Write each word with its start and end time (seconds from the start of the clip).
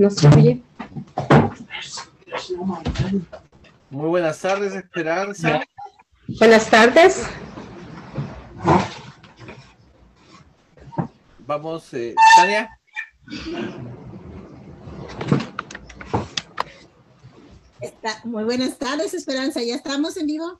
No 0.00 0.08
se 0.08 0.26
oye. 0.28 0.62
Muy 3.90 4.08
buenas 4.08 4.38
tardes, 4.40 4.72
Esperanza. 4.74 5.60
Buenas 6.38 6.70
tardes. 6.70 7.26
Vamos, 11.40 11.92
eh, 11.92 12.14
Tania. 12.34 12.70
Está- 17.82 18.22
muy 18.24 18.44
buenas 18.44 18.78
tardes, 18.78 19.12
Esperanza. 19.12 19.62
¿Ya 19.62 19.74
estamos 19.74 20.16
en 20.16 20.26
vivo? 20.28 20.58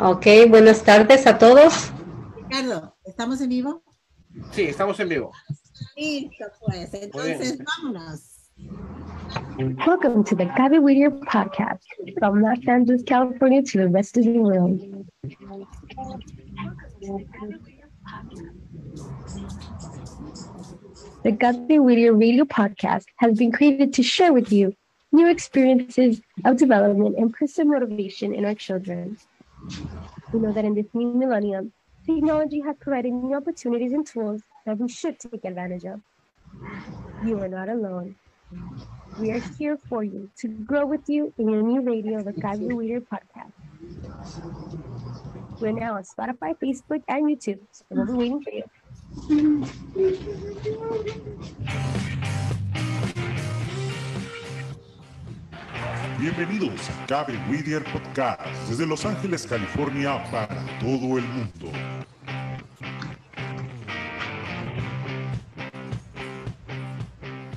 Ok, 0.00 0.26
buenas 0.48 0.82
tardes 0.84 1.26
a 1.26 1.36
todos. 1.36 1.90
Ricardo, 2.34 2.96
¿estamos 3.04 3.42
en 3.42 3.50
vivo? 3.50 3.82
Sí, 4.52 4.62
estamos 4.62 4.98
en 5.00 5.10
vivo. 5.10 5.32
Listo, 5.98 6.44
pues. 6.60 6.94
Entonces, 6.94 7.58
vámonos. 7.58 8.20
Welcome 9.84 10.22
to 10.22 10.36
the 10.36 10.44
Gaby 10.56 10.78
Whittier 10.78 11.10
podcast 11.10 11.80
from 12.20 12.40
Los 12.40 12.58
Angeles, 12.68 13.02
California 13.02 13.62
to 13.62 13.78
the 13.78 13.88
rest 13.88 14.16
of 14.16 14.22
the 14.22 14.38
world. 14.38 14.80
The 21.24 21.32
Gaby 21.32 21.80
Whittier 21.80 22.14
radio 22.14 22.44
podcast 22.44 23.06
has 23.16 23.36
been 23.36 23.50
created 23.50 23.92
to 23.94 24.04
share 24.04 24.32
with 24.32 24.52
you 24.52 24.76
new 25.10 25.28
experiences 25.28 26.20
of 26.44 26.58
development 26.58 27.16
and 27.18 27.34
personal 27.34 27.72
motivation 27.72 28.32
in 28.32 28.44
our 28.44 28.54
children. 28.54 29.18
We 30.32 30.38
know 30.38 30.52
that 30.52 30.64
in 30.64 30.74
this 30.74 30.86
new 30.94 31.12
millennium, 31.12 31.72
technology 32.06 32.60
has 32.60 32.76
provided 32.78 33.12
new 33.12 33.34
opportunities 33.34 33.92
and 33.92 34.06
tools 34.06 34.42
that 34.66 34.78
we 34.78 34.88
should 34.88 35.18
take 35.18 35.44
advantage 35.44 35.84
of. 35.84 36.00
You 37.24 37.40
are 37.40 37.48
not 37.48 37.68
alone. 37.68 38.16
We 39.18 39.30
are 39.32 39.40
here 39.58 39.76
for 39.76 40.04
you 40.04 40.30
to 40.38 40.48
grow 40.48 40.86
with 40.86 41.08
you 41.08 41.32
in 41.38 41.48
your 41.48 41.62
new 41.62 41.80
radio, 41.80 42.22
the 42.22 42.32
Gaby 42.32 42.74
Weeder 42.74 43.00
podcast. 43.00 43.52
We're 45.60 45.72
now 45.72 45.96
on 45.96 46.04
Spotify, 46.04 46.54
Facebook, 46.56 47.02
and 47.08 47.26
YouTube, 47.26 47.58
so 47.72 47.84
we'll 47.90 48.06
be 48.06 48.12
waiting 48.12 48.42
for 48.42 48.50
you. 48.50 48.64
Bienvenidos 56.20 56.90
a 56.90 57.06
Cabe 57.06 57.38
Whittier 57.48 57.84
Podcast 57.84 58.42
desde 58.68 58.86
Los 58.86 59.04
Ángeles, 59.04 59.46
California 59.46 60.22
para 60.30 60.48
todo 60.80 61.18
el 61.18 61.24
mundo. 61.28 61.70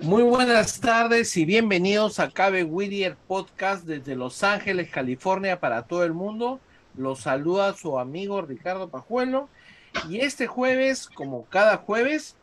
Muy 0.00 0.22
buenas 0.22 0.78
tardes 0.80 1.34
y 1.38 1.46
bienvenidos 1.46 2.18
a 2.18 2.30
Cabe 2.30 2.62
Whittier 2.62 3.16
Podcast 3.26 3.86
desde 3.86 4.16
Los 4.16 4.42
Ángeles, 4.42 4.90
California 4.90 5.60
para 5.60 5.82
todo 5.82 6.04
el 6.04 6.12
mundo. 6.12 6.60
Los 6.94 7.20
saluda 7.20 7.72
su 7.74 7.98
amigo 7.98 8.42
Ricardo 8.42 8.90
Pajuelo 8.90 9.48
y 10.10 10.20
este 10.20 10.46
jueves, 10.46 11.06
como 11.06 11.46
cada 11.46 11.78
jueves, 11.78 12.36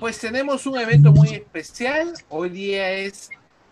pues 0.00 0.18
tenemos 0.18 0.66
un 0.66 0.78
evento 0.78 1.10
muy 1.10 1.30
especial. 1.30 2.12
Hoy 2.28 2.50
día 2.50 2.90
es 2.90 3.30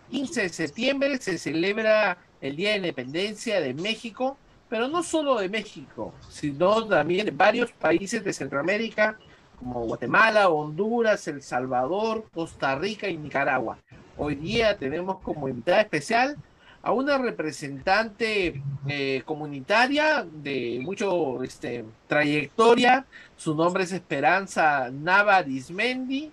15 0.09 0.41
de 0.41 0.49
septiembre, 0.49 1.17
se 1.19 1.37
celebra 1.37 2.17
el 2.41 2.55
Día 2.55 2.71
de 2.71 2.77
Independencia 2.77 3.61
de 3.61 3.75
México, 3.75 4.35
pero 4.67 4.87
no 4.87 5.03
solo 5.03 5.35
de 5.35 5.47
México, 5.47 6.11
sino 6.27 6.87
también 6.87 7.27
de 7.27 7.31
varios 7.31 7.71
países 7.73 8.23
de 8.23 8.33
Centroamérica, 8.33 9.19
como 9.63 9.85
Guatemala, 9.85 10.49
Honduras, 10.49 11.27
El 11.27 11.41
Salvador, 11.41 12.25
Costa 12.33 12.75
Rica 12.75 13.07
y 13.07 13.17
Nicaragua. 13.17 13.77
Hoy 14.17 14.35
día 14.35 14.77
tenemos 14.77 15.19
como 15.19 15.47
invitada 15.47 15.81
especial 15.81 16.37
a 16.81 16.91
una 16.91 17.17
representante 17.17 18.61
eh, 18.87 19.21
comunitaria 19.25 20.27
de 20.29 20.79
mucho 20.83 21.41
este, 21.43 21.85
trayectoria. 22.07 23.05
Su 23.37 23.55
nombre 23.55 23.83
es 23.83 23.93
Esperanza 23.93 24.89
Nava 24.91 25.41
Dismendi. 25.43 26.31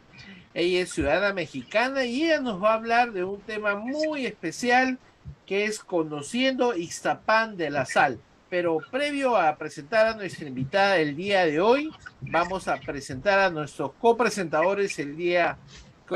Ella 0.52 0.80
es 0.80 0.90
ciudadana 0.90 1.32
mexicana 1.32 2.04
y 2.04 2.24
ella 2.24 2.40
nos 2.40 2.60
va 2.60 2.72
a 2.72 2.74
hablar 2.74 3.12
de 3.12 3.22
un 3.22 3.40
tema 3.40 3.76
muy 3.76 4.26
especial 4.26 4.98
que 5.46 5.66
es 5.66 5.78
conociendo 5.78 6.76
Ixtapán 6.76 7.56
de 7.56 7.70
la 7.70 7.86
Sal. 7.86 8.18
Pero 8.50 8.78
previo 8.90 9.36
a 9.36 9.56
presentar 9.56 10.08
a 10.08 10.14
nuestra 10.14 10.46
invitada 10.46 10.96
el 10.96 11.14
día 11.14 11.46
de 11.46 11.60
hoy, 11.60 11.90
vamos 12.20 12.66
a 12.66 12.76
presentar 12.76 13.38
a 13.38 13.48
nuestros 13.48 13.92
copresentadores 14.00 14.98
el 14.98 15.16
día 15.16 15.56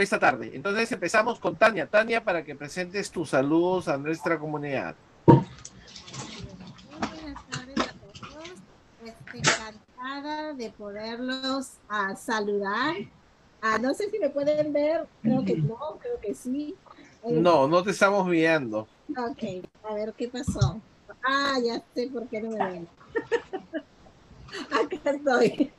esta 0.00 0.18
tarde. 0.18 0.50
Entonces 0.54 0.90
empezamos 0.90 1.38
con 1.38 1.54
Tania. 1.56 1.86
Tania, 1.86 2.24
para 2.24 2.44
que 2.44 2.56
presentes 2.56 3.10
tus 3.10 3.30
saludos 3.30 3.88
a 3.88 3.96
nuestra 3.96 4.38
comunidad. 4.38 4.94
Buenas 5.26 5.46
tardes 7.48 7.78
a 7.78 7.92
todos. 7.92 8.50
Estoy 9.04 9.40
encantada 9.40 10.52
de 10.54 10.70
poderlos 10.70 11.74
a 11.88 12.16
saludar. 12.16 12.96
Ah, 13.62 13.78
no 13.78 13.94
sé 13.94 14.10
si 14.10 14.18
me 14.18 14.28
pueden 14.28 14.72
ver, 14.72 15.06
creo 15.22 15.44
que 15.44 15.56
no, 15.56 15.98
creo 16.00 16.20
que 16.20 16.34
sí. 16.34 16.74
Eh, 17.22 17.32
No, 17.32 17.66
no 17.68 17.82
te 17.82 17.92
estamos 17.92 18.28
viendo. 18.28 18.88
Ok, 19.16 19.64
a 19.88 19.94
ver 19.94 20.12
qué 20.14 20.28
pasó. 20.28 20.80
Ah, 21.24 21.58
ya 21.64 21.82
sé 21.94 22.08
por 22.12 22.28
qué 22.28 22.40
no 22.40 22.50
me 22.50 22.56
ven. 22.58 22.88
Acá 24.70 25.10
estoy. 25.10 25.72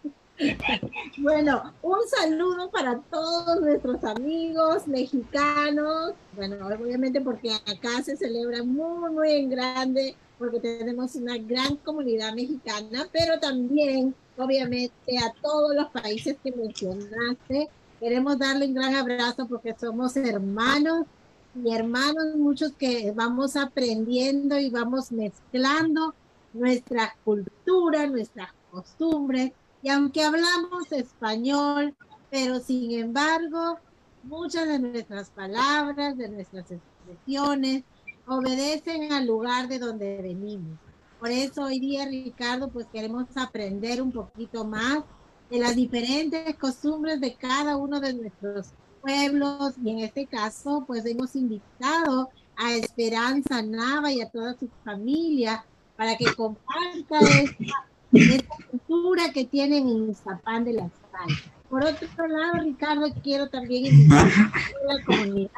Bueno, 1.19 1.73
un 1.81 1.99
saludo 2.09 2.69
para 2.69 2.99
todos 3.09 3.61
nuestros 3.61 4.03
amigos 4.03 4.87
mexicanos. 4.87 6.13
Bueno, 6.35 6.67
obviamente 6.67 7.21
porque 7.21 7.53
acá 7.53 8.03
se 8.03 8.17
celebra 8.17 8.63
muy, 8.63 9.11
muy 9.11 9.31
en 9.31 9.49
grande, 9.49 10.15
porque 10.37 10.59
tenemos 10.59 11.15
una 11.15 11.37
gran 11.37 11.77
comunidad 11.77 12.33
mexicana, 12.33 13.07
pero 13.13 13.39
también, 13.39 14.13
obviamente, 14.37 15.17
a 15.19 15.31
todos 15.41 15.73
los 15.73 15.89
países 15.91 16.35
que 16.43 16.51
mencionaste. 16.51 17.69
Queremos 17.99 18.37
darle 18.37 18.65
un 18.65 18.73
gran 18.73 18.93
abrazo 18.93 19.47
porque 19.47 19.73
somos 19.79 20.17
hermanos 20.17 21.05
y 21.55 21.73
hermanos, 21.73 22.35
muchos 22.35 22.73
que 22.73 23.11
vamos 23.15 23.55
aprendiendo 23.55 24.59
y 24.59 24.69
vamos 24.69 25.11
mezclando 25.11 26.13
nuestra 26.53 27.15
cultura, 27.23 28.07
nuestras 28.07 28.49
costumbres. 28.71 29.51
Y 29.81 29.89
aunque 29.89 30.23
hablamos 30.23 30.91
español, 30.91 31.95
pero 32.29 32.59
sin 32.59 32.91
embargo, 32.91 33.79
muchas 34.23 34.67
de 34.67 34.79
nuestras 34.79 35.29
palabras, 35.29 36.17
de 36.17 36.29
nuestras 36.29 36.65
expresiones, 36.71 37.83
obedecen 38.27 39.13
al 39.13 39.25
lugar 39.25 39.69
de 39.69 39.79
donde 39.79 40.21
venimos. 40.21 40.77
Por 41.19 41.29
eso 41.29 41.63
hoy 41.63 41.79
día, 41.79 42.05
Ricardo, 42.05 42.67
pues 42.69 42.87
queremos 42.87 43.27
aprender 43.35 44.01
un 44.01 44.11
poquito 44.11 44.65
más 44.65 45.03
de 45.49 45.59
las 45.59 45.75
diferentes 45.75 46.55
costumbres 46.57 47.21
de 47.21 47.35
cada 47.35 47.77
uno 47.77 47.99
de 48.01 48.13
nuestros 48.13 48.73
pueblos 49.05 49.75
y 49.83 49.91
en 49.91 49.99
este 49.99 50.25
caso 50.25 50.83
pues 50.87 51.05
hemos 51.05 51.35
invitado 51.35 52.29
a 52.57 52.73
Esperanza 52.73 53.61
Nava 53.61 54.11
y 54.11 54.21
a 54.21 54.29
toda 54.29 54.57
su 54.57 54.67
familia 54.83 55.63
para 55.95 56.17
que 56.17 56.33
comparta 56.33 57.19
esta, 57.43 57.85
esta 58.11 58.55
cultura 58.71 59.31
que 59.31 59.45
tienen 59.45 59.87
en 59.87 60.09
Iztapán 60.09 60.65
de 60.65 60.73
la 60.73 60.89
Sal. 61.11 61.37
Por 61.69 61.83
otro 61.83 62.27
lado, 62.27 62.63
Ricardo, 62.63 63.07
quiero 63.21 63.47
también 63.47 63.85
invitar 63.85 64.27
a 64.27 64.93
la 64.93 65.05
comunidad 65.05 65.51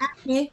a 0.00 0.22
que 0.22 0.52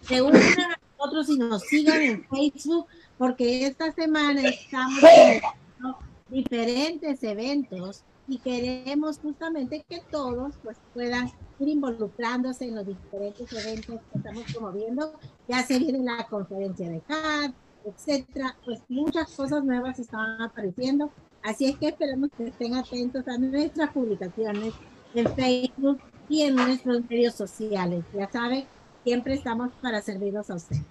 se 0.00 0.22
unan 0.22 0.42
a 0.42 0.78
nosotros 0.96 1.28
y 1.28 1.38
nos 1.38 1.62
sigan 1.64 2.00
en 2.00 2.24
Facebook 2.28 2.86
porque 3.18 3.66
esta 3.66 3.92
semana 3.92 4.40
estamos 4.48 5.00
diferentes 6.30 7.22
eventos 7.22 8.04
y 8.26 8.38
queremos 8.38 9.18
justamente 9.18 9.84
que 9.88 10.00
todos 10.10 10.54
pues 10.62 10.78
puedan 10.92 11.30
ir 11.58 11.68
involucrándose 11.68 12.66
en 12.66 12.76
los 12.76 12.86
diferentes 12.86 13.52
eventos 13.52 14.00
que 14.10 14.18
estamos 14.18 14.44
promoviendo. 14.52 15.12
Ya 15.48 15.62
se 15.62 15.78
viene 15.78 15.98
la 16.02 16.26
conferencia 16.26 16.88
de 16.88 17.00
CAD, 17.00 17.52
etcétera, 17.84 18.56
pues 18.64 18.80
muchas 18.88 19.30
cosas 19.32 19.62
nuevas 19.64 19.98
están 19.98 20.40
apareciendo. 20.40 21.10
Así 21.42 21.66
es 21.66 21.76
que 21.76 21.88
esperamos 21.88 22.30
que 22.36 22.48
estén 22.48 22.74
atentos 22.74 23.28
a 23.28 23.36
nuestras 23.36 23.90
publicaciones 23.90 24.72
en 25.14 25.34
Facebook 25.34 26.00
y 26.28 26.42
en 26.42 26.56
nuestros 26.56 27.02
medios 27.08 27.34
sociales. 27.34 28.04
Ya 28.14 28.30
saben, 28.30 28.64
siempre 29.04 29.34
estamos 29.34 29.70
para 29.82 30.00
servirlos 30.00 30.48
a 30.50 30.54
ustedes. 30.54 30.82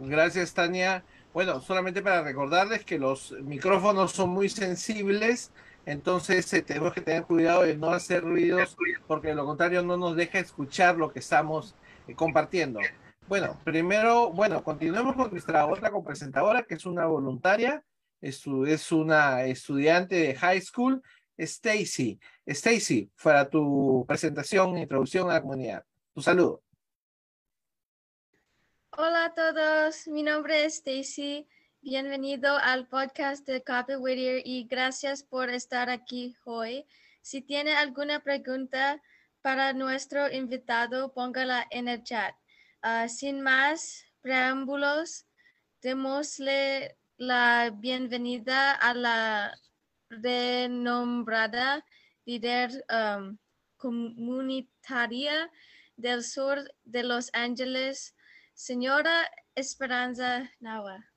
Gracias, 0.00 0.54
Tania. 0.54 1.04
Bueno, 1.34 1.60
solamente 1.60 2.02
para 2.02 2.22
recordarles 2.22 2.84
que 2.84 2.98
los 2.98 3.32
micrófonos 3.42 4.12
son 4.12 4.30
muy 4.30 4.48
sensibles, 4.48 5.52
entonces 5.90 6.52
eh, 6.52 6.62
tenemos 6.62 6.92
que 6.92 7.00
tener 7.00 7.24
cuidado 7.24 7.62
de 7.62 7.76
no 7.76 7.90
hacer 7.90 8.22
ruidos, 8.22 8.76
porque 9.06 9.28
de 9.28 9.34
lo 9.34 9.44
contrario 9.44 9.82
no 9.82 9.96
nos 9.96 10.14
deja 10.14 10.38
escuchar 10.38 10.96
lo 10.96 11.12
que 11.12 11.18
estamos 11.18 11.74
eh, 12.06 12.14
compartiendo. 12.14 12.78
Bueno, 13.26 13.58
primero, 13.64 14.30
bueno, 14.30 14.62
continuemos 14.62 15.16
con 15.16 15.30
nuestra 15.30 15.66
otra 15.66 15.90
copresentadora, 15.90 16.62
que 16.62 16.74
es 16.74 16.86
una 16.86 17.06
voluntaria, 17.06 17.84
es, 18.20 18.44
es 18.66 18.92
una 18.92 19.44
estudiante 19.44 20.14
de 20.14 20.34
high 20.36 20.60
school, 20.60 21.02
Stacy. 21.36 22.20
Stacy, 22.46 23.10
para 23.22 23.48
tu 23.48 24.04
presentación 24.06 24.76
e 24.76 24.82
introducción 24.82 25.28
a 25.30 25.34
la 25.34 25.42
comunidad. 25.42 25.84
Tu 26.14 26.22
saludo. 26.22 26.62
Hola 28.96 29.26
a 29.26 29.34
todos, 29.34 30.06
mi 30.08 30.22
nombre 30.22 30.64
es 30.64 30.76
Stacy. 30.76 31.48
Bienvenido 31.82 32.58
al 32.58 32.86
podcast 32.88 33.46
de 33.46 33.64
Copy 33.64 33.94
y 34.44 34.64
gracias 34.64 35.22
por 35.22 35.48
estar 35.48 35.88
aquí 35.88 36.36
hoy. 36.44 36.84
Si 37.22 37.40
tiene 37.40 37.74
alguna 37.74 38.20
pregunta 38.20 39.00
para 39.40 39.72
nuestro 39.72 40.30
invitado, 40.30 41.14
póngala 41.14 41.66
en 41.70 41.88
el 41.88 42.04
chat. 42.04 42.34
Ah, 42.82 43.08
sin 43.08 43.40
más 43.40 44.04
preámbulos, 44.20 45.24
démosle 45.80 46.98
la 47.16 47.70
bienvenida 47.74 48.72
a 48.72 48.92
la 48.92 49.58
renombrada 50.10 51.82
líder 52.26 52.84
um, 52.90 53.38
comunitaria 53.78 55.50
del 55.96 56.22
sur 56.24 56.58
de 56.84 57.04
Los 57.04 57.30
Ángeles, 57.32 58.14
señora 58.52 59.30
Esperanza 59.54 60.50
Nava. 60.60 61.09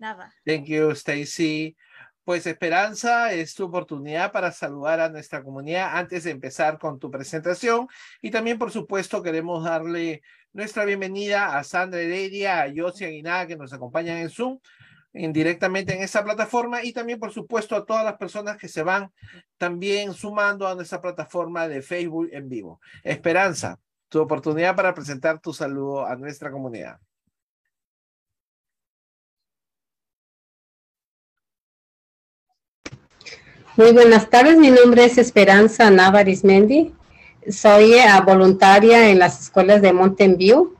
Nava. 0.00 0.32
Thank 0.44 0.66
you, 0.66 0.90
Stacy. 0.92 1.76
Pues 2.24 2.46
Esperanza, 2.46 3.32
es 3.32 3.54
tu 3.54 3.64
oportunidad 3.64 4.30
para 4.32 4.52
saludar 4.52 5.00
a 5.00 5.08
nuestra 5.08 5.42
comunidad 5.42 5.96
antes 5.96 6.24
de 6.24 6.30
empezar 6.30 6.78
con 6.78 6.98
tu 6.98 7.10
presentación. 7.10 7.88
Y 8.22 8.30
también, 8.30 8.58
por 8.58 8.70
supuesto, 8.70 9.22
queremos 9.22 9.64
darle 9.64 10.22
nuestra 10.52 10.84
bienvenida 10.84 11.58
a 11.58 11.64
Sandra 11.64 12.00
Heredia, 12.00 12.62
a 12.62 12.68
Yossi 12.68 13.04
Aguinaga, 13.04 13.46
que 13.46 13.56
nos 13.56 13.72
acompañan 13.72 14.18
en 14.18 14.30
Zoom, 14.30 14.58
en, 15.12 15.32
directamente 15.32 15.94
en 15.94 16.02
esta 16.02 16.22
plataforma. 16.22 16.84
Y 16.84 16.92
también, 16.92 17.18
por 17.18 17.32
supuesto, 17.32 17.74
a 17.74 17.84
todas 17.84 18.04
las 18.04 18.16
personas 18.16 18.56
que 18.56 18.68
se 18.68 18.82
van 18.82 19.12
también 19.58 20.14
sumando 20.14 20.68
a 20.68 20.74
nuestra 20.74 21.00
plataforma 21.00 21.68
de 21.68 21.82
Facebook 21.82 22.28
en 22.32 22.48
vivo. 22.48 22.80
Esperanza, 23.02 23.80
tu 24.08 24.20
oportunidad 24.20 24.76
para 24.76 24.94
presentar 24.94 25.40
tu 25.40 25.52
saludo 25.52 26.06
a 26.06 26.16
nuestra 26.16 26.50
comunidad. 26.50 27.00
Muy 33.80 33.92
buenas 33.92 34.28
tardes, 34.28 34.58
mi 34.58 34.68
nombre 34.68 35.06
es 35.06 35.16
Esperanza 35.16 35.90
Návares 35.90 36.44
Mendi. 36.44 36.92
Soy 37.48 37.94
eh, 37.94 38.04
voluntaria 38.26 39.08
en 39.08 39.18
las 39.18 39.40
escuelas 39.40 39.80
de 39.80 39.94
Mountain 39.94 40.36
View. 40.36 40.74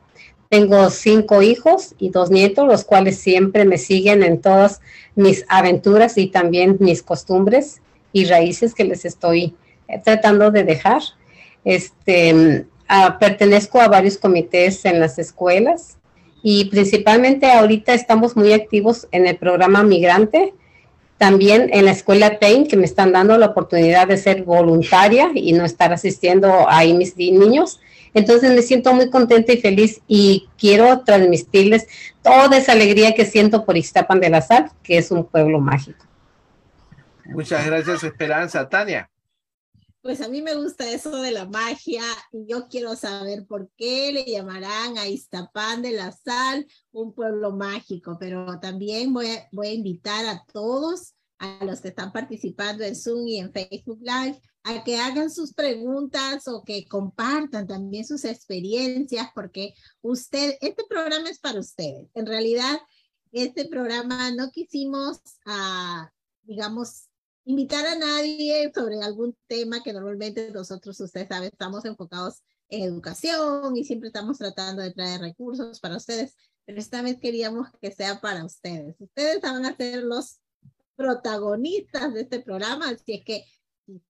Tengo 0.50 0.90
cinco 0.90 1.40
hijos 1.40 1.94
y 1.98 2.10
dos 2.10 2.30
nietos, 2.30 2.66
los 2.66 2.84
cuales 2.84 3.16
siempre 3.16 3.64
me 3.64 3.78
siguen 3.78 4.22
en 4.22 4.42
todas 4.42 4.82
mis 5.14 5.46
aventuras 5.48 6.18
y 6.18 6.26
también 6.26 6.76
mis 6.78 7.02
costumbres 7.02 7.80
y 8.12 8.26
raíces 8.26 8.74
que 8.74 8.84
les 8.84 9.06
estoy 9.06 9.54
tratando 10.04 10.50
de 10.50 10.64
dejar. 10.64 11.00
Este, 11.64 12.66
pertenezco 13.18 13.80
a 13.80 13.88
varios 13.88 14.18
comités 14.18 14.84
en 14.84 15.00
las 15.00 15.18
escuelas 15.18 15.96
y 16.42 16.66
principalmente 16.66 17.50
ahorita 17.50 17.94
estamos 17.94 18.36
muy 18.36 18.52
activos 18.52 19.08
en 19.10 19.26
el 19.26 19.38
programa 19.38 19.84
Migrante, 19.84 20.52
también 21.20 21.68
en 21.74 21.84
la 21.84 21.90
escuela 21.90 22.38
PAIN, 22.38 22.66
que 22.66 22.78
me 22.78 22.86
están 22.86 23.12
dando 23.12 23.36
la 23.36 23.48
oportunidad 23.48 24.08
de 24.08 24.16
ser 24.16 24.42
voluntaria 24.42 25.30
y 25.34 25.52
no 25.52 25.66
estar 25.66 25.92
asistiendo 25.92 26.66
ahí 26.66 26.94
mis 26.94 27.14
niños. 27.14 27.78
Entonces 28.14 28.54
me 28.54 28.62
siento 28.62 28.94
muy 28.94 29.10
contenta 29.10 29.52
y 29.52 29.60
feliz 29.60 30.00
y 30.08 30.48
quiero 30.56 31.00
transmitirles 31.00 31.86
toda 32.22 32.56
esa 32.56 32.72
alegría 32.72 33.14
que 33.14 33.26
siento 33.26 33.66
por 33.66 33.76
Ixtapan 33.76 34.18
de 34.18 34.30
la 34.30 34.40
Sal, 34.40 34.70
que 34.82 34.96
es 34.96 35.10
un 35.10 35.26
pueblo 35.26 35.60
mágico. 35.60 36.06
Muchas 37.26 37.66
gracias, 37.66 38.02
Esperanza. 38.02 38.66
Tania. 38.66 39.10
Pues 40.02 40.22
a 40.22 40.28
mí 40.28 40.40
me 40.40 40.54
gusta 40.54 40.90
eso 40.90 41.20
de 41.20 41.30
la 41.30 41.44
magia 41.44 42.02
y 42.32 42.46
yo 42.46 42.68
quiero 42.68 42.96
saber 42.96 43.46
por 43.46 43.70
qué 43.76 44.12
le 44.12 44.24
llamarán 44.24 44.96
a 44.96 45.06
Iztapán 45.06 45.82
de 45.82 45.92
la 45.92 46.10
Sal 46.10 46.66
un 46.90 47.12
pueblo 47.12 47.52
mágico, 47.52 48.16
pero 48.18 48.58
también 48.60 49.12
voy 49.12 49.26
a, 49.26 49.72
invitar 49.72 50.24
a 50.24 50.42
todos, 50.50 51.14
a 51.38 51.62
los 51.66 51.82
que 51.82 51.88
están 51.88 52.12
participando 52.12 52.82
en 52.82 52.96
Zoom 52.96 53.28
y 53.28 53.40
en 53.40 53.52
Facebook 53.52 54.00
Live, 54.00 54.40
a 54.62 54.82
que 54.84 54.96
hagan 54.96 55.30
sus 55.30 55.52
preguntas 55.52 56.48
o 56.48 56.64
que 56.64 56.86
compartan 56.88 57.66
también 57.66 58.06
sus 58.06 58.24
experiencias, 58.24 59.28
porque 59.34 59.74
usted, 60.00 60.56
este 60.62 60.84
programa 60.88 61.28
es 61.28 61.40
para 61.40 61.60
ustedes. 61.60 62.08
En 62.14 62.24
realidad, 62.24 62.78
este 63.32 63.68
programa 63.68 64.30
no 64.30 64.50
quisimos, 64.50 65.20
ah, 65.44 66.10
digamos, 66.42 67.09
invitar 67.44 67.86
a 67.86 67.96
nadie 67.96 68.70
sobre 68.74 69.00
algún 69.02 69.36
tema 69.46 69.82
que 69.82 69.92
normalmente 69.92 70.50
nosotros, 70.50 71.00
usted 71.00 71.26
sabe, 71.28 71.46
estamos 71.46 71.84
enfocados 71.84 72.42
en 72.68 72.84
educación 72.84 73.76
y 73.76 73.84
siempre 73.84 74.08
estamos 74.08 74.38
tratando 74.38 74.82
de 74.82 74.92
traer 74.92 75.20
recursos 75.20 75.80
para 75.80 75.96
ustedes, 75.96 76.36
pero 76.64 76.78
esta 76.78 77.02
vez 77.02 77.18
queríamos 77.18 77.68
que 77.80 77.90
sea 77.90 78.20
para 78.20 78.44
ustedes. 78.44 78.96
Ustedes 79.00 79.40
van 79.40 79.64
a 79.64 79.76
ser 79.76 80.02
los 80.02 80.40
protagonistas 80.96 82.14
de 82.14 82.22
este 82.22 82.40
programa, 82.40 82.90
así 82.90 83.14
es 83.14 83.24
que 83.24 83.44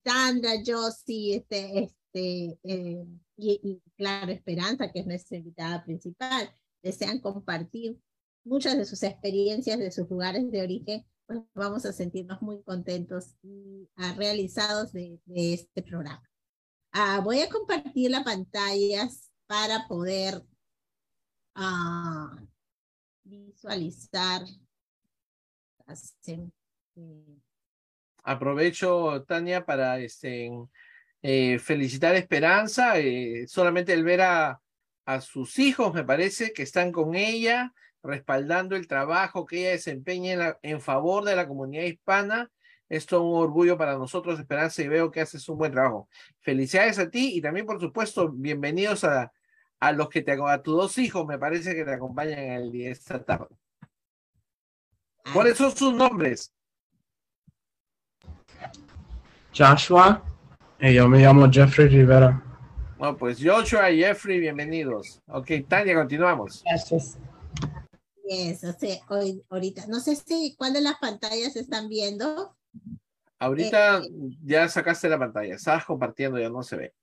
Sandra, 0.04 0.50
Josie, 0.66 1.36
este, 1.36 1.84
este, 1.84 2.58
eh, 2.64 3.06
y, 3.36 3.60
y 3.62 3.82
claro, 3.96 4.32
Esperanza, 4.32 4.90
que 4.90 5.00
es 5.00 5.06
nuestra 5.06 5.38
invitada 5.38 5.82
principal, 5.84 6.52
desean 6.82 7.20
compartir 7.20 7.98
muchas 8.44 8.76
de 8.76 8.84
sus 8.84 9.02
experiencias 9.02 9.78
de 9.78 9.90
sus 9.90 10.08
lugares 10.10 10.50
de 10.50 10.62
origen 10.62 11.06
vamos 11.54 11.84
a 11.86 11.92
sentirnos 11.92 12.40
muy 12.42 12.62
contentos 12.62 13.36
y 13.42 13.88
ah, 13.96 14.14
realizados 14.16 14.92
de, 14.92 15.20
este 15.26 15.82
programa. 15.82 16.28
Ah, 16.92 17.20
voy 17.22 17.40
a 17.40 17.48
compartir 17.48 18.10
las 18.10 18.24
pantallas 18.24 19.30
para 19.46 19.86
poder 19.86 20.42
ah, 21.54 22.36
visualizar. 23.24 24.42
Aprovecho, 28.22 29.24
Tania, 29.26 29.64
para 29.64 29.98
este, 29.98 30.50
eh, 31.22 31.58
felicitar 31.58 32.14
a 32.14 32.18
Esperanza. 32.18 32.98
Eh, 33.00 33.46
solamente 33.48 33.92
el 33.92 34.04
ver 34.04 34.20
a 34.20 34.60
sus 35.20 35.58
hijos, 35.58 35.92
me 35.92 36.04
parece, 36.04 36.52
que 36.52 36.62
están 36.62 36.92
con 36.92 37.16
ella, 37.16 37.74
respaldando 38.02 38.76
el 38.76 38.86
trabajo 38.86 39.46
que 39.46 39.60
ella 39.60 39.70
desempeña 39.70 40.56
en, 40.62 40.80
favor 40.80 41.24
de 41.24 41.36
la 41.36 41.46
comunidad 41.46 41.84
hispana. 41.84 42.50
Esto 42.88 43.16
es 43.16 43.22
un 43.22 43.42
orgullo 43.42 43.78
para 43.78 43.96
nosotros, 43.96 44.40
Esperanza, 44.40 44.82
y 44.82 44.88
veo 44.88 45.10
que 45.10 45.20
haces 45.20 45.48
un 45.48 45.58
buen 45.58 45.72
trabajo. 45.72 46.08
Felicidades 46.40 46.98
a 46.98 47.08
ti 47.08 47.36
y 47.36 47.40
también, 47.40 47.66
por 47.66 47.80
supuesto, 47.80 48.30
bienvenidos 48.30 49.04
a, 49.04 49.32
a 49.80 49.92
los 49.92 50.08
que 50.08 50.22
te 50.22 50.32
a 50.32 50.62
tus 50.62 50.76
dos 50.76 50.98
hijos, 50.98 51.26
me 51.26 51.38
parece 51.38 51.74
que 51.74 51.84
te 51.84 51.94
acompañan 51.94 52.38
el 52.38 52.70
día 52.70 52.90
esta 52.90 53.22
tarde. 53.22 53.56
¿Cuáles 55.32 55.56
son 55.56 55.74
sus 55.74 55.94
nombres? 55.94 56.52
Joshua, 59.56 60.22
y 60.78 60.94
yo 60.94 61.08
me 61.08 61.18
llamo 61.18 61.50
Jeffrey 61.50 61.88
Rivera. 61.88 62.42
Bueno, 62.98 63.16
pues 63.16 63.38
Joshua 63.42 63.90
y 63.90 64.00
Jeffrey, 64.00 64.38
bienvenidos. 64.38 65.20
Ok, 65.26 65.50
Tania, 65.68 65.94
continuamos. 65.94 66.62
Gracias. 66.64 67.18
Eso, 68.32 68.72
sí, 68.78 68.96
hoy, 69.08 69.44
ahorita. 69.48 69.88
No 69.88 69.98
sé 69.98 70.14
si 70.14 70.54
cuál 70.56 70.72
de 70.72 70.80
las 70.80 71.00
pantallas 71.00 71.56
están 71.56 71.88
viendo. 71.88 72.56
Ahorita 73.40 73.98
eh, 73.98 74.08
ya 74.44 74.68
sacaste 74.68 75.08
la 75.08 75.18
pantalla, 75.18 75.56
estás 75.56 75.84
compartiendo, 75.84 76.38
ya 76.38 76.48
no 76.48 76.62
se 76.62 76.76
ve. 76.76 76.94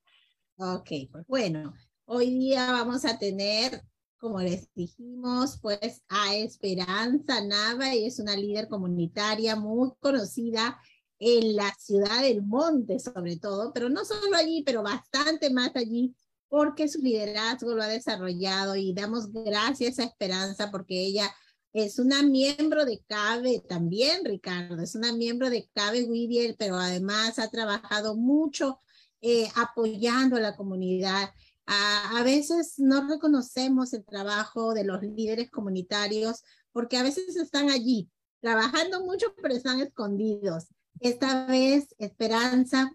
Ok, 0.55 0.89
pues 1.12 1.27
bueno, 1.27 1.74
hoy 2.05 2.29
día 2.29 2.72
vamos 2.72 3.03
a 3.03 3.19
tener, 3.19 3.84
como 4.17 4.39
les 4.39 4.74
dijimos, 4.74 5.60
pues 5.62 6.01
a 6.07 6.34
Esperanza 6.34 7.43
Nava, 7.43 7.93
y 7.93 8.05
es 8.05 8.19
una 8.19 8.38
líder 8.38 8.69
comunitaria 8.69 9.57
muy 9.57 9.91
conocida 10.00 10.79
en 11.19 11.57
la 11.57 11.74
ciudad 11.77 12.22
del 12.22 12.41
monte 12.41 13.00
sobre 13.00 13.36
todo, 13.36 13.74
pero 13.74 13.89
no 13.89 14.05
solo 14.05 14.34
allí, 14.38 14.63
pero 14.65 14.81
bastante 14.81 15.50
más 15.50 15.75
allí 15.75 16.15
porque 16.50 16.88
su 16.88 17.01
liderazgo 17.01 17.74
lo 17.74 17.84
ha 17.84 17.88
desarrollado 17.88 18.75
y 18.75 18.94
damos 18.94 19.32
gracias 19.32 20.00
a 20.00 20.04
Esperanza 20.04 20.72
porque 20.72 21.06
ella 21.06 21.30
es 21.74 22.00
una 22.00 22.24
miembro 22.24 22.86
de 22.86 23.04
CABE 23.08 23.63
también, 23.68 24.24
Ricardo, 24.25 24.82
es 24.82 24.96
una 24.96 25.13
miembro 25.13 25.50
de 25.50 25.70
CABE 25.74 26.06
Whittier, 26.06 26.56
pero 26.58 26.77
además 26.77 27.38
ha 27.39 27.50
trabajado 27.50 28.16
mucho 28.16 28.80
eh, 29.22 29.48
apoyando 29.56 30.38
a 30.38 30.39
la 30.39 30.56
comunidad. 30.56 31.32
A 31.70 32.24
veces 32.24 32.75
no 32.77 33.08
reconocemos 33.10 33.92
el 33.94 34.06
trabajo 34.06 34.74
de 34.74 34.86
los 34.86 35.01
líderes 35.01 35.51
comunitarios 35.51 36.44
porque 36.72 36.96
a 36.96 37.04
veces 37.04 37.36
están 37.36 37.70
allí 37.70 38.10
trabajando 38.39 39.04
mucho, 39.04 39.34
pero 39.42 39.54
están 39.54 39.82
escondidos. 39.82 40.68
Esta 41.01 41.46
vez, 41.46 41.94
Esperanza 41.98 42.92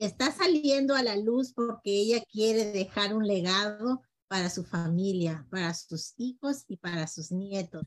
está 0.00 0.32
saliendo 0.32 0.96
a 0.96 1.02
la 1.02 1.16
luz 1.16 1.52
porque 1.52 1.92
ella 1.92 2.22
quiere 2.32 2.72
dejar 2.72 3.14
un 3.14 3.26
legado 3.26 4.02
para 4.28 4.48
su 4.48 4.64
familia, 4.64 5.46
para 5.50 5.74
sus 5.74 6.14
hijos 6.16 6.64
y 6.68 6.78
para 6.78 7.06
sus 7.06 7.30
nietos. 7.30 7.84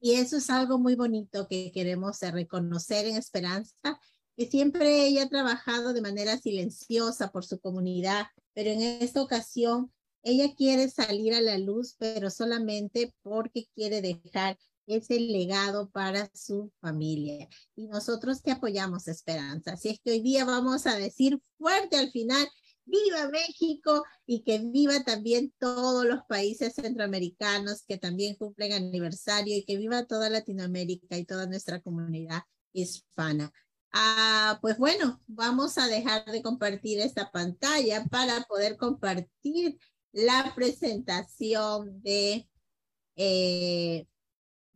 Y 0.00 0.14
eso 0.14 0.36
es 0.36 0.48
algo 0.48 0.78
muy 0.78 0.94
bonito 0.94 1.48
que 1.48 1.72
queremos 1.72 2.20
reconocer 2.20 3.06
en 3.06 3.16
Esperanza, 3.16 4.00
que 4.36 4.46
siempre 4.46 5.06
ella 5.06 5.24
ha 5.24 5.28
trabajado 5.28 5.92
de 5.92 6.00
manera 6.00 6.38
silenciosa 6.38 7.32
por 7.32 7.44
su 7.44 7.58
comunidad, 7.58 8.28
pero 8.54 8.70
en 8.70 8.80
esta 8.80 9.20
ocasión 9.20 9.92
ella 10.22 10.54
quiere 10.54 10.88
salir 10.88 11.34
a 11.34 11.40
la 11.40 11.58
luz, 11.58 11.96
pero 11.98 12.30
solamente 12.30 13.14
porque 13.22 13.66
quiere 13.74 14.00
dejar 14.00 14.56
ese 14.88 15.20
legado 15.20 15.90
para 15.90 16.30
su 16.34 16.72
familia. 16.80 17.48
Y 17.76 17.86
nosotros 17.86 18.42
te 18.42 18.50
apoyamos, 18.50 19.06
Esperanza. 19.08 19.72
Así 19.72 19.90
es 19.90 20.00
que 20.00 20.12
hoy 20.12 20.20
día 20.20 20.44
vamos 20.44 20.86
a 20.86 20.96
decir 20.96 21.38
fuerte 21.58 21.96
al 21.96 22.10
final, 22.10 22.48
viva 22.84 23.28
México 23.28 24.04
y 24.26 24.42
que 24.42 24.58
viva 24.58 25.04
también 25.04 25.52
todos 25.58 26.06
los 26.06 26.20
países 26.28 26.74
centroamericanos 26.74 27.84
que 27.86 27.98
también 27.98 28.34
cumplen 28.36 28.72
aniversario 28.72 29.56
y 29.56 29.64
que 29.64 29.76
viva 29.76 30.06
toda 30.06 30.30
Latinoamérica 30.30 31.16
y 31.16 31.24
toda 31.24 31.46
nuestra 31.46 31.80
comunidad 31.80 32.42
hispana. 32.72 33.52
Ah, 33.92 34.58
pues 34.60 34.78
bueno, 34.78 35.20
vamos 35.26 35.78
a 35.78 35.86
dejar 35.86 36.24
de 36.26 36.42
compartir 36.42 37.00
esta 37.00 37.30
pantalla 37.30 38.04
para 38.10 38.42
poder 38.42 38.76
compartir 38.76 39.78
la 40.12 40.52
presentación 40.54 42.02
de 42.02 42.48
eh, 43.16 44.06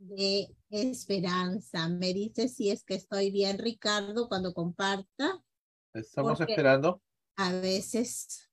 de 0.08 0.48
esperanza. 0.70 1.88
Me 1.88 2.12
dice 2.12 2.48
si 2.48 2.70
es 2.70 2.84
que 2.84 2.94
estoy 2.94 3.30
bien, 3.30 3.58
Ricardo, 3.58 4.28
cuando 4.28 4.52
comparta. 4.52 5.42
Estamos 5.94 6.40
esperando. 6.40 7.00
A 7.36 7.52
veces 7.52 8.50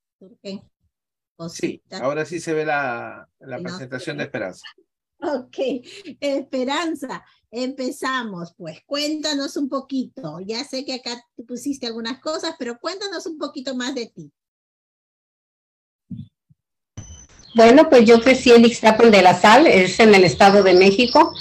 Sí, 1.49 1.81
ahora 1.91 2.25
sí 2.25 2.39
se 2.39 2.53
ve 2.53 2.65
la, 2.65 3.29
la 3.39 3.59
presentación 3.59 4.17
de 4.17 4.23
Esperanza. 4.23 4.65
Ok, 5.21 5.57
Esperanza, 6.19 7.23
empezamos 7.51 8.53
pues. 8.57 8.79
Cuéntanos 8.85 9.55
un 9.57 9.69
poquito. 9.69 10.39
Ya 10.41 10.63
sé 10.63 10.83
que 10.83 10.95
acá 10.95 11.21
pusiste 11.47 11.87
algunas 11.87 12.19
cosas, 12.19 12.55
pero 12.59 12.79
cuéntanos 12.79 13.25
un 13.25 13.37
poquito 13.37 13.75
más 13.75 13.95
de 13.95 14.07
ti. 14.07 14.31
Bueno, 17.55 17.89
pues 17.89 18.05
yo 18.05 18.21
crecí 18.21 18.51
en 18.51 18.65
Ixtapan 18.65 19.11
de 19.11 19.21
la 19.21 19.39
Sal, 19.39 19.65
es 19.67 19.99
en 19.99 20.13
el 20.13 20.23
Estado 20.23 20.63
de 20.63 20.73
México. 20.73 21.33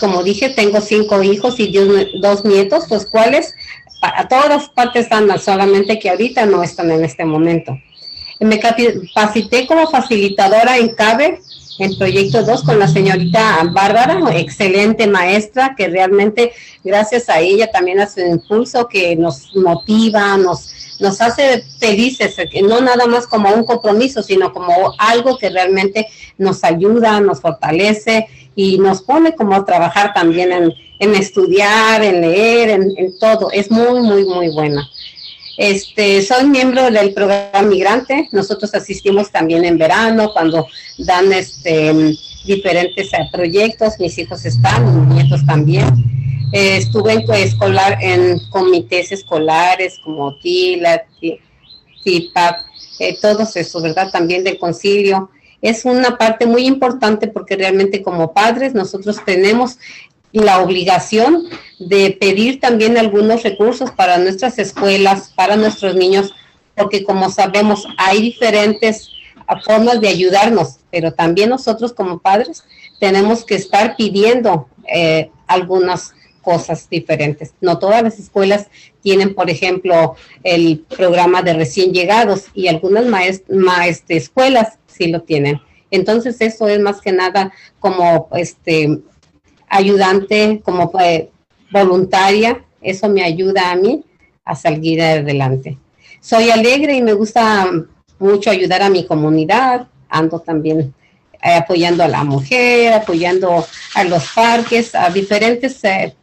Como 0.00 0.22
dije, 0.22 0.48
tengo 0.48 0.80
cinco 0.80 1.22
hijos 1.22 1.56
y 1.58 1.72
dos 2.20 2.44
nietos, 2.44 2.90
los 2.90 3.06
cuales 3.06 3.54
a 4.00 4.26
todas 4.26 4.68
partes 4.70 5.12
andan, 5.12 5.38
solamente 5.38 5.98
que 5.98 6.10
ahorita 6.10 6.44
no 6.46 6.62
están 6.62 6.90
en 6.90 7.04
este 7.04 7.24
momento. 7.24 7.78
Me 8.40 8.58
capacité 8.58 9.66
como 9.68 9.88
facilitadora 9.88 10.76
en 10.76 10.94
CABE, 10.94 11.38
en 11.78 11.96
Proyecto 11.96 12.42
2, 12.42 12.64
con 12.64 12.78
la 12.78 12.88
señorita 12.88 13.62
Bárbara, 13.72 14.18
excelente 14.34 15.06
maestra, 15.06 15.74
que 15.76 15.88
realmente 15.88 16.52
gracias 16.82 17.28
a 17.28 17.40
ella, 17.40 17.70
también 17.70 18.00
a 18.00 18.08
su 18.08 18.20
impulso, 18.20 18.88
que 18.88 19.14
nos 19.14 19.54
motiva, 19.54 20.36
nos 20.36 20.81
nos 21.02 21.20
hace 21.20 21.64
felices, 21.78 22.36
no 22.62 22.80
nada 22.80 23.06
más 23.06 23.26
como 23.26 23.52
un 23.52 23.64
compromiso, 23.64 24.22
sino 24.22 24.52
como 24.52 24.94
algo 24.98 25.36
que 25.36 25.50
realmente 25.50 26.06
nos 26.38 26.62
ayuda, 26.64 27.20
nos 27.20 27.40
fortalece 27.40 28.28
y 28.54 28.78
nos 28.78 29.02
pone 29.02 29.34
como 29.34 29.54
a 29.54 29.64
trabajar 29.64 30.14
también 30.14 30.52
en, 30.52 31.14
estudiar, 31.14 32.04
en 32.04 32.20
leer, 32.20 32.70
en, 32.70 32.92
en, 32.96 33.18
todo. 33.18 33.50
Es 33.50 33.70
muy, 33.70 34.00
muy, 34.00 34.24
muy 34.24 34.50
buena. 34.50 34.88
Este, 35.56 36.22
soy 36.22 36.44
miembro 36.44 36.90
del 36.90 37.12
programa 37.12 37.62
Migrante. 37.62 38.28
Nosotros 38.30 38.72
asistimos 38.74 39.30
también 39.30 39.64
en 39.64 39.78
verano 39.78 40.32
cuando 40.32 40.68
dan 40.98 41.32
este, 41.32 42.14
diferentes 42.44 43.12
eh, 43.12 43.28
proyectos. 43.32 43.94
Mis 43.98 44.16
hijos 44.18 44.44
están, 44.44 45.08
mis 45.08 45.16
nietos 45.16 45.44
también. 45.44 46.21
Eh, 46.52 46.76
estuve 46.76 47.14
en, 47.14 47.32
escolar, 47.32 47.96
en 48.02 48.38
comités 48.50 49.10
escolares 49.10 49.98
como 50.04 50.36
TILA, 50.36 51.06
TIPAP, 52.04 52.56
eh, 52.98 53.16
todos 53.20 53.56
esos, 53.56 53.82
¿verdad? 53.82 54.10
También 54.10 54.44
del 54.44 54.58
concilio. 54.58 55.30
Es 55.62 55.86
una 55.86 56.18
parte 56.18 56.44
muy 56.44 56.66
importante 56.66 57.26
porque 57.26 57.56
realmente 57.56 58.02
como 58.02 58.34
padres 58.34 58.74
nosotros 58.74 59.24
tenemos 59.24 59.78
la 60.32 60.60
obligación 60.60 61.48
de 61.78 62.16
pedir 62.20 62.60
también 62.60 62.98
algunos 62.98 63.42
recursos 63.42 63.90
para 63.90 64.18
nuestras 64.18 64.58
escuelas, 64.58 65.32
para 65.34 65.56
nuestros 65.56 65.94
niños, 65.94 66.34
porque 66.74 67.02
como 67.02 67.30
sabemos 67.30 67.86
hay 67.96 68.20
diferentes 68.20 69.10
formas 69.64 70.00
de 70.00 70.08
ayudarnos, 70.08 70.78
pero 70.90 71.12
también 71.12 71.50
nosotros 71.50 71.92
como 71.92 72.18
padres 72.18 72.64
tenemos 73.00 73.44
que 73.44 73.54
estar 73.54 73.96
pidiendo 73.96 74.68
eh, 74.92 75.30
algunas 75.46 76.14
cosas 76.42 76.88
diferentes. 76.90 77.54
No 77.60 77.78
todas 77.78 78.02
las 78.02 78.18
escuelas 78.18 78.66
tienen, 79.00 79.34
por 79.34 79.48
ejemplo, 79.48 80.16
el 80.42 80.80
programa 80.80 81.42
de 81.42 81.54
recién 81.54 81.92
llegados 81.92 82.46
y 82.54 82.68
algunas 82.68 83.06
escuelas 84.08 84.78
sí 84.86 85.08
lo 85.08 85.22
tienen. 85.22 85.60
Entonces 85.90 86.40
eso 86.40 86.68
es 86.68 86.80
más 86.80 87.00
que 87.00 87.12
nada 87.12 87.52
como 87.78 88.28
este 88.34 89.00
ayudante, 89.68 90.60
como 90.64 90.90
eh, 91.00 91.30
voluntaria, 91.70 92.64
eso 92.80 93.08
me 93.08 93.22
ayuda 93.22 93.70
a 93.70 93.76
mí 93.76 94.04
a 94.44 94.54
salir 94.54 95.00
adelante. 95.00 95.78
Soy 96.20 96.50
alegre 96.50 96.94
y 96.94 97.02
me 97.02 97.12
gusta 97.12 97.70
mucho 98.18 98.50
ayudar 98.50 98.82
a 98.82 98.90
mi 98.90 99.06
comunidad, 99.06 99.88
ando 100.08 100.40
también 100.40 100.94
eh, 101.42 101.54
apoyando 101.54 102.04
a 102.04 102.08
la 102.08 102.22
mujer, 102.22 102.92
apoyando 102.92 103.66
a 103.94 104.04
los 104.04 104.32
parques, 104.32 104.94
a 104.94 105.10
diferentes 105.10 105.82
eh, 105.84 106.14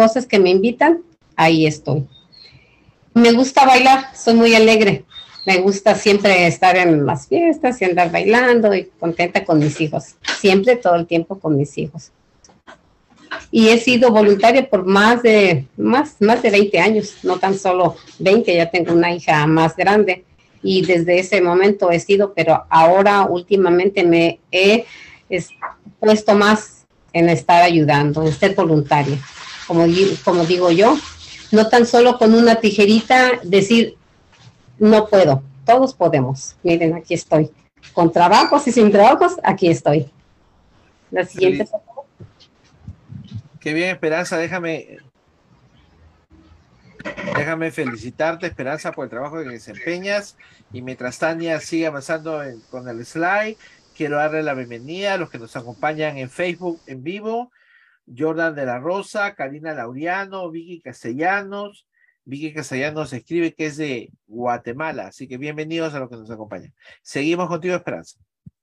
cosas 0.00 0.24
que 0.24 0.38
me 0.38 0.48
invitan, 0.48 1.02
ahí 1.36 1.66
estoy. 1.66 2.06
Me 3.12 3.32
gusta 3.32 3.66
bailar, 3.66 4.16
soy 4.16 4.32
muy 4.32 4.54
alegre. 4.54 5.04
Me 5.44 5.58
gusta 5.58 5.94
siempre 5.94 6.46
estar 6.46 6.74
en 6.78 7.04
las 7.04 7.28
fiestas 7.28 7.82
y 7.82 7.84
andar 7.84 8.10
bailando 8.10 8.74
y 8.74 8.88
contenta 8.98 9.44
con 9.44 9.58
mis 9.58 9.78
hijos. 9.78 10.14
Siempre, 10.38 10.76
todo 10.76 10.94
el 10.94 11.06
tiempo 11.06 11.38
con 11.38 11.54
mis 11.54 11.76
hijos 11.76 12.12
y 13.52 13.68
he 13.68 13.78
sido 13.78 14.10
voluntaria 14.10 14.68
por 14.68 14.86
más 14.86 15.22
de, 15.22 15.66
más, 15.76 16.16
más 16.20 16.42
de 16.42 16.50
20 16.50 16.78
años, 16.80 17.16
no 17.22 17.38
tan 17.38 17.56
solo 17.56 17.96
20, 18.18 18.54
ya 18.54 18.70
tengo 18.70 18.92
una 18.92 19.14
hija 19.14 19.46
más 19.46 19.76
grande 19.76 20.24
y 20.62 20.84
desde 20.84 21.18
ese 21.18 21.40
momento 21.40 21.90
he 21.90 22.00
sido, 22.00 22.32
pero 22.34 22.64
ahora 22.68 23.24
últimamente 23.24 24.02
me 24.04 24.40
he 24.50 24.84
puesto 26.00 26.34
más 26.34 26.86
en 27.12 27.28
estar 27.28 27.62
ayudando, 27.62 28.24
en 28.24 28.32
ser 28.32 28.54
voluntaria. 28.54 29.18
Como, 29.70 29.86
como 30.24 30.44
digo 30.46 30.72
yo, 30.72 30.98
no 31.52 31.68
tan 31.68 31.86
solo 31.86 32.18
con 32.18 32.34
una 32.34 32.56
tijerita 32.56 33.38
decir, 33.44 33.94
no 34.80 35.06
puedo, 35.06 35.44
todos 35.64 35.94
podemos. 35.94 36.56
Miren, 36.64 36.94
aquí 36.94 37.14
estoy. 37.14 37.52
Con 37.92 38.10
trabajos 38.10 38.66
y 38.66 38.72
sin 38.72 38.90
trabajos, 38.90 39.36
aquí 39.44 39.70
estoy. 39.70 40.10
La 41.12 41.24
siguiente, 41.24 41.68
Qué 43.60 43.72
bien, 43.72 43.90
Esperanza, 43.90 44.36
déjame. 44.38 44.98
Déjame 47.36 47.70
felicitarte, 47.70 48.48
Esperanza, 48.48 48.90
por 48.90 49.04
el 49.04 49.10
trabajo 49.10 49.38
que 49.38 49.50
desempeñas. 49.50 50.36
Y 50.72 50.82
mientras 50.82 51.20
Tania 51.20 51.60
sigue 51.60 51.86
avanzando 51.86 52.42
con 52.72 52.88
el 52.88 53.06
slide, 53.06 53.56
quiero 53.96 54.16
darle 54.16 54.42
la 54.42 54.54
bienvenida 54.54 55.14
a 55.14 55.16
los 55.16 55.30
que 55.30 55.38
nos 55.38 55.54
acompañan 55.54 56.18
en 56.18 56.28
Facebook 56.28 56.80
en 56.88 57.04
vivo. 57.04 57.52
Jordan 58.16 58.54
de 58.54 58.66
la 58.66 58.78
Rosa, 58.78 59.34
Karina 59.34 59.74
Laureano, 59.74 60.50
Vicky 60.50 60.80
Castellanos. 60.80 61.86
Vicky 62.24 62.52
Castellanos 62.52 63.12
escribe 63.12 63.54
que 63.54 63.66
es 63.66 63.76
de 63.76 64.12
Guatemala, 64.26 65.08
así 65.08 65.26
que 65.26 65.38
bienvenidos 65.38 65.94
a 65.94 66.00
los 66.00 66.08
que 66.08 66.16
nos 66.16 66.30
acompañan. 66.30 66.74
Seguimos 67.02 67.48
contigo, 67.48 67.74
Esperanza. 67.74 68.18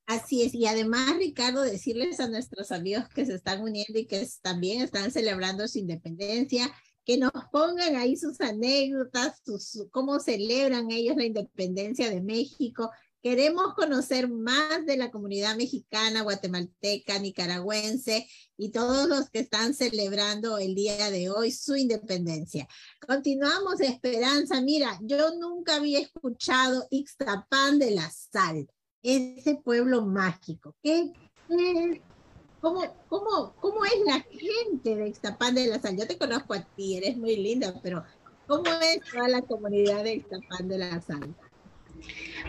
Así 0.06 0.42
es, 0.42 0.54
y 0.54 0.66
además, 0.66 1.16
Ricardo, 1.18 1.60
decirles 1.60 2.18
a 2.18 2.28
nuestros 2.28 2.72
amigos 2.72 3.08
que 3.14 3.26
se 3.26 3.34
están 3.34 3.60
uniendo 3.60 3.98
y 3.98 4.06
que 4.06 4.26
también 4.40 4.80
están 4.80 5.10
celebrando 5.10 5.68
su 5.68 5.80
independencia, 5.80 6.74
que 7.04 7.18
nos 7.18 7.32
pongan 7.52 7.96
ahí 7.96 8.16
sus 8.16 8.40
anécdotas, 8.40 9.40
sus, 9.44 9.86
cómo 9.90 10.18
celebran 10.18 10.90
ellos 10.90 11.16
la 11.16 11.26
independencia 11.26 12.08
de 12.10 12.22
México. 12.22 12.90
Queremos 13.22 13.74
conocer 13.74 14.28
más 14.28 14.86
de 14.86 14.96
la 14.96 15.10
comunidad 15.10 15.56
mexicana, 15.56 16.22
guatemalteca, 16.22 17.18
nicaragüense 17.18 18.28
y 18.56 18.70
todos 18.70 19.08
los 19.08 19.28
que 19.30 19.40
están 19.40 19.74
celebrando 19.74 20.58
el 20.58 20.74
día 20.74 21.10
de 21.10 21.30
hoy 21.30 21.50
su 21.50 21.76
independencia. 21.76 22.68
Continuamos, 23.06 23.80
Esperanza. 23.80 24.60
Mira, 24.60 24.98
yo 25.02 25.34
nunca 25.34 25.76
había 25.76 25.98
escuchado 25.98 26.86
Ixtapan 26.90 27.78
de 27.78 27.90
la 27.90 28.10
Sal 28.10 28.68
ese 29.02 29.56
pueblo 29.56 30.04
mágico? 30.04 30.74
¿Qué, 30.82 31.12
cómo, 32.60 32.82
cómo, 33.08 33.54
cómo, 33.60 33.84
es 33.84 34.00
la 34.04 34.20
gente 34.20 34.96
de 34.96 35.08
Ixtapán 35.08 35.54
de 35.54 35.66
la 35.66 35.80
Sal? 35.80 35.96
Yo 35.96 36.06
te 36.06 36.18
conozco 36.18 36.54
a 36.54 36.62
ti, 36.62 36.96
eres 36.96 37.16
muy 37.16 37.36
linda, 37.36 37.74
pero 37.82 38.04
¿cómo 38.46 38.64
es 38.82 39.00
toda 39.10 39.28
la 39.28 39.42
comunidad 39.42 40.04
de 40.04 40.14
Ixtapán 40.14 40.68
de 40.68 40.78
la 40.78 41.00
Sal? 41.00 41.34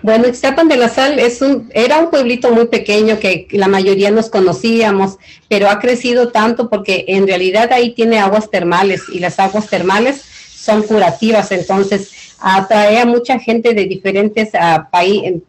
Bueno, 0.01 0.27
Ixtapan 0.27 0.69
de 0.69 0.77
la 0.77 0.87
Sal 0.87 1.19
es 1.19 1.41
un, 1.41 1.69
era 1.73 1.99
un 1.99 2.09
pueblito 2.09 2.51
muy 2.51 2.67
pequeño 2.67 3.19
que 3.19 3.47
la 3.51 3.67
mayoría 3.67 4.11
nos 4.11 4.29
conocíamos, 4.29 5.17
pero 5.49 5.69
ha 5.69 5.79
crecido 5.79 6.29
tanto 6.29 6.69
porque 6.69 7.03
en 7.09 7.27
realidad 7.27 7.73
ahí 7.73 7.93
tiene 7.93 8.17
aguas 8.17 8.49
termales 8.49 9.03
y 9.11 9.19
las 9.19 9.39
aguas 9.39 9.67
termales 9.67 10.23
son 10.55 10.83
curativas, 10.83 11.51
entonces 11.51 12.11
atrae 12.39 12.99
a 12.99 13.05
mucha 13.05 13.39
gente 13.39 13.73
de 13.73 13.85
diferentes 13.85 14.49
uh, 14.53 14.89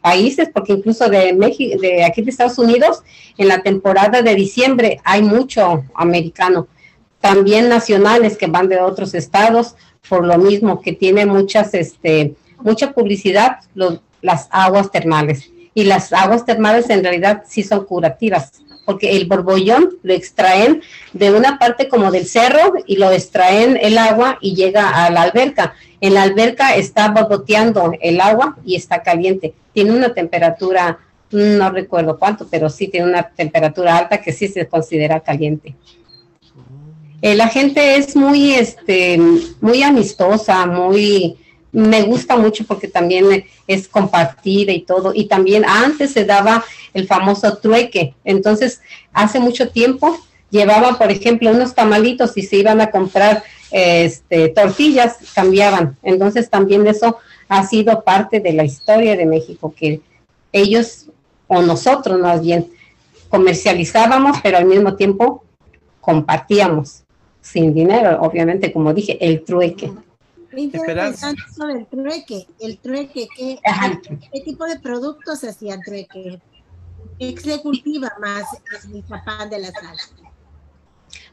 países, 0.02 0.48
porque 0.52 0.72
incluso 0.72 1.08
de 1.08 1.32
México, 1.32 1.80
de 1.80 2.04
aquí 2.04 2.22
de 2.22 2.30
Estados 2.30 2.58
Unidos, 2.58 3.02
en 3.38 3.48
la 3.48 3.62
temporada 3.62 4.22
de 4.22 4.34
diciembre 4.34 5.00
hay 5.04 5.22
mucho 5.22 5.84
americano, 5.94 6.66
también 7.20 7.68
nacionales 7.68 8.36
que 8.36 8.46
van 8.46 8.68
de 8.68 8.80
otros 8.80 9.14
estados, 9.14 9.76
por 10.08 10.26
lo 10.26 10.38
mismo 10.38 10.80
que 10.80 10.92
tiene 10.92 11.26
muchas, 11.26 11.74
este, 11.74 12.34
mucha 12.62 12.92
publicidad 12.92 13.58
las 14.22 14.48
aguas 14.50 14.90
termales. 14.90 15.50
Y 15.74 15.84
las 15.84 16.12
aguas 16.12 16.44
termales 16.44 16.90
en 16.90 17.02
realidad 17.02 17.44
sí 17.46 17.62
son 17.62 17.84
curativas, 17.84 18.62
porque 18.84 19.16
el 19.16 19.26
borbollón 19.26 19.98
lo 20.02 20.12
extraen 20.12 20.82
de 21.12 21.30
una 21.32 21.58
parte 21.58 21.88
como 21.88 22.10
del 22.10 22.26
cerro 22.26 22.74
y 22.86 22.96
lo 22.96 23.10
extraen 23.12 23.78
el 23.80 23.96
agua 23.96 24.38
y 24.40 24.54
llega 24.54 25.04
a 25.04 25.10
la 25.10 25.22
alberca 25.22 25.74
en 26.00 26.14
la 26.14 26.22
alberca 26.22 26.74
está 26.74 27.10
borboteando 27.10 27.92
el 28.00 28.20
agua 28.20 28.56
y 28.64 28.74
está 28.74 29.02
caliente. 29.02 29.54
Tiene 29.72 29.92
una 29.92 30.14
temperatura, 30.14 30.98
no 31.30 31.70
recuerdo 31.70 32.18
cuánto, 32.18 32.48
pero 32.48 32.70
sí 32.70 32.88
tiene 32.88 33.08
una 33.08 33.22
temperatura 33.22 33.96
alta 33.98 34.20
que 34.20 34.32
sí 34.32 34.48
se 34.48 34.66
considera 34.66 35.20
caliente. 35.20 35.74
Eh, 37.22 37.34
la 37.34 37.48
gente 37.48 37.96
es 37.96 38.16
muy, 38.16 38.54
este, 38.54 39.20
muy 39.60 39.82
amistosa, 39.82 40.64
muy, 40.64 41.36
me 41.72 42.02
gusta 42.02 42.36
mucho 42.36 42.64
porque 42.64 42.88
también 42.88 43.44
es 43.66 43.88
compartida 43.88 44.72
y 44.72 44.82
todo. 44.82 45.12
Y 45.14 45.26
también 45.26 45.64
antes 45.64 46.12
se 46.12 46.24
daba 46.24 46.64
el 46.94 47.06
famoso 47.06 47.56
trueque. 47.58 48.14
Entonces, 48.24 48.80
hace 49.12 49.38
mucho 49.38 49.68
tiempo 49.68 50.18
llevaban, 50.50 50.98
por 50.98 51.10
ejemplo, 51.10 51.50
unos 51.50 51.74
tamalitos 51.74 52.36
y 52.36 52.42
se 52.42 52.56
iban 52.56 52.80
a 52.80 52.90
comprar 52.90 53.42
este, 53.70 54.48
tortillas 54.48 55.16
cambiaban. 55.34 55.96
Entonces 56.02 56.50
también 56.50 56.86
eso 56.86 57.18
ha 57.48 57.66
sido 57.66 58.02
parte 58.02 58.40
de 58.40 58.52
la 58.52 58.64
historia 58.64 59.16
de 59.16 59.26
México, 59.26 59.72
que 59.76 60.00
ellos 60.52 61.06
o 61.46 61.62
nosotros 61.62 62.18
más 62.18 62.42
bien 62.42 62.68
comercializábamos, 63.28 64.38
pero 64.42 64.58
al 64.58 64.64
mismo 64.64 64.96
tiempo 64.96 65.44
compartíamos 66.00 67.02
sin 67.40 67.72
dinero, 67.72 68.20
obviamente, 68.22 68.72
como 68.72 68.92
dije, 68.92 69.18
el 69.20 69.44
trueque. 69.44 69.90
Interesante 70.56 71.42
el 71.60 71.86
trueque, 71.86 72.46
el 72.58 72.78
trueque, 72.78 73.28
¿qué, 73.36 73.58
¿qué, 74.32 74.40
tipo 74.40 74.64
de 74.64 74.80
productos 74.80 75.44
hacían 75.44 75.80
trueque? 75.80 76.40
¿Qué 77.18 77.36
se 77.38 77.60
cultiva 77.60 78.12
más 78.20 78.44
en 78.92 79.02
pan 79.24 79.48
de 79.48 79.58
la 79.60 79.70
sal? 79.70 79.96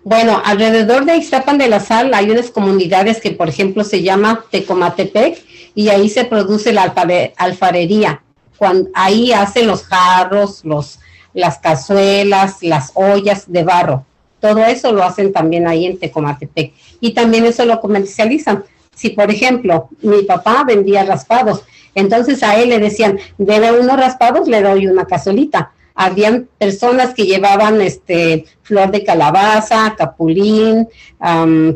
Bueno, 0.04 0.42
alrededor 0.46 1.06
de 1.06 1.18
Ixtapan 1.18 1.58
de 1.58 1.68
la 1.68 1.80
Sal 1.80 2.14
hay 2.14 2.30
unas 2.30 2.50
comunidades 2.50 3.20
que, 3.20 3.32
por 3.32 3.50
ejemplo, 3.50 3.84
se 3.84 4.04
llama 4.04 4.46
Tecomatepec 4.50 5.44
y 5.76 5.90
ahí 5.90 6.10
se 6.10 6.26
produce 6.26 6.72
la 6.72 6.94
alfarería. 7.38 8.22
Cuando, 8.58 8.90
ahí 8.94 9.34
hacen 9.34 9.68
los 9.68 9.84
jarros, 9.84 10.64
los, 10.64 11.00
las 11.34 11.60
cazuelas, 11.60 12.58
las 12.62 12.92
ollas 12.94 13.52
de 13.52 13.64
barro. 13.64 14.06
Todo 14.40 14.60
eso 14.60 14.92
lo 14.92 15.04
hacen 15.04 15.34
también 15.34 15.68
ahí 15.68 15.86
en 15.86 16.00
Tecomatepec. 16.00 16.74
Y 17.02 17.14
también 17.14 17.46
eso 17.46 17.66
lo 17.66 17.82
comercializan. 17.82 18.64
Si, 18.98 19.12
por 19.12 19.32
ejemplo, 19.32 19.88
mi 20.02 20.24
papá 20.24 20.66
vendía 20.66 21.06
raspados, 21.06 21.64
entonces 21.96 22.44
a 22.44 22.58
él 22.58 22.70
le 22.70 22.80
decían, 22.80 23.18
debe 23.38 23.80
unos 23.80 23.96
raspados, 23.98 24.50
le 24.50 24.62
doy 24.62 24.88
una 24.88 25.06
cazuelita 25.06 25.72
habían 25.98 26.48
personas 26.60 27.16
que 27.16 27.26
llevaban 27.26 27.82
este 27.82 28.46
flor 28.62 28.92
de 28.92 29.04
calabaza, 29.04 29.96
capulín, 29.98 30.88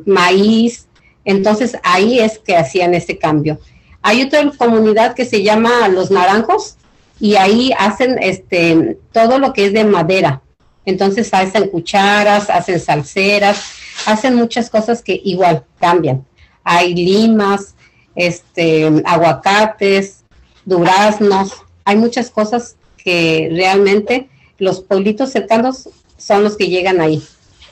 maíz, 0.05 0.87
entonces 1.25 1.75
ahí 1.83 2.19
es 2.19 2.37
que 2.37 2.55
hacían 2.55 2.93
ese 2.93 3.17
cambio. 3.17 3.59
Hay 4.03 4.21
otra 4.21 4.51
comunidad 4.57 5.15
que 5.15 5.25
se 5.25 5.41
llama 5.41 5.87
Los 5.89 6.11
Naranjos 6.11 6.77
y 7.19 7.35
ahí 7.35 7.71
hacen 7.77 8.17
este 8.21 8.97
todo 9.11 9.39
lo 9.39 9.53
que 9.53 9.65
es 9.65 9.73
de 9.73 9.85
madera. 9.85 10.41
Entonces 10.85 11.33
hacen 11.33 11.69
cucharas, 11.69 12.49
hacen 12.51 12.79
salseras, 12.79 13.73
hacen 14.05 14.35
muchas 14.35 14.69
cosas 14.69 15.01
que 15.01 15.19
igual 15.23 15.63
cambian. 15.79 16.25
Hay 16.63 16.93
limas, 16.93 17.75
este 18.15 18.89
aguacates, 19.05 20.23
duraznos, 20.65 21.63
hay 21.85 21.97
muchas 21.97 22.29
cosas 22.29 22.75
que 22.97 23.49
realmente 23.51 24.29
los 24.57 24.81
pueblitos 24.81 25.31
cercanos 25.31 25.89
son 26.17 26.43
los 26.43 26.55
que 26.55 26.67
llegan 26.67 27.01
ahí. 27.01 27.23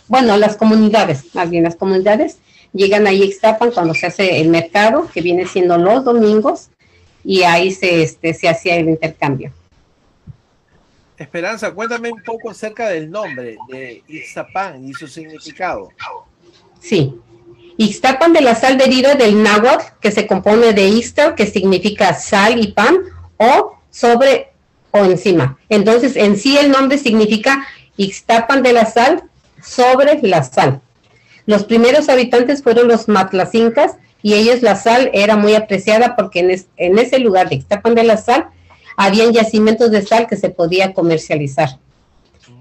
Bueno, 0.07 0.37
las 0.37 0.55
comunidades, 0.55 1.35
más 1.35 1.49
bien 1.49 1.63
las 1.63 1.75
comunidades 1.75 2.37
llegan 2.73 3.07
ahí 3.07 3.23
Ixtapan 3.23 3.71
cuando 3.71 3.93
se 3.93 4.07
hace 4.07 4.41
el 4.41 4.49
mercado, 4.49 5.07
que 5.13 5.21
viene 5.21 5.45
siendo 5.45 5.77
los 5.77 6.03
domingos, 6.03 6.69
y 7.23 7.43
ahí 7.43 7.71
se, 7.71 8.03
este, 8.03 8.33
se 8.33 8.49
hacía 8.49 8.75
el 8.77 8.89
intercambio. 8.89 9.51
Esperanza, 11.17 11.71
cuéntame 11.71 12.11
un 12.11 12.23
poco 12.23 12.49
acerca 12.49 12.89
del 12.89 13.11
nombre 13.11 13.57
de 13.67 14.03
Ixtapan 14.07 14.87
y 14.87 14.93
su 14.93 15.07
significado. 15.07 15.89
Sí. 16.79 17.13
Ixtapan 17.81 18.33
de 18.33 18.41
la 18.41 18.55
sal 18.55 18.77
deriva 18.77 19.15
del 19.15 19.41
náhuatl, 19.41 19.85
que 20.01 20.11
se 20.11 20.27
compone 20.27 20.73
de 20.73 20.89
Ixta, 20.89 21.33
que 21.33 21.47
significa 21.47 22.13
sal 22.13 22.59
y 22.59 22.73
pan, 22.73 22.97
o 23.37 23.77
sobre 23.89 24.49
o 24.91 25.05
encima. 25.05 25.57
Entonces, 25.69 26.17
en 26.17 26.37
sí 26.37 26.57
el 26.57 26.71
nombre 26.71 26.97
significa 26.97 27.65
Ixtapan 27.95 28.63
de 28.63 28.73
la 28.73 28.85
sal 28.85 29.23
sobre 29.63 30.19
la 30.23 30.43
sal. 30.43 30.81
Los 31.45 31.63
primeros 31.63 32.09
habitantes 32.09 32.61
fueron 32.63 32.89
los 32.89 33.07
matlacincas 33.07 33.93
y 34.21 34.33
ellos 34.33 34.61
la 34.61 34.75
sal 34.75 35.09
era 35.13 35.37
muy 35.37 35.55
apreciada 35.55 36.17
porque 36.17 36.61
en, 36.75 36.99
ese 36.99 37.19
lugar 37.19 37.47
de 37.47 37.55
Ixtapan 37.55 37.95
de 37.95 38.03
la 38.03 38.17
sal 38.17 38.49
habían 38.97 39.31
yacimientos 39.31 39.89
de 39.91 40.01
sal 40.01 40.27
que 40.27 40.35
se 40.35 40.49
podía 40.49 40.93
comercializar. 40.93 41.79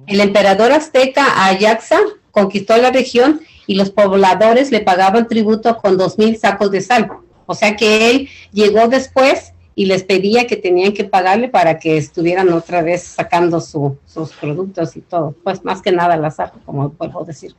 El 0.06 0.20
emperador 0.20 0.70
azteca 0.70 1.44
Ayaxa 1.44 1.98
conquistó 2.30 2.76
la 2.76 2.92
región 2.92 3.40
y 3.68 3.74
los 3.74 3.90
pobladores 3.90 4.72
le 4.72 4.80
pagaban 4.80 5.28
tributo 5.28 5.76
con 5.76 5.98
dos 5.98 6.18
mil 6.18 6.38
sacos 6.38 6.70
de 6.70 6.80
sal. 6.80 7.12
O 7.44 7.54
sea 7.54 7.76
que 7.76 8.10
él 8.10 8.28
llegó 8.50 8.88
después 8.88 9.52
y 9.74 9.84
les 9.84 10.04
pedía 10.04 10.46
que 10.46 10.56
tenían 10.56 10.94
que 10.94 11.04
pagarle 11.04 11.50
para 11.50 11.78
que 11.78 11.98
estuvieran 11.98 12.50
otra 12.50 12.80
vez 12.80 13.02
sacando 13.02 13.60
sus 13.60 14.32
productos 14.40 14.96
y 14.96 15.02
todo. 15.02 15.36
Pues 15.44 15.62
más 15.64 15.82
que 15.82 15.92
nada 15.92 16.16
la 16.16 16.28
azar, 16.28 16.52
como 16.64 16.90
puedo 16.94 17.24
decir. 17.24 17.54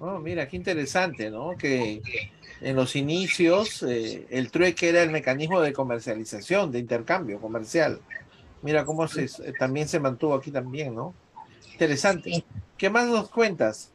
Oh, 0.00 0.18
mira, 0.18 0.48
qué 0.48 0.56
interesante, 0.56 1.30
¿no? 1.30 1.56
Que 1.56 2.02
en 2.60 2.74
los 2.74 2.96
inicios 2.96 3.84
eh, 3.84 4.26
el 4.30 4.50
trueque 4.50 4.88
era 4.88 5.04
el 5.04 5.10
mecanismo 5.10 5.60
de 5.60 5.72
comercialización, 5.72 6.72
de 6.72 6.80
intercambio 6.80 7.40
comercial. 7.40 8.00
Mira 8.62 8.84
cómo 8.84 9.06
se, 9.06 9.28
también 9.56 9.86
se 9.86 10.00
mantuvo 10.00 10.34
aquí 10.34 10.50
también, 10.50 10.96
¿no? 10.96 11.14
Interesante. 11.70 12.44
¿Qué 12.76 12.90
más 12.90 13.06
nos 13.06 13.28
cuentas? 13.28 13.92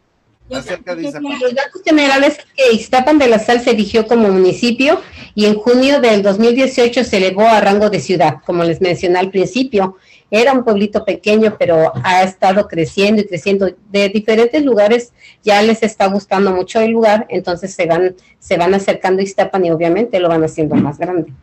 Acerca 0.60 0.96
de 0.96 1.04
Los 1.04 1.14
datos 1.14 1.82
generales 1.84 2.38
que 2.56 2.74
Iztapan 2.74 3.18
de 3.18 3.28
la 3.28 3.40
Sal 3.40 3.62
se 3.62 3.72
erigió 3.72 4.08
como 4.08 4.30
municipio 4.30 5.02
y 5.36 5.46
en 5.46 5.56
junio 5.56 6.02
del 6.02 6.24
2018 6.24 7.04
se 7.04 7.18
elevó 7.18 7.44
a 7.44 7.62
rango 7.62 7.90
de 7.90 8.00
ciudad, 8.00 8.38
como 8.46 8.64
les 8.64 8.82
mencioné 8.82 9.20
al 9.20 9.32
principio. 9.32 9.98
Era 10.30 10.54
un 10.54 10.64
pueblito 10.64 11.04
pequeño, 11.04 11.58
pero 11.60 11.92
ha 12.04 12.24
estado 12.24 12.68
creciendo 12.68 13.22
y 13.22 13.28
creciendo. 13.28 13.70
De 13.90 14.10
diferentes 14.10 14.64
lugares 14.64 15.12
ya 15.44 15.62
les 15.62 15.84
está 15.84 16.08
gustando 16.08 16.52
mucho 16.52 16.80
el 16.80 16.92
lugar, 16.92 17.26
entonces 17.30 17.74
se 17.74 17.86
van, 17.86 18.16
se 18.40 18.58
van 18.58 18.74
acercando 18.74 19.22
a 19.22 19.24
Iztapan 19.24 19.66
y 19.66 19.72
obviamente 19.72 20.20
lo 20.20 20.30
van 20.30 20.44
haciendo 20.44 20.76
más 20.76 20.98
grande. 20.98 21.34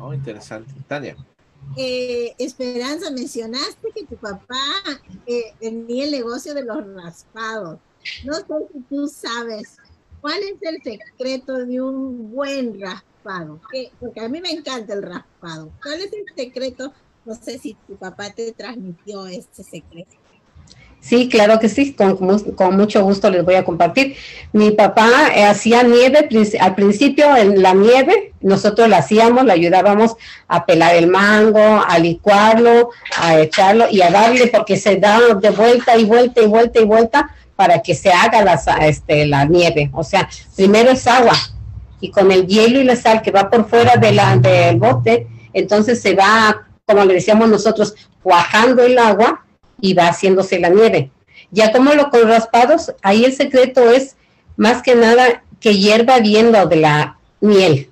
Oh, 0.00 0.12
interesante. 0.12 0.72
Tania. 0.86 1.16
Eh, 1.76 2.34
Esperanza, 2.38 3.10
mencionaste 3.10 3.88
que 3.94 4.04
tu 4.04 4.16
papá 4.16 4.56
eh, 5.26 5.54
tenía 5.60 6.04
el 6.04 6.10
negocio 6.10 6.54
de 6.54 6.64
los 6.64 6.78
raspados. 6.94 7.78
No 8.24 8.34
sé 8.34 8.44
si 8.72 8.80
tú 8.88 9.08
sabes 9.08 9.76
cuál 10.20 10.38
es 10.38 10.56
el 10.62 10.82
secreto 10.82 11.66
de 11.66 11.80
un 11.80 12.32
buen 12.32 12.80
raspado. 12.80 13.60
Porque 14.00 14.20
a 14.20 14.28
mí 14.28 14.40
me 14.40 14.50
encanta 14.50 14.94
el 14.94 15.02
raspado. 15.02 15.70
¿Cuál 15.82 16.00
es 16.00 16.12
el 16.12 16.24
secreto? 16.34 16.92
No 17.24 17.34
sé 17.34 17.58
si 17.58 17.76
tu 17.86 17.96
papá 17.96 18.30
te 18.30 18.52
transmitió 18.52 19.26
este 19.26 19.62
secreto. 19.62 20.16
Sí, 21.00 21.28
claro 21.28 21.60
que 21.60 21.68
sí, 21.68 21.92
con, 21.92 22.16
con, 22.16 22.76
mucho 22.76 23.02
gusto 23.04 23.30
les 23.30 23.44
voy 23.44 23.54
a 23.54 23.64
compartir. 23.64 24.16
Mi 24.52 24.72
papá 24.72 25.08
eh, 25.34 25.44
hacía 25.44 25.84
nieve, 25.84 26.28
al 26.60 26.74
principio 26.74 27.36
en 27.36 27.62
la 27.62 27.72
nieve, 27.72 28.32
nosotros 28.40 28.88
la 28.88 28.98
hacíamos, 28.98 29.44
la 29.44 29.52
ayudábamos 29.52 30.16
a 30.48 30.66
pelar 30.66 30.96
el 30.96 31.06
mango, 31.06 31.82
a 31.86 31.98
licuarlo, 32.00 32.90
a 33.16 33.38
echarlo 33.40 33.86
y 33.90 34.02
a 34.02 34.10
darle 34.10 34.48
porque 34.48 34.76
se 34.76 34.96
da 34.96 35.20
de 35.34 35.50
vuelta 35.50 35.96
y 35.96 36.04
vuelta 36.04 36.42
y 36.42 36.46
vuelta 36.46 36.80
y 36.80 36.84
vuelta 36.84 37.34
para 37.58 37.82
que 37.82 37.92
se 37.92 38.08
haga 38.12 38.44
la, 38.44 38.54
este, 38.86 39.26
la 39.26 39.44
nieve. 39.44 39.90
O 39.92 40.04
sea, 40.04 40.28
primero 40.54 40.92
es 40.92 41.08
agua 41.08 41.34
y 42.00 42.12
con 42.12 42.30
el 42.30 42.46
hielo 42.46 42.80
y 42.80 42.84
la 42.84 42.94
sal 42.94 43.20
que 43.20 43.32
va 43.32 43.50
por 43.50 43.68
fuera 43.68 43.96
de 43.96 44.12
la, 44.12 44.36
del 44.36 44.76
bote, 44.76 45.26
entonces 45.52 46.00
se 46.00 46.14
va, 46.14 46.68
como 46.86 47.04
le 47.04 47.14
decíamos 47.14 47.48
nosotros, 47.48 47.96
cuajando 48.22 48.84
el 48.84 48.96
agua 48.96 49.44
y 49.80 49.92
va 49.92 50.06
haciéndose 50.06 50.60
la 50.60 50.68
nieve. 50.68 51.10
Ya 51.50 51.72
como 51.72 51.92
lo 51.94 52.10
con 52.10 52.28
raspados, 52.28 52.94
ahí 53.02 53.24
el 53.24 53.34
secreto 53.34 53.90
es 53.90 54.14
más 54.56 54.80
que 54.80 54.94
nada 54.94 55.42
que 55.58 55.76
hierva 55.76 56.20
bien 56.20 56.52
lo 56.52 56.66
de 56.66 56.76
la 56.76 57.18
miel. 57.40 57.90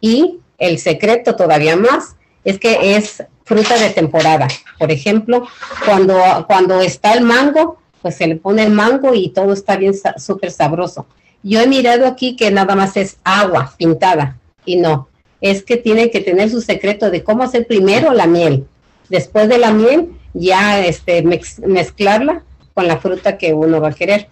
Y 0.00 0.38
el 0.56 0.78
secreto 0.78 1.36
todavía 1.36 1.76
más 1.76 2.16
es 2.44 2.58
que 2.58 2.96
es 2.96 3.22
fruta 3.44 3.76
de 3.76 3.90
temporada. 3.90 4.48
Por 4.78 4.90
ejemplo, 4.90 5.46
cuando, 5.84 6.18
cuando 6.46 6.80
está 6.80 7.12
el 7.12 7.24
mango, 7.24 7.81
pues 8.02 8.16
se 8.16 8.26
le 8.26 8.36
pone 8.36 8.64
el 8.64 8.72
mango 8.72 9.14
y 9.14 9.28
todo 9.30 9.52
está 9.52 9.76
bien 9.76 9.94
súper 10.16 10.50
sabroso. 10.50 11.06
Yo 11.42 11.60
he 11.60 11.66
mirado 11.66 12.06
aquí 12.06 12.36
que 12.36 12.50
nada 12.50 12.74
más 12.74 12.96
es 12.96 13.16
agua 13.24 13.72
pintada 13.76 14.36
y 14.64 14.76
no, 14.76 15.08
es 15.40 15.62
que 15.62 15.76
tiene 15.76 16.10
que 16.10 16.20
tener 16.20 16.50
su 16.50 16.60
secreto 16.60 17.10
de 17.10 17.24
cómo 17.24 17.42
hacer 17.42 17.66
primero 17.66 18.12
la 18.12 18.26
miel. 18.26 18.66
Después 19.08 19.48
de 19.48 19.58
la 19.58 19.72
miel, 19.72 20.10
ya 20.34 20.84
este, 20.84 21.22
mezclarla 21.22 22.42
con 22.74 22.86
la 22.88 22.98
fruta 22.98 23.38
que 23.38 23.54
uno 23.54 23.80
va 23.80 23.88
a 23.88 23.94
querer. 23.94 24.28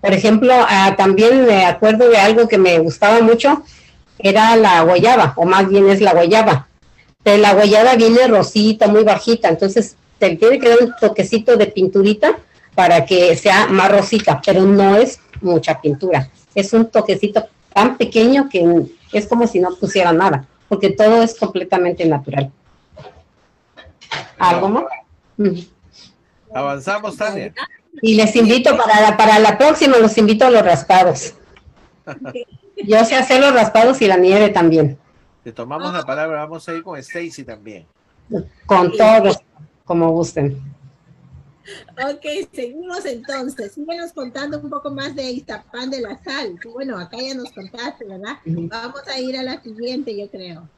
Por 0.00 0.12
ejemplo, 0.12 0.52
ah, 0.54 0.94
también 0.96 1.46
me 1.46 1.64
acuerdo 1.64 2.08
de 2.08 2.18
algo 2.18 2.46
que 2.46 2.58
me 2.58 2.78
gustaba 2.78 3.20
mucho, 3.20 3.62
era 4.18 4.54
la 4.56 4.82
guayaba, 4.82 5.32
o 5.36 5.46
más 5.46 5.68
bien 5.68 5.88
es 5.88 6.00
la 6.00 6.12
guayaba. 6.12 6.68
Pero 7.22 7.38
la 7.38 7.54
guayaba 7.54 7.94
viene 7.94 8.26
rosita, 8.26 8.86
muy 8.86 9.02
bajita, 9.02 9.48
entonces 9.48 9.96
te 10.18 10.36
tiene 10.36 10.58
que 10.58 10.68
dar 10.68 10.78
un 10.80 10.94
toquecito 11.00 11.56
de 11.56 11.66
pinturita 11.66 12.38
para 12.74 13.04
que 13.04 13.36
sea 13.36 13.66
más 13.66 13.90
rosita, 13.90 14.40
pero 14.44 14.62
no 14.62 14.96
es 14.96 15.20
mucha 15.40 15.80
pintura. 15.80 16.28
Es 16.54 16.72
un 16.72 16.86
toquecito 16.86 17.46
tan 17.72 17.96
pequeño 17.96 18.48
que 18.48 18.86
es 19.12 19.26
como 19.26 19.46
si 19.46 19.60
no 19.60 19.74
pusiera 19.76 20.12
nada, 20.12 20.46
porque 20.68 20.90
todo 20.90 21.22
es 21.22 21.38
completamente 21.38 22.04
natural. 22.04 22.50
¿Algo 24.38 24.68
más? 24.68 24.84
Avanzamos, 26.52 27.16
Tania. 27.16 27.52
Y 28.02 28.14
les 28.14 28.34
invito 28.36 28.76
para 28.76 29.00
la, 29.00 29.16
para 29.16 29.38
la 29.38 29.56
próxima, 29.56 29.98
los 29.98 30.16
invito 30.18 30.46
a 30.46 30.50
los 30.50 30.62
raspados. 30.62 31.34
Yo 32.76 33.04
sé 33.04 33.14
hacer 33.14 33.40
los 33.40 33.54
raspados 33.54 34.02
y 34.02 34.08
la 34.08 34.16
nieve 34.16 34.48
también. 34.48 34.98
Te 35.44 35.52
tomamos 35.52 35.92
la 35.92 36.02
palabra, 36.02 36.38
vamos 36.40 36.68
a 36.68 36.72
ir 36.72 36.82
con 36.82 36.98
Stacy 36.98 37.44
también. 37.44 37.86
Con 38.66 38.90
todos 38.92 39.38
como 39.84 40.10
gusten. 40.10 40.60
Ok, 41.92 42.48
seguimos 42.52 43.04
entonces. 43.06 43.72
Síguenos 43.72 44.12
contando 44.12 44.58
un 44.60 44.68
poco 44.68 44.90
más 44.90 45.14
de 45.14 45.30
Iztapán 45.30 45.90
de 45.90 46.00
la 46.00 46.22
Sal. 46.22 46.58
Bueno, 46.72 46.98
acá 46.98 47.16
ya 47.18 47.34
nos 47.34 47.50
contaste, 47.52 48.04
¿verdad? 48.04 48.36
Vamos 48.44 49.02
a 49.08 49.18
ir 49.18 49.36
a 49.36 49.42
la 49.42 49.62
siguiente, 49.62 50.16
yo 50.16 50.28
creo. 50.28 50.68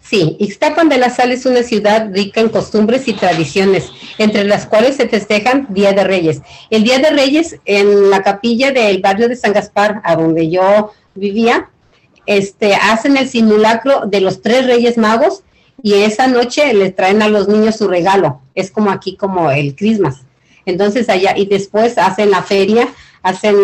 Sí, 0.00 0.36
Ixtapan 0.38 0.88
de 0.90 0.98
la 0.98 1.08
Sal 1.08 1.32
es 1.32 1.46
una 1.46 1.62
ciudad 1.62 2.10
rica 2.12 2.40
en 2.40 2.50
costumbres 2.50 3.08
y 3.08 3.14
tradiciones, 3.14 3.90
entre 4.18 4.44
las 4.44 4.66
cuales 4.66 4.96
se 4.96 5.08
festejan 5.08 5.66
Día 5.70 5.92
de 5.92 6.04
Reyes. 6.04 6.42
El 6.68 6.84
Día 6.84 6.98
de 6.98 7.10
Reyes 7.10 7.58
en 7.64 8.10
la 8.10 8.22
capilla 8.22 8.70
del 8.70 9.00
barrio 9.00 9.28
de 9.28 9.36
San 9.36 9.54
Gaspar, 9.54 10.02
a 10.04 10.14
donde 10.14 10.50
yo 10.50 10.92
vivía, 11.14 11.70
este, 12.26 12.74
hacen 12.74 13.16
el 13.16 13.28
simulacro 13.28 14.02
de 14.06 14.20
los 14.20 14.42
tres 14.42 14.66
Reyes 14.66 14.98
Magos 14.98 15.42
y 15.82 15.94
esa 15.94 16.26
noche 16.26 16.72
les 16.72 16.94
traen 16.94 17.22
a 17.22 17.28
los 17.28 17.48
niños 17.48 17.76
su 17.76 17.88
regalo. 17.88 18.40
Es 18.54 18.70
como 18.70 18.90
aquí 18.90 19.16
como 19.16 19.50
el 19.50 19.74
Christmas. 19.74 20.22
Entonces 20.66 21.08
allá 21.08 21.36
y 21.36 21.46
después 21.46 21.98
hacen 21.98 22.30
la 22.30 22.42
feria 22.42 22.88
hacen 23.24 23.56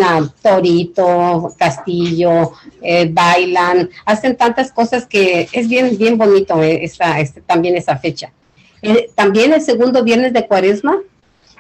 torito, 0.43 1.55
castillo, 1.59 2.53
eh, 2.81 3.09
bailan, 3.13 3.91
hacen 4.07 4.35
tantas 4.35 4.73
cosas 4.73 5.07
que 5.07 5.49
es 5.53 5.69
bien, 5.69 5.99
bien 5.99 6.17
bonito 6.17 6.63
eh, 6.63 6.83
este, 6.83 7.43
también 7.43 7.77
esa 7.77 7.99
fecha. 7.99 8.33
Eh, 8.81 9.11
también 9.15 9.53
el 9.53 9.61
segundo 9.61 10.03
viernes 10.03 10.33
de 10.33 10.47
cuaresma 10.47 10.97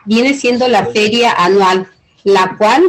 viene 0.07 0.33
siendo 0.33 0.67
la 0.67 0.87
feria 0.87 1.33
anual, 1.33 1.89
la 2.25 2.57
cual 2.57 2.83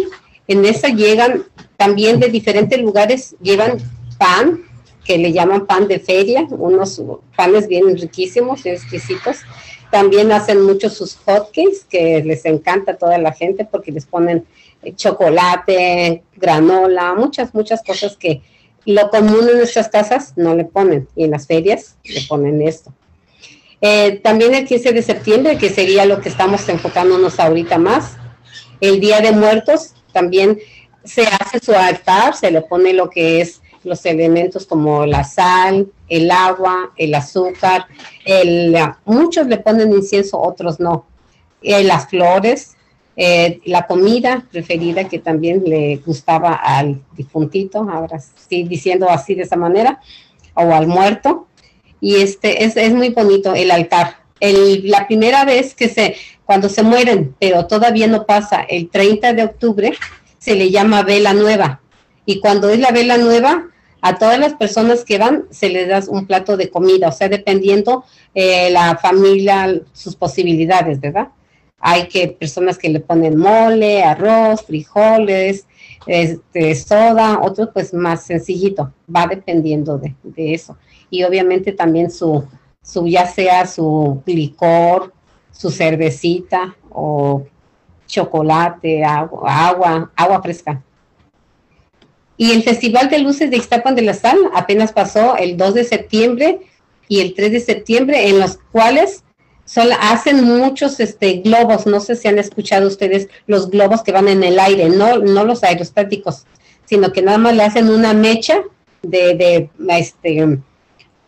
en 0.48 0.64
esa 0.64 0.88
llegan 0.88 1.44
también 1.76 2.22
de 2.22 2.30
diferentes 2.30 2.80
lugares, 2.80 3.36
llevan 3.42 3.80
pan, 4.18 4.62
que 5.04 5.18
le 5.18 5.32
llaman 5.32 5.66
pan 5.66 5.88
de 5.88 6.00
feria, 6.00 6.48
unos 6.52 7.02
panes 7.36 7.68
bien 7.68 7.98
riquísimos 7.98 8.66
y 8.66 8.70
exquisitos. 8.70 9.38
También 9.90 10.32
hacen 10.32 10.62
muchos 10.62 10.94
sus 10.94 11.16
hotcakes, 11.26 11.86
que 11.90 12.24
les 12.24 12.46
encanta 12.46 12.94
a 12.94 12.98
toda 12.98 13.18
la 13.18 13.34
gente 13.34 13.66
porque 13.66 13.92
les 13.92 14.06
ponen 14.06 14.46
chocolate, 14.96 16.24
granola, 16.36 17.14
muchas, 17.14 17.54
muchas 17.54 17.84
cosas 17.84 18.16
que 18.18 18.42
lo 18.86 19.10
común 19.10 19.48
en 19.50 19.58
nuestras 19.58 19.90
casas 19.90 20.34
no 20.38 20.56
le 20.56 20.66
ponen 20.66 21.08
y 21.16 21.26
en 21.26 21.32
las 21.32 21.46
ferias 21.46 21.98
le 22.04 22.22
ponen 22.22 22.62
esto. 22.62 22.94
Eh, 23.80 24.20
también 24.24 24.54
el 24.54 24.66
15 24.66 24.94
de 24.94 25.02
septiembre, 25.02 25.58
que 25.58 25.70
sería 25.70 26.06
lo 26.06 26.22
que 26.22 26.30
estamos 26.30 26.68
enfocándonos 26.70 27.40
ahorita 27.40 27.78
más, 27.78 28.18
el 28.80 29.00
Día 29.00 29.22
de 29.22 29.32
Muertos, 29.32 29.94
también 30.14 30.60
se 31.04 31.24
hace 31.24 31.60
su 31.60 31.74
altar, 31.74 32.36
se 32.36 32.52
le 32.52 32.62
pone 32.62 32.94
lo 32.94 33.10
que 33.10 33.42
es 33.42 33.61
los 33.84 34.06
elementos 34.06 34.66
como 34.66 35.06
la 35.06 35.24
sal, 35.24 35.88
el 36.08 36.30
agua, 36.32 36.92
el 36.98 37.14
azúcar, 37.16 37.88
el, 38.26 38.76
muchos 39.06 39.48
le 39.48 39.58
ponen 39.58 39.92
incienso, 39.92 40.40
otros 40.40 40.80
no, 40.80 41.06
eh, 41.62 41.84
las 41.84 42.08
flores, 42.08 42.76
eh, 43.16 43.60
la 43.66 43.88
comida 43.88 44.46
preferida 44.52 45.08
que 45.08 45.20
también 45.20 45.64
le 45.66 45.98
gustaba 45.98 46.54
al 46.54 47.02
difuntito, 47.16 47.88
ahora 47.90 48.20
sí 48.20 48.64
diciendo 48.64 49.10
así 49.10 49.36
de 49.36 49.44
esa 49.44 49.58
manera, 49.58 50.02
o 50.54 50.74
al 50.74 50.88
muerto. 50.88 51.48
Y 52.00 52.16
este 52.16 52.64
es, 52.64 52.78
es 52.78 52.94
muy 52.94 53.10
bonito 53.10 53.54
el 53.54 53.70
altar. 53.70 54.16
El, 54.40 54.90
la 54.90 55.06
primera 55.08 55.46
vez 55.46 55.76
que 55.76 55.88
se, 55.88 56.16
cuando 56.46 56.68
se 56.68 56.82
mueren, 56.84 57.36
pero 57.40 57.68
todavía 57.68 58.08
no 58.08 58.26
pasa, 58.26 58.62
el 58.62 58.90
30 58.90 59.34
de 59.34 59.44
octubre, 59.44 59.94
se 60.40 60.56
le 60.56 60.72
llama 60.72 61.04
vela 61.04 61.34
nueva. 61.34 61.82
Y 62.26 62.40
cuando 62.40 62.70
es 62.70 62.80
la 62.80 62.92
vela 62.92 63.18
nueva, 63.18 63.71
a 64.02 64.18
todas 64.18 64.40
las 64.40 64.54
personas 64.56 65.06
que 65.06 65.20
van 65.20 65.46
se 65.52 65.70
les 65.70 65.88
da 65.88 66.02
un 66.12 66.26
plato 66.26 66.58
de 66.58 66.70
comida, 66.70 67.10
o 67.10 67.12
sea, 67.12 67.30
dependiendo 67.30 68.04
eh, 68.34 68.70
la 68.72 68.98
familia, 68.98 69.80
sus 69.94 70.16
posibilidades, 70.16 71.00
¿verdad? 71.00 71.30
Hay 71.80 72.08
que 72.08 72.28
personas 72.28 72.78
que 72.78 72.90
le 72.90 73.00
ponen 73.00 73.38
mole, 73.38 74.04
arroz, 74.04 74.64
frijoles, 74.64 75.68
este, 76.06 76.76
soda, 76.76 77.40
otros 77.42 77.70
pues 77.74 77.94
más 77.94 78.24
sencillito, 78.24 78.92
va 79.14 79.28
dependiendo 79.28 79.98
de, 79.98 80.16
eso. 80.54 80.78
Y 81.10 81.24
obviamente 81.24 81.72
también 81.72 82.10
su, 82.10 82.44
su, 82.82 83.08
ya 83.08 83.28
sea 83.28 83.66
su 83.68 84.22
licor, 84.26 85.14
su 85.52 85.70
cervecita 85.70 86.76
o 86.90 87.46
chocolate, 88.08 89.04
agua, 89.04 89.68
agua, 89.68 90.12
agua 90.16 90.42
fresca. 90.42 90.82
Y 92.38 92.52
el 92.52 92.64
Festival 92.64 93.10
de 93.10 93.20
Luces 93.20 93.52
de 93.52 93.58
Ixtapan 93.58 93.96
de 93.96 94.02
la 94.02 94.14
Sal 94.14 94.38
apenas 94.54 94.92
pasó 94.92 95.38
el 95.38 95.58
2 95.58 95.74
de 95.74 95.84
septiembre 95.84 96.60
y 97.08 97.20
el 97.20 97.34
3 97.34 97.52
de 97.52 97.60
septiembre, 97.60 98.30
en 98.30 98.40
los 98.40 98.58
cuales 98.72 99.24
hacen 100.00 100.44
muchos 100.44 101.00
este, 101.00 101.34
globos, 101.34 101.86
no 101.86 102.00
sé 102.00 102.16
si 102.16 102.28
han 102.28 102.40
escuchado 102.40 102.88
ustedes 102.88 103.30
los 103.48 103.70
globos 103.70 104.04
que 104.04 104.12
van 104.12 104.28
en 104.28 104.44
el 104.44 104.60
aire, 104.60 104.90
no, 104.90 105.20
no 105.20 105.46
los 105.46 105.64
aerostáticos, 105.64 106.46
sino 106.86 107.12
que 107.12 107.22
nada 107.22 107.38
más 107.38 107.56
le 107.56 107.64
hacen 107.64 107.90
una 107.90 108.14
mecha 108.14 108.62
de, 109.02 109.36
de 109.36 109.70
este, 109.98 110.60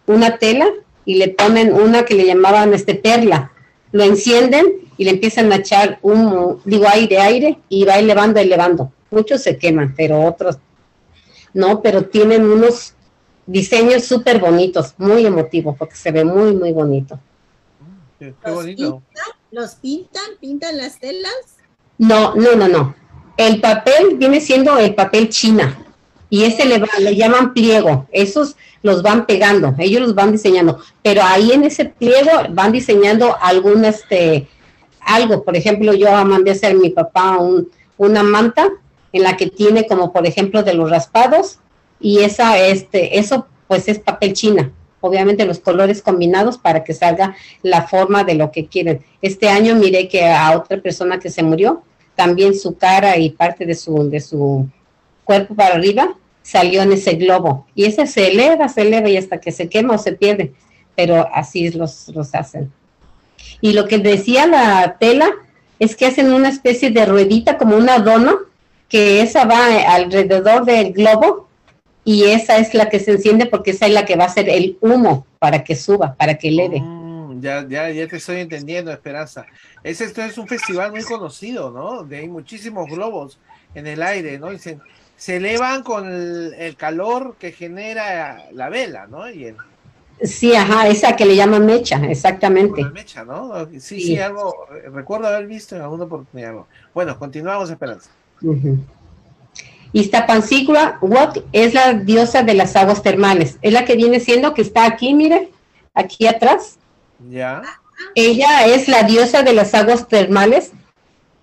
una 0.07 0.37
tela 0.37 0.67
y 1.05 1.15
le 1.15 1.29
ponen 1.29 1.73
una 1.73 2.05
que 2.05 2.15
le 2.15 2.25
llamaban 2.25 2.73
este 2.73 2.95
perla, 2.95 3.51
lo 3.91 4.03
encienden 4.03 4.65
y 4.97 5.05
le 5.05 5.11
empiezan 5.11 5.51
a 5.51 5.57
echar 5.57 5.99
humo, 6.01 6.59
digo 6.65 6.85
aire, 6.87 7.19
aire, 7.19 7.59
y 7.69 7.85
va 7.85 7.97
elevando, 7.97 8.39
elevando. 8.39 8.91
Muchos 9.11 9.41
se 9.41 9.57
queman, 9.57 9.93
pero 9.95 10.21
otros 10.21 10.57
no, 11.53 11.81
pero 11.81 12.05
tienen 12.05 12.45
unos 12.45 12.93
diseños 13.45 14.05
súper 14.05 14.39
bonitos, 14.39 14.93
muy 14.97 15.25
emotivos, 15.25 15.75
porque 15.77 15.95
se 15.95 16.11
ve 16.11 16.23
muy, 16.23 16.55
muy 16.55 16.71
bonito. 16.71 17.19
Qué, 18.19 18.33
bonito. 18.45 19.01
¿Los 19.51 19.75
pintan? 19.75 20.23
¿Pintan 20.39 20.77
las 20.77 20.99
telas? 20.99 21.57
No, 21.97 22.35
no, 22.35 22.55
no, 22.55 22.67
no. 22.67 22.95
El 23.37 23.59
papel 23.59 24.17
viene 24.17 24.39
siendo 24.39 24.77
el 24.77 24.95
papel 24.95 25.29
china 25.29 25.77
y 26.29 26.43
ese 26.43 26.65
le, 26.65 26.81
le 26.99 27.15
llaman 27.15 27.53
pliego. 27.53 28.07
Esos 28.11 28.55
los 28.81 29.01
van 29.01 29.25
pegando, 29.25 29.75
ellos 29.77 30.01
los 30.01 30.15
van 30.15 30.31
diseñando, 30.31 30.79
pero 31.01 31.21
ahí 31.23 31.51
en 31.51 31.63
ese 31.63 31.85
pliego 31.85 32.31
van 32.51 32.71
diseñando 32.71 33.35
algún 33.41 33.85
este 33.85 34.47
algo. 34.99 35.43
Por 35.43 35.55
ejemplo, 35.55 35.93
yo 35.93 36.11
mandé 36.25 36.51
a 36.51 36.53
hacer 36.53 36.75
mi 36.75 36.89
papá 36.89 37.37
un, 37.37 37.69
una 37.97 38.23
manta 38.23 38.69
en 39.13 39.23
la 39.23 39.38
que 39.38 39.47
tiene 39.47 39.88
como 39.88 40.12
por 40.12 40.28
ejemplo 40.28 40.63
de 40.63 40.73
los 40.73 40.89
raspados 40.89 41.60
y 41.99 42.19
esa 42.19 42.58
este 42.60 43.19
eso 43.19 43.47
pues 43.67 43.88
es 43.88 43.99
papel 43.99 44.34
china 44.34 44.71
obviamente 45.04 45.45
los 45.45 45.60
colores 45.60 46.02
combinados 46.02 46.58
para 46.58 46.84
que 46.86 46.93
salga 46.93 47.36
la 47.62 47.84
forma 47.84 48.23
de 48.23 48.36
lo 48.36 48.54
que 48.54 48.67
quieren. 48.67 49.02
Este 49.21 49.49
año 49.49 49.76
miré 49.76 50.08
que 50.08 50.26
a 50.26 50.58
otra 50.58 50.78
persona 50.78 51.19
que 51.19 51.30
se 51.30 51.43
murió, 51.43 51.84
también 52.15 52.58
su 52.58 52.78
cara 52.78 53.17
y 53.17 53.32
parte 53.32 53.65
de 53.65 53.76
su, 53.76 54.10
de 54.10 54.21
su 54.21 54.65
cuerpo 55.26 55.56
para 55.56 55.76
arriba 55.76 56.15
salió 56.41 56.82
en 56.82 56.93
ese 56.93 57.15
globo. 57.15 57.67
Y 57.76 57.84
ese 57.84 58.08
se 58.08 58.32
eleva, 58.32 58.69
se 58.69 58.84
eleva 58.84 59.10
y 59.10 59.17
hasta 59.17 59.41
que 59.41 59.52
se 59.52 59.67
quema 59.67 59.95
o 59.95 59.97
se 59.97 60.13
pierde. 60.13 60.54
Pero 60.95 61.28
así 61.34 61.69
los, 61.71 62.08
los 62.10 62.34
hacen. 62.34 62.71
Y 63.60 63.73
lo 63.73 63.89
que 63.89 63.97
decía 63.97 64.47
la 64.47 64.95
tela 64.99 65.32
es 65.80 65.97
que 65.97 66.06
hacen 66.06 66.32
una 66.32 66.47
especie 66.47 66.91
de 66.91 67.06
ruedita 67.06 67.58
como 67.58 67.76
una 67.76 67.99
dona, 67.99 68.36
que 68.93 69.21
esa 69.21 69.45
va 69.45 69.91
alrededor 69.91 70.65
del 70.65 70.93
globo 70.93 71.47
y 72.06 72.25
esa 72.25 72.58
es 72.58 72.75
la 72.75 72.89
que 72.89 72.99
se 72.99 73.13
enciende 73.13 73.47
porque 73.47 73.71
esa 73.71 73.88
es 73.88 73.91
la 73.91 74.06
que 74.06 74.15
va 74.15 74.25
a 74.25 74.29
ser 74.29 74.47
el 74.47 74.77
humo 74.82 75.25
para 75.39 75.63
que 75.63 75.75
suba, 75.75 76.13
para 76.13 76.38
que 76.38 76.49
eleve. 76.49 76.79
Mm, 76.79 77.41
ya, 77.41 77.67
ya, 77.67 77.89
ya 77.89 78.08
te 78.08 78.17
estoy 78.17 78.41
entendiendo, 78.41 78.91
Esperanza. 78.91 79.47
Ese 79.84 80.03
esto 80.03 80.21
es 80.21 80.38
un 80.38 80.47
festival 80.47 80.91
muy 80.91 81.01
conocido, 81.01 81.71
¿no? 81.71 82.03
De 82.03 82.19
hay 82.19 82.27
muchísimos 82.27 82.88
globos 82.88 83.39
en 83.73 83.88
el 83.88 84.03
aire, 84.03 84.38
¿no? 84.38 84.53
Y 84.53 84.60
se, 84.60 84.77
elevan 85.25 85.82
con 85.82 86.08
el, 86.08 86.75
calor 86.75 87.36
que 87.39 87.51
genera 87.51 88.45
la 88.51 88.69
vela, 88.69 89.08
¿no? 89.08 89.27
Y 89.27 89.45
el, 89.45 89.56
Sí, 90.21 90.53
ajá, 90.53 90.88
esa 90.88 91.15
que 91.15 91.25
le 91.25 91.36
llaman 91.36 91.65
mecha, 91.65 91.97
exactamente. 92.06 92.86
mecha, 92.86 93.25
¿no? 93.25 93.67
Sí, 93.79 93.99
sí, 93.99 94.19
algo, 94.19 94.67
recuerdo 94.93 95.29
haber 95.29 95.47
visto 95.47 95.75
en 95.75 95.82
alguna 95.82 96.03
oportunidad. 96.03 96.53
Bueno, 96.93 97.17
continuamos, 97.17 97.71
Esperanza. 97.71 98.12
Iztapancicua 99.93 100.99
es 101.51 101.73
la 101.73 101.93
diosa 101.93 102.43
de 102.43 102.53
las 102.56 102.75
aguas 102.75 103.03
termales. 103.03 103.58
Es 103.62 103.73
la 103.73 103.86
que 103.86 103.95
viene 103.95 104.19
siendo 104.19 104.53
que 104.53 104.62
está 104.62 104.86
aquí, 104.86 105.13
mire, 105.13 105.51
aquí 105.93 106.25
atrás. 106.25 106.77
Ya. 107.29 107.62
Ella 108.15 108.65
es 108.65 108.88
la 108.88 109.03
diosa 109.03 109.43
de 109.43 109.53
las 109.53 109.73
aguas 109.73 110.08
termales 110.08 110.71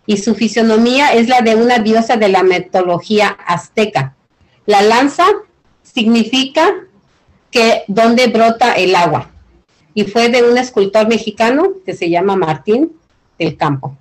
y 0.04 0.16
su 0.16 0.34
fisonomía 0.34 1.14
es 1.14 1.28
la 1.28 1.40
de 1.40 1.54
una 1.54 1.78
diosa 1.78 2.16
de 2.16 2.28
la 2.28 2.42
mitología 2.42 3.28
azteca. 3.28 4.16
La 4.66 4.82
lanza 4.82 5.26
significa 5.82 6.74
que 7.50 7.84
donde 7.86 8.26
brota 8.26 8.72
el 8.74 8.94
agua 8.94 9.30
y 9.94 10.04
fue 10.04 10.28
de 10.28 10.42
un 10.42 10.58
escultor 10.58 11.08
mexicano 11.08 11.72
que 11.84 11.94
se 11.94 12.10
llama 12.10 12.36
Martín 12.36 12.92
del 13.38 13.56
Campo 13.56 13.96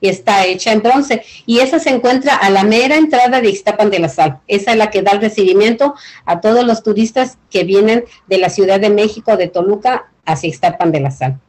y 0.00 0.08
está 0.08 0.46
hecha 0.46 0.72
en 0.72 0.82
bronce. 0.82 1.22
Y 1.46 1.60
esa 1.60 1.78
se 1.78 1.90
encuentra 1.90 2.36
a 2.36 2.50
la 2.50 2.64
mera 2.64 2.96
entrada 2.96 3.40
de 3.40 3.50
Ixtapan 3.50 3.90
de 3.90 3.98
la 3.98 4.08
Sal. 4.08 4.40
Esa 4.46 4.72
es 4.72 4.76
la 4.76 4.90
que 4.90 5.02
da 5.02 5.12
el 5.12 5.20
recibimiento 5.20 5.94
a 6.24 6.40
todos 6.40 6.64
los 6.64 6.82
turistas 6.82 7.38
que 7.50 7.64
vienen 7.64 8.04
de 8.26 8.38
la 8.38 8.50
Ciudad 8.50 8.80
de 8.80 8.90
México, 8.90 9.36
de 9.36 9.48
Toluca, 9.48 10.10
hacia 10.24 10.48
Ixtapan 10.48 10.92
de 10.92 11.00
la 11.00 11.10
Sal. 11.10 11.40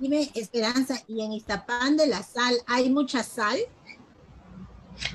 Dime, 0.00 0.30
Esperanza, 0.34 0.94
¿y 1.08 1.24
en 1.24 1.32
Ixtapan 1.32 1.96
de 1.96 2.06
la 2.06 2.22
Sal 2.22 2.54
hay 2.66 2.88
mucha 2.88 3.24
sal? 3.24 3.58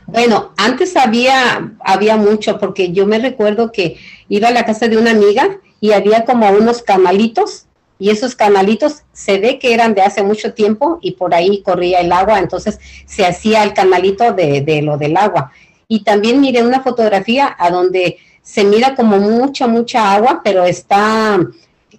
Bueno, 0.08 0.54
antes 0.58 0.96
había, 0.96 1.74
había 1.80 2.18
mucho, 2.18 2.60
porque 2.60 2.92
yo 2.92 3.06
me 3.06 3.20
recuerdo 3.20 3.72
que 3.72 3.98
iba 4.30 4.50
a 4.50 4.52
la 4.52 4.66
casa 4.66 4.88
de 4.88 4.98
una 4.98 5.12
amiga 5.12 5.60
y 5.80 5.92
había 5.92 6.26
como 6.26 6.50
unos 6.50 6.82
canalitos, 6.82 7.68
y 8.00 8.10
esos 8.10 8.36
canalitos 8.36 9.04
se 9.14 9.40
ve 9.40 9.60
que 9.60 9.74
eran 9.74 9.94
de 9.94 10.02
hace 10.02 10.24
mucho 10.24 10.54
tiempo 10.54 11.00
y 11.02 11.12
por 11.12 11.34
ahí 11.34 11.62
corría 11.62 12.00
el 12.00 12.12
agua, 12.12 12.40
entonces 12.40 12.80
se 13.06 13.26
hacía 13.26 13.64
el 13.64 13.74
canalito 13.74 14.34
de, 14.34 14.62
de 14.62 14.82
lo 14.82 14.98
del 14.98 15.16
agua. 15.16 15.52
Y 15.88 16.04
también 16.04 16.42
miré 16.42 16.64
una 16.64 16.82
fotografía 16.82 17.56
a 17.58 17.70
donde 17.70 18.18
se 18.42 18.64
mira 18.66 18.96
como 18.96 19.18
mucha, 19.20 19.68
mucha 19.68 20.14
agua, 20.14 20.42
pero 20.44 20.66
está, 20.66 21.40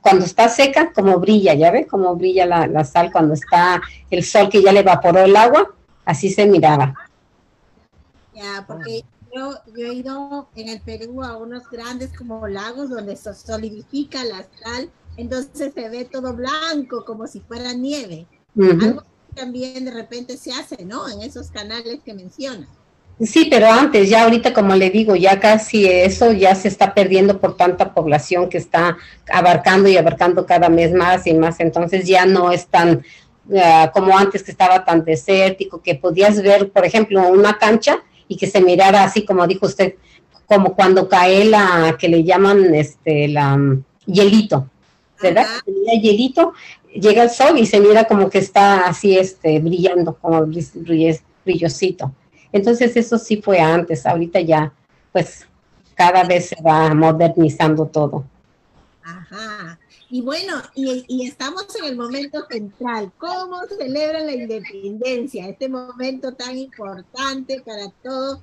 cuando 0.02 0.24
está 0.24 0.48
seca, 0.48 0.92
como 0.92 1.18
brilla, 1.18 1.54
¿ya 1.54 1.70
ve? 1.70 1.86
Como 1.86 2.14
brilla 2.16 2.44
la, 2.44 2.66
la 2.66 2.84
sal 2.84 3.10
cuando 3.10 3.34
está 3.34 3.80
el 4.10 4.24
sol 4.24 4.48
que 4.50 4.62
ya 4.62 4.72
le 4.72 4.80
evaporó 4.80 5.20
el 5.20 5.36
agua, 5.36 5.74
así 6.04 6.28
se 6.28 6.46
miraba. 6.46 6.94
Ya, 8.34 8.64
porque 8.66 9.04
yo, 9.34 9.54
yo 9.74 9.86
he 9.86 9.94
ido 9.94 10.48
en 10.54 10.68
el 10.68 10.80
Perú 10.80 11.22
a 11.22 11.36
unos 11.36 11.70
grandes 11.70 12.16
como 12.16 12.46
lagos 12.46 12.90
donde 12.90 13.16
se 13.16 13.32
solidifica 13.32 14.22
la 14.24 14.44
sal, 14.62 14.90
entonces 15.16 15.72
se 15.74 15.88
ve 15.88 16.04
todo 16.04 16.34
blanco 16.34 17.04
como 17.04 17.26
si 17.26 17.40
fuera 17.40 17.72
nieve. 17.72 18.26
Algo 18.56 19.02
que 19.02 19.34
también 19.34 19.84
de 19.84 19.90
repente 19.90 20.36
se 20.36 20.52
hace, 20.52 20.84
¿no? 20.84 21.08
En 21.08 21.22
esos 21.22 21.50
canales 21.50 22.00
que 22.04 22.14
mencionas. 22.14 22.68
Sí, 23.20 23.46
pero 23.48 23.70
antes, 23.70 24.10
ya 24.10 24.24
ahorita 24.24 24.52
como 24.52 24.74
le 24.74 24.90
digo, 24.90 25.14
ya 25.14 25.38
casi 25.38 25.86
eso 25.86 26.32
ya 26.32 26.54
se 26.56 26.66
está 26.66 26.94
perdiendo 26.94 27.40
por 27.40 27.56
tanta 27.56 27.94
población 27.94 28.48
que 28.48 28.58
está 28.58 28.96
abarcando 29.32 29.88
y 29.88 29.96
abarcando 29.96 30.44
cada 30.46 30.68
mes 30.68 30.92
más 30.92 31.24
y 31.28 31.34
más, 31.34 31.60
entonces 31.60 32.06
ya 32.06 32.26
no 32.26 32.50
es 32.50 32.66
tan 32.66 33.04
ah, 33.56 33.92
como 33.94 34.18
antes 34.18 34.42
que 34.42 34.50
estaba 34.50 34.84
tan 34.84 35.04
desértico, 35.04 35.80
que 35.80 35.94
podías 35.94 36.42
ver, 36.42 36.72
por 36.72 36.84
ejemplo, 36.84 37.28
una 37.28 37.56
cancha 37.56 38.02
y 38.26 38.36
que 38.36 38.48
se 38.48 38.60
mirara 38.60 39.04
así 39.04 39.24
como 39.24 39.46
dijo 39.46 39.66
usted, 39.66 39.94
como 40.46 40.74
cuando 40.74 41.08
cae 41.08 41.44
la 41.44 41.96
que 41.96 42.08
le 42.08 42.24
llaman 42.24 42.74
este 42.74 43.28
la 43.28 43.56
mm, 43.56 43.84
hielito, 44.06 44.68
¿verdad? 45.22 45.44
Ajá. 45.44 45.62
Se 45.64 45.70
mira 45.70 45.92
hielito, 45.94 46.52
llega 46.92 47.22
el 47.24 47.30
sol 47.30 47.58
y 47.58 47.66
se 47.66 47.80
mira 47.80 48.04
como 48.04 48.28
que 48.30 48.38
está 48.38 48.86
así 48.86 49.16
este 49.16 49.58
brillando, 49.60 50.16
como 50.20 50.46
brill- 50.46 50.72
brill- 50.84 51.22
brillosito. 51.44 52.12
Entonces 52.52 52.96
eso 52.96 53.18
sí 53.18 53.42
fue 53.42 53.58
antes, 53.60 54.06
ahorita 54.06 54.40
ya, 54.40 54.72
pues 55.12 55.46
cada 55.94 56.24
vez 56.24 56.48
se 56.48 56.56
va 56.62 56.92
modernizando 56.94 57.86
todo. 57.86 58.24
Ajá. 59.02 59.78
Y 60.10 60.20
bueno, 60.22 60.54
y, 60.74 61.04
y 61.08 61.26
estamos 61.26 61.66
en 61.76 61.86
el 61.86 61.96
momento 61.96 62.44
central. 62.48 63.10
¿Cómo 63.18 63.62
celebran 63.78 64.26
la 64.26 64.32
independencia? 64.32 65.48
Este 65.48 65.68
momento 65.68 66.32
tan 66.32 66.56
importante 66.56 67.60
para 67.64 67.90
toda 68.02 68.40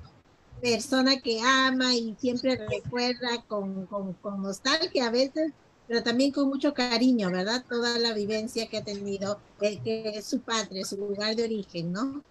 persona 0.60 1.18
que 1.20 1.40
ama 1.40 1.94
y 1.94 2.14
siempre 2.20 2.56
recuerda 2.68 3.42
con, 3.48 3.86
con, 3.86 4.12
con 4.14 4.42
nostalgia 4.42 5.06
a 5.06 5.10
veces, 5.10 5.52
pero 5.92 6.02
también 6.02 6.32
con 6.32 6.48
mucho 6.48 6.72
cariño, 6.72 7.30
¿verdad? 7.30 7.62
Toda 7.68 7.98
la 7.98 8.14
vivencia 8.14 8.66
que 8.66 8.78
ha 8.78 8.82
tenido, 8.82 9.38
eh, 9.60 9.78
que 9.84 10.08
es 10.16 10.24
su 10.24 10.40
patria, 10.40 10.86
su 10.86 10.96
lugar 10.96 11.36
de 11.36 11.44
origen, 11.44 11.92
¿no? 11.92 12.22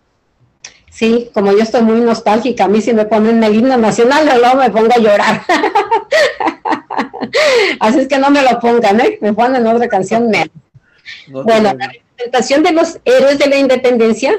Sí, 0.90 1.30
como 1.32 1.52
yo 1.52 1.60
estoy 1.60 1.84
muy 1.84 2.02
nostálgica, 2.02 2.64
a 2.64 2.68
mí 2.68 2.82
si 2.82 2.92
me 2.92 3.06
ponen 3.06 3.44
el 3.44 3.54
himno 3.54 3.78
nacional, 3.78 4.26
luego 4.26 4.56
me 4.56 4.72
pongo 4.72 4.92
a 4.92 4.98
llorar. 4.98 5.44
Así 7.80 8.00
es 8.00 8.08
que 8.08 8.18
no 8.18 8.32
me 8.32 8.42
lo 8.42 8.60
pongan, 8.60 9.00
¿eh? 9.00 9.20
Me 9.22 9.32
ponen 9.32 9.68
otra 9.68 9.88
canción. 9.88 10.32
No 10.32 11.44
Bueno, 11.44 11.72
la 11.78 11.88
representación 11.88 12.64
de 12.64 12.72
los 12.72 13.00
héroes 13.06 13.38
de 13.38 13.46
la 13.46 13.58
independencia, 13.58 14.34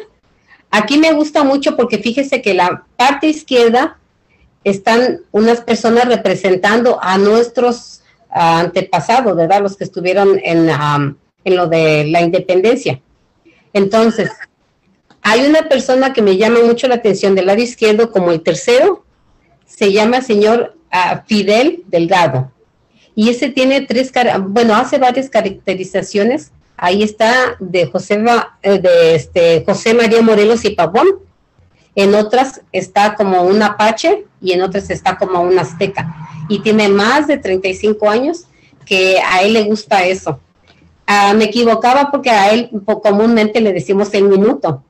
aquí 0.68 0.98
me 0.98 1.12
gusta 1.12 1.44
mucho 1.44 1.76
porque 1.76 1.98
fíjese 1.98 2.42
que 2.42 2.54
la 2.54 2.87
parte 2.96 3.28
izquierda 3.28 3.98
están 4.64 5.20
unas 5.30 5.61
personas 5.61 6.06
representando 6.06 6.98
a 7.00 7.18
nuestros 7.18 8.01
antepasados, 8.32 9.36
¿verdad? 9.36 9.62
Los 9.62 9.76
que 9.76 9.84
estuvieron 9.84 10.40
en, 10.42 10.70
am, 10.70 11.16
en 11.44 11.56
lo 11.56 11.66
de 11.66 12.04
la 12.04 12.22
independencia. 12.22 13.00
Entonces, 13.72 14.30
hay 15.22 15.46
una 15.46 15.68
persona 15.68 16.12
que 16.12 16.22
me 16.22 16.36
llama 16.36 16.60
mucho 16.64 16.88
la 16.88 16.96
atención 16.96 17.34
del 17.34 17.46
lado 17.46 17.60
izquierdo 17.60 18.10
como 18.10 18.32
el 18.32 18.42
tercero, 18.42 19.04
se 19.66 19.92
llama 19.92 20.20
señor 20.20 20.76
ah, 20.90 21.22
Fidel 21.26 21.82
Delgado. 21.86 22.50
Y 23.14 23.30
ese 23.30 23.50
tiene 23.50 23.82
tres, 23.82 24.10
bueno, 24.48 24.74
hace 24.74 24.98
varias 24.98 25.28
caracterizaciones. 25.28 26.50
Ahí 26.76 27.02
está 27.02 27.56
de 27.60 27.86
José, 27.86 28.24
eh, 28.62 28.78
de 28.78 29.14
este, 29.14 29.64
José 29.64 29.94
María 29.94 30.22
Morelos 30.22 30.64
y 30.64 30.70
Pavón. 30.70 31.06
En 31.94 32.14
otras 32.14 32.62
está 32.72 33.14
como 33.14 33.42
un 33.42 33.62
apache 33.62 34.24
y 34.40 34.52
en 34.52 34.62
otras 34.62 34.88
está 34.90 35.18
como 35.18 35.42
un 35.42 35.58
azteca. 35.58 36.31
Y 36.48 36.61
tiene 36.61 36.88
más 36.88 37.26
de 37.26 37.38
35 37.38 38.09
años 38.09 38.46
que 38.85 39.20
a 39.20 39.42
él 39.42 39.52
le 39.52 39.64
gusta 39.64 40.05
eso. 40.05 40.40
Ah, 41.07 41.35
me 41.35 41.44
equivocaba 41.44 42.11
porque 42.11 42.31
a 42.31 42.52
él 42.52 42.70
comúnmente 42.85 43.61
le 43.61 43.72
decimos 43.72 44.12
el 44.14 44.24
minuto. 44.24 44.83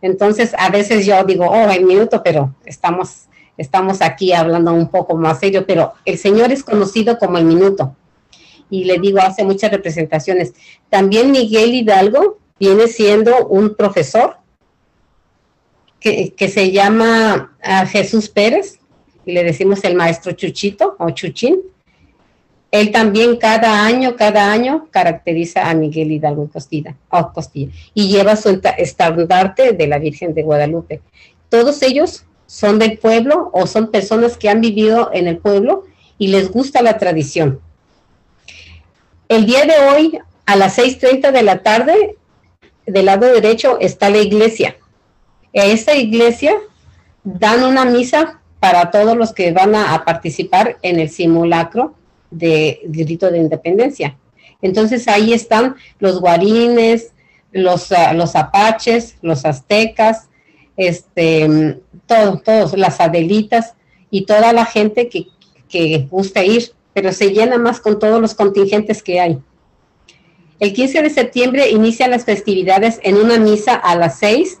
Entonces, 0.00 0.52
a 0.58 0.68
veces 0.68 1.06
yo 1.06 1.22
digo, 1.24 1.46
oh, 1.46 1.70
el 1.70 1.84
minuto, 1.84 2.22
pero 2.22 2.54
estamos, 2.64 3.28
estamos 3.56 4.02
aquí 4.02 4.32
hablando 4.32 4.72
un 4.72 4.88
poco 4.88 5.16
más 5.16 5.38
serio, 5.38 5.64
pero 5.66 5.92
el 6.04 6.18
señor 6.18 6.50
es 6.50 6.64
conocido 6.64 7.18
como 7.18 7.38
el 7.38 7.44
minuto. 7.44 7.94
Y 8.68 8.84
le 8.84 8.98
digo, 8.98 9.20
hace 9.20 9.44
muchas 9.44 9.70
representaciones. 9.70 10.54
También 10.90 11.30
Miguel 11.30 11.74
Hidalgo 11.74 12.38
viene 12.58 12.88
siendo 12.88 13.46
un 13.46 13.76
profesor 13.76 14.36
que, 16.00 16.48
se 16.52 16.72
llama 16.72 17.56
ah, 17.62 17.86
Jesús 17.86 18.28
Pérez, 18.28 18.80
le 19.26 19.44
decimos 19.44 19.82
el 19.84 19.94
maestro 19.94 20.32
Chuchito 20.32 20.96
o 20.98 21.10
Chuchín. 21.10 21.60
Él 22.70 22.90
también 22.90 23.36
cada 23.36 23.84
año, 23.84 24.16
cada 24.16 24.50
año 24.50 24.88
caracteriza 24.90 25.68
a 25.68 25.74
Miguel 25.74 26.10
Hidalgo 26.10 26.48
Costilla, 26.48 26.96
o 27.10 27.30
Costilla 27.32 27.70
y 27.92 28.08
lleva 28.08 28.34
su 28.34 28.48
esta- 28.48 28.70
estandarte 28.70 29.72
de 29.72 29.86
la 29.86 29.98
Virgen 29.98 30.32
de 30.34 30.42
Guadalupe. 30.42 31.02
Todos 31.50 31.82
ellos 31.82 32.24
son 32.46 32.78
del 32.78 32.98
pueblo 32.98 33.50
o 33.52 33.66
son 33.66 33.90
personas 33.90 34.36
que 34.38 34.48
han 34.48 34.60
vivido 34.60 35.10
en 35.12 35.28
el 35.28 35.38
pueblo 35.38 35.84
y 36.18 36.28
les 36.28 36.50
gusta 36.50 36.82
la 36.82 36.96
tradición. 36.98 37.60
El 39.28 39.46
día 39.46 39.64
de 39.64 39.78
hoy, 39.88 40.18
a 40.46 40.56
las 40.56 40.76
6.30 40.78 41.30
de 41.30 41.42
la 41.42 41.62
tarde, 41.62 42.16
del 42.86 43.06
lado 43.06 43.26
derecho 43.26 43.78
está 43.80 44.10
la 44.10 44.18
iglesia. 44.18 44.76
En 45.52 45.70
esta 45.70 45.94
iglesia 45.94 46.54
dan 47.24 47.64
una 47.64 47.84
misa 47.84 48.40
para 48.62 48.92
todos 48.92 49.16
los 49.16 49.32
que 49.32 49.50
van 49.50 49.74
a, 49.74 50.04
participar 50.04 50.78
en 50.82 51.00
el 51.00 51.10
simulacro 51.10 51.96
de 52.30 52.78
grito 52.84 53.28
de 53.28 53.38
independencia. 53.38 54.16
Entonces 54.60 55.08
ahí 55.08 55.32
están 55.32 55.74
los 55.98 56.20
guarines, 56.20 57.10
los, 57.50 57.90
ah, 57.90 58.14
los 58.14 58.36
apaches, 58.36 59.16
los 59.20 59.44
aztecas, 59.44 60.28
este, 60.76 61.48
mm, 61.48 61.80
todo, 62.06 62.38
todos, 62.38 62.78
las 62.78 63.00
adelitas 63.00 63.74
y 64.12 64.26
toda 64.26 64.52
la 64.52 64.64
gente 64.64 65.08
que, 65.08 65.26
que 65.68 66.06
gusta 66.08 66.44
ir, 66.44 66.70
pero 66.94 67.12
se 67.12 67.32
llena 67.32 67.58
más 67.58 67.80
con 67.80 67.98
todos 67.98 68.20
los 68.20 68.32
contingentes 68.32 69.02
que 69.02 69.18
hay. 69.18 69.40
El 70.60 70.72
15 70.72 71.02
de 71.02 71.10
septiembre 71.10 71.68
inician 71.68 72.12
las 72.12 72.24
festividades 72.24 73.00
en 73.02 73.16
una 73.16 73.38
misa 73.38 73.74
a 73.74 73.96
las 73.96 74.20
6. 74.20 74.60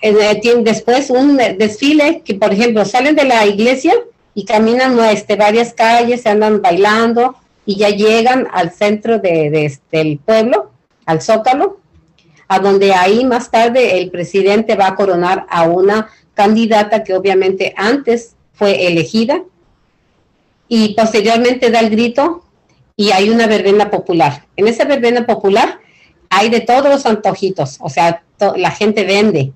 Eh, 0.00 0.40
después 0.62 1.10
un 1.10 1.36
desfile 1.36 2.22
que, 2.24 2.34
por 2.34 2.52
ejemplo, 2.52 2.84
salen 2.84 3.16
de 3.16 3.24
la 3.24 3.46
iglesia 3.46 3.94
y 4.34 4.44
caminan 4.44 4.98
este, 5.00 5.36
varias 5.36 5.74
calles, 5.74 6.22
se 6.22 6.28
andan 6.28 6.62
bailando 6.62 7.36
y 7.66 7.76
ya 7.76 7.90
llegan 7.90 8.46
al 8.52 8.70
centro 8.70 9.18
de, 9.18 9.50
de 9.50 9.78
del 9.90 10.18
pueblo, 10.18 10.70
al 11.06 11.20
Zócalo, 11.20 11.80
a 12.46 12.60
donde 12.60 12.94
ahí 12.94 13.24
más 13.24 13.50
tarde 13.50 13.98
el 13.98 14.10
presidente 14.10 14.76
va 14.76 14.88
a 14.88 14.94
coronar 14.94 15.46
a 15.50 15.64
una 15.64 16.08
candidata 16.34 17.02
que 17.02 17.14
obviamente 17.14 17.74
antes 17.76 18.36
fue 18.54 18.86
elegida 18.86 19.42
y 20.68 20.94
posteriormente 20.94 21.70
da 21.70 21.80
el 21.80 21.90
grito 21.90 22.44
y 22.96 23.10
hay 23.10 23.30
una 23.30 23.46
verbena 23.46 23.90
popular. 23.90 24.46
En 24.56 24.68
esa 24.68 24.84
verbena 24.84 25.26
popular 25.26 25.80
hay 26.30 26.50
de 26.50 26.60
todos 26.60 26.88
los 26.88 27.06
antojitos, 27.06 27.78
o 27.80 27.88
sea, 27.88 28.22
la 28.56 28.70
gente 28.70 29.04
vende 29.04 29.52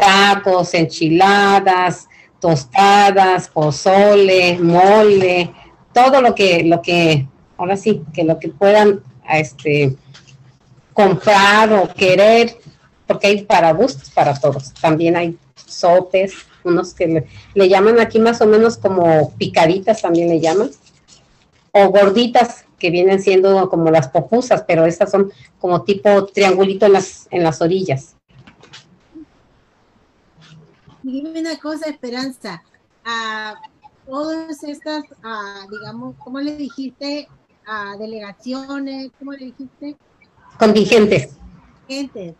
tacos, 0.00 0.74
enchiladas, 0.74 2.08
tostadas, 2.40 3.48
pozole, 3.48 4.58
mole, 4.58 5.52
todo 5.92 6.22
lo 6.22 6.34
que, 6.34 6.64
lo 6.64 6.80
que, 6.80 7.28
ahora 7.56 7.76
sí, 7.76 8.02
que 8.12 8.24
lo 8.24 8.38
que 8.38 8.48
puedan 8.48 9.02
este, 9.28 9.96
comprar 10.92 11.72
o 11.72 11.88
querer, 11.92 12.56
porque 13.06 13.26
hay 13.28 13.42
para 13.44 13.72
gustos 13.72 14.10
para 14.10 14.34
todos. 14.34 14.72
También 14.74 15.16
hay 15.16 15.36
sopes, 15.54 16.34
unos 16.64 16.94
que 16.94 17.26
le, 17.54 17.68
llaman 17.68 18.00
aquí 18.00 18.18
más 18.18 18.40
o 18.40 18.46
menos 18.46 18.76
como 18.76 19.32
picaditas, 19.36 20.02
también 20.02 20.28
le 20.28 20.40
llaman, 20.40 20.70
o 21.72 21.88
gorditas, 21.88 22.64
que 22.78 22.90
vienen 22.90 23.20
siendo 23.20 23.68
como 23.68 23.90
las 23.90 24.08
popusas, 24.08 24.64
pero 24.66 24.86
estas 24.86 25.10
son 25.10 25.30
como 25.58 25.82
tipo 25.82 26.24
triangulito 26.24 26.86
en 26.86 26.94
las, 26.94 27.28
en 27.30 27.42
las 27.42 27.60
orillas. 27.60 28.16
Y 31.02 31.12
dime 31.12 31.40
una 31.40 31.58
cosa, 31.58 31.88
Esperanza, 31.88 32.62
a 33.04 33.54
todas 34.06 34.62
estas, 34.64 35.04
digamos, 35.70 36.16
¿cómo 36.18 36.40
le 36.40 36.56
dijiste? 36.56 37.28
A 37.66 37.96
delegaciones, 37.96 39.10
¿cómo 39.18 39.32
le 39.32 39.46
dijiste? 39.46 39.96
Contingentes. 40.58 41.36
Contingentes. 41.86 42.34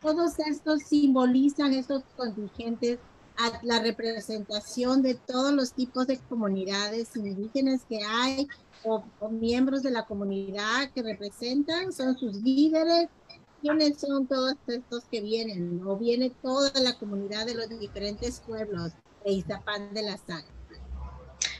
Todos 0.00 0.38
estos 0.38 0.82
simbolizan, 0.82 1.74
estos 1.74 2.02
contingentes, 2.16 2.98
a 3.36 3.60
la 3.62 3.80
representación 3.80 5.02
de 5.02 5.14
todos 5.14 5.52
los 5.52 5.72
tipos 5.72 6.06
de 6.06 6.18
comunidades 6.18 7.16
indígenas 7.16 7.82
que 7.88 8.00
hay 8.02 8.48
o, 8.82 9.02
miembros 9.30 9.82
de 9.82 9.90
la 9.90 10.04
comunidad 10.04 10.90
que 10.94 11.02
representan, 11.02 11.92
son 11.92 12.18
sus 12.18 12.36
líderes. 12.36 13.08
¿Quiénes 13.62 13.98
son 13.98 14.26
todos 14.26 14.54
estos 14.68 15.04
que 15.10 15.20
vienen? 15.20 15.82
¿O 15.86 15.96
viene 15.96 16.32
toda 16.42 16.72
la 16.80 16.98
comunidad 16.98 17.46
de 17.46 17.54
los 17.54 17.68
diferentes 17.78 18.40
pueblos 18.46 18.92
de 19.24 19.32
Iztapán 19.32 19.92
de 19.92 20.02
la 20.02 20.16
Sal? 20.16 20.44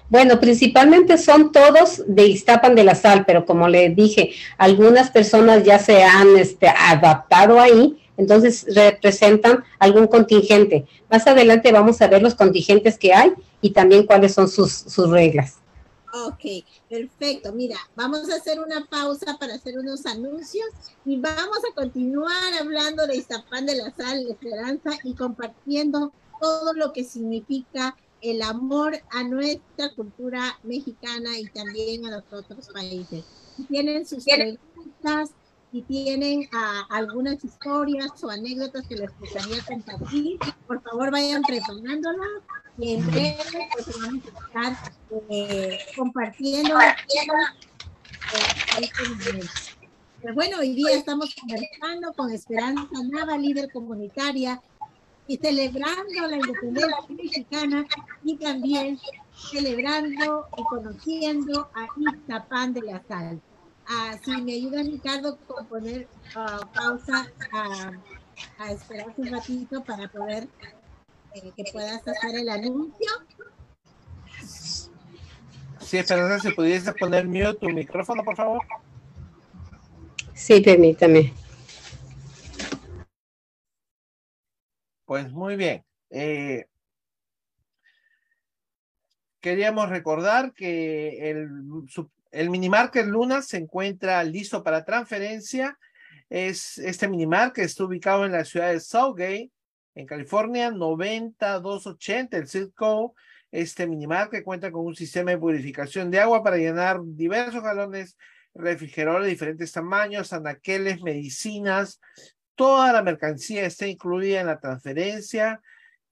Bueno, 0.08 0.40
principalmente 0.40 1.18
son 1.18 1.52
todos 1.52 2.02
de 2.06 2.26
Iztapan 2.26 2.74
de 2.74 2.84
la 2.84 2.94
Sal, 2.96 3.24
pero 3.26 3.46
como 3.46 3.68
le 3.68 3.90
dije, 3.90 4.32
algunas 4.58 5.10
personas 5.10 5.62
ya 5.62 5.78
se 5.78 6.02
han 6.02 6.36
este, 6.36 6.68
adaptado 6.68 7.60
ahí, 7.60 8.02
entonces 8.16 8.66
representan 8.74 9.62
algún 9.78 10.08
contingente. 10.08 10.86
Más 11.10 11.26
adelante 11.26 11.70
vamos 11.70 12.02
a 12.02 12.08
ver 12.08 12.22
los 12.22 12.34
contingentes 12.34 12.98
que 12.98 13.12
hay 13.12 13.32
y 13.60 13.70
también 13.70 14.04
cuáles 14.04 14.34
son 14.34 14.48
sus, 14.48 14.72
sus 14.72 15.10
reglas. 15.10 15.58
Ok, 16.12 16.64
perfecto. 16.88 17.52
Mira, 17.52 17.76
vamos 17.94 18.28
a 18.30 18.36
hacer 18.36 18.60
una 18.60 18.84
pausa 18.86 19.36
para 19.38 19.54
hacer 19.54 19.78
unos 19.78 20.06
anuncios 20.06 20.66
y 21.04 21.20
vamos 21.20 21.58
a 21.70 21.74
continuar 21.74 22.54
hablando 22.60 23.06
de 23.06 23.16
Iztapán 23.16 23.66
de 23.66 23.76
la 23.76 23.94
Sal, 23.94 24.24
de 24.24 24.32
Esperanza 24.32 24.90
y 25.04 25.14
compartiendo 25.14 26.12
todo 26.40 26.72
lo 26.72 26.92
que 26.92 27.04
significa 27.04 27.96
el 28.22 28.42
amor 28.42 29.00
a 29.10 29.22
nuestra 29.22 29.94
cultura 29.94 30.58
mexicana 30.62 31.38
y 31.38 31.46
también 31.46 32.04
a 32.06 32.10
los 32.10 32.24
otros 32.32 32.68
países. 32.68 33.24
Si 33.56 33.64
tienen 33.64 34.06
sus 34.06 34.24
preguntas, 34.24 35.30
si 35.70 35.82
tienen 35.82 36.48
ah, 36.52 36.86
algunas 36.90 37.42
historias 37.44 38.22
o 38.22 38.30
anécdotas 38.30 38.86
que 38.88 38.96
les 38.96 39.18
gustaría 39.18 39.62
compartir, 39.64 40.38
por 40.66 40.82
favor 40.82 41.10
vayan 41.10 41.42
preparándolas 41.42 42.42
y 42.78 42.94
en 42.94 43.06
breve 43.06 43.68
pues 43.72 44.00
vamos 44.00 44.22
a 44.24 44.46
estar 44.46 44.92
eh, 45.30 45.78
compartiendo. 45.96 46.74
Pues 50.22 50.34
bueno, 50.34 50.58
hoy 50.58 50.74
día 50.74 50.92
estamos 50.92 51.34
conversando 51.34 52.12
con 52.14 52.30
Esperanza 52.30 53.02
Nava, 53.10 53.38
líder 53.38 53.70
comunitaria, 53.72 54.60
y 55.30 55.36
celebrando 55.36 56.26
la 56.28 56.36
independencia 56.38 56.96
mexicana 57.08 57.86
y 58.24 58.36
también 58.36 58.98
celebrando 59.32 60.48
y 60.56 60.64
conociendo 60.64 61.70
a 61.72 61.86
Iztapán 61.96 62.74
de 62.74 62.82
la 62.82 63.00
Sal. 63.06 63.40
Ah, 63.86 64.16
si 64.22 64.30
me 64.42 64.52
ayuda 64.52 64.82
Ricardo 64.82 65.36
con 65.46 65.66
poner 65.66 66.06
uh, 66.36 66.66
pausa 66.72 67.26
a, 67.52 67.92
a, 68.58 68.72
esperar 68.72 69.12
un 69.16 69.26
ratito 69.26 69.82
para 69.84 70.08
poder 70.08 70.48
eh, 71.34 71.52
que 71.56 71.64
puedas 71.72 72.06
hacer 72.06 72.34
el 72.36 72.48
anuncio. 72.48 73.08
Sí, 75.80 75.98
Esperanza, 75.98 76.38
si 76.38 76.54
pudiese 76.54 76.92
poner 76.92 77.26
mute 77.26 77.54
tu 77.54 77.68
micrófono, 77.68 78.22
por 78.22 78.36
favor. 78.36 78.60
Sí, 80.34 80.60
permítame. 80.60 81.32
Pues 85.04 85.32
muy 85.32 85.56
bien. 85.56 85.84
Eh, 86.10 86.66
queríamos 89.40 89.88
recordar 89.88 90.52
que 90.54 91.30
el, 91.30 91.48
el 92.30 92.50
minimarket 92.50 93.06
Luna 93.06 93.42
se 93.42 93.58
encuentra 93.58 94.22
listo 94.24 94.62
para 94.62 94.84
transferencia. 94.84 95.78
Es, 96.28 96.78
este 96.78 97.08
minimarket 97.08 97.64
está 97.64 97.84
ubicado 97.84 98.24
en 98.24 98.32
la 98.32 98.44
ciudad 98.44 98.70
de 98.70 98.80
Southgate, 98.80 99.50
en 99.94 100.06
California, 100.06 100.70
9280, 100.70 102.36
el 102.36 102.72
code. 102.72 103.12
Este 103.50 103.86
minimarket 103.86 104.44
cuenta 104.44 104.70
con 104.70 104.86
un 104.86 104.94
sistema 104.94 105.32
de 105.32 105.38
purificación 105.38 106.10
de 106.10 106.20
agua 106.20 106.42
para 106.44 106.56
llenar 106.56 107.00
diversos 107.02 107.62
galones, 107.62 108.16
refrigeradores 108.54 109.24
de 109.24 109.30
diferentes 109.30 109.72
tamaños, 109.72 110.32
anaqueles, 110.32 111.02
medicinas. 111.02 112.00
Toda 112.54 112.92
la 112.92 113.02
mercancía 113.02 113.66
está 113.66 113.88
incluida 113.88 114.40
en 114.40 114.46
la 114.46 114.60
transferencia. 114.60 115.60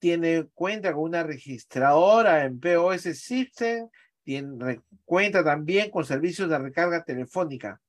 Tiene 0.00 0.46
cuenta 0.54 0.92
con 0.92 1.04
una 1.04 1.22
registradora 1.22 2.44
en 2.44 2.58
POS 2.58 3.02
System 3.20 3.88
tiene, 4.28 4.82
cuenta 5.06 5.42
también 5.42 5.90
con 5.90 6.04
servicios 6.04 6.50
de 6.50 6.58
recarga 6.58 7.02
telefónica. 7.02 7.80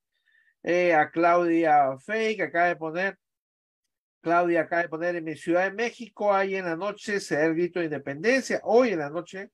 eh, 0.63 0.93
a 0.93 1.11
Claudia 1.11 1.97
Fake, 1.99 2.41
acaba 2.41 2.67
de 2.67 2.75
poner 2.75 3.17
Claudia 4.21 4.61
acaba 4.61 4.83
de 4.83 4.89
poner 4.89 5.15
en 5.15 5.23
mi 5.23 5.35
Ciudad 5.35 5.63
de 5.63 5.73
México, 5.73 6.33
ahí 6.33 6.55
en 6.55 6.65
la 6.65 6.75
noche 6.75 7.19
se 7.19 7.35
da 7.35 7.45
el 7.45 7.55
grito 7.55 7.79
de 7.79 7.85
independencia, 7.85 8.61
hoy 8.63 8.89
en 8.89 8.99
la 8.99 9.09
noche 9.09 9.49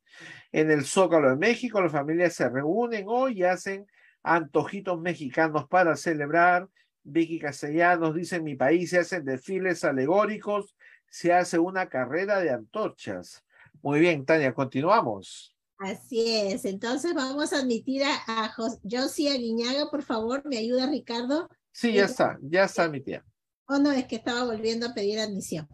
en 0.52 0.70
el 0.70 0.86
Zócalo 0.86 1.30
de 1.30 1.38
México, 1.38 1.82
las 1.82 1.92
familias 1.92 2.34
se 2.34 2.50
reúnen 2.50 3.06
hoy 3.08 3.40
y 3.40 3.44
hacen 3.44 3.88
antojitos 4.24 5.00
mexicanos 5.00 5.68
para 5.68 5.96
celebrar. 5.96 6.68
Vicky 7.04 7.40
Castellanos 7.40 8.14
dice, 8.14 8.36
en 8.36 8.44
mi 8.44 8.56
país 8.56 8.90
se 8.90 9.00
hacen 9.00 9.24
desfiles 9.24 9.86
alegóricos, 9.86 10.76
se 11.10 11.32
hace 11.32 11.58
una 11.58 11.88
carrera 11.88 12.42
de 12.42 12.50
antorchas. 12.50 13.46
Muy 13.82 14.02
bien, 14.02 14.26
Tania, 14.26 14.54
continuamos. 14.54 15.56
Así 15.78 16.36
es, 16.36 16.66
entonces 16.66 17.14
vamos 17.14 17.54
a 17.54 17.60
admitir 17.60 18.04
a, 18.04 18.16
a 18.28 18.50
Josia 18.50 19.36
Guiñaga, 19.36 19.90
por 19.90 20.04
favor, 20.04 20.44
¿me 20.44 20.58
ayuda 20.58 20.90
Ricardo? 20.90 21.48
Sí, 21.72 21.94
ya 21.94 22.06
está, 22.06 22.38
ya 22.42 22.64
está 22.64 22.84
admitida. 22.84 23.24
Oh, 23.70 23.80
no, 23.80 23.92
es 23.92 24.06
que 24.06 24.16
estaba 24.16 24.46
volviendo 24.46 24.88
a 24.88 24.94
pedir 24.94 25.20
admisión. 25.20 25.68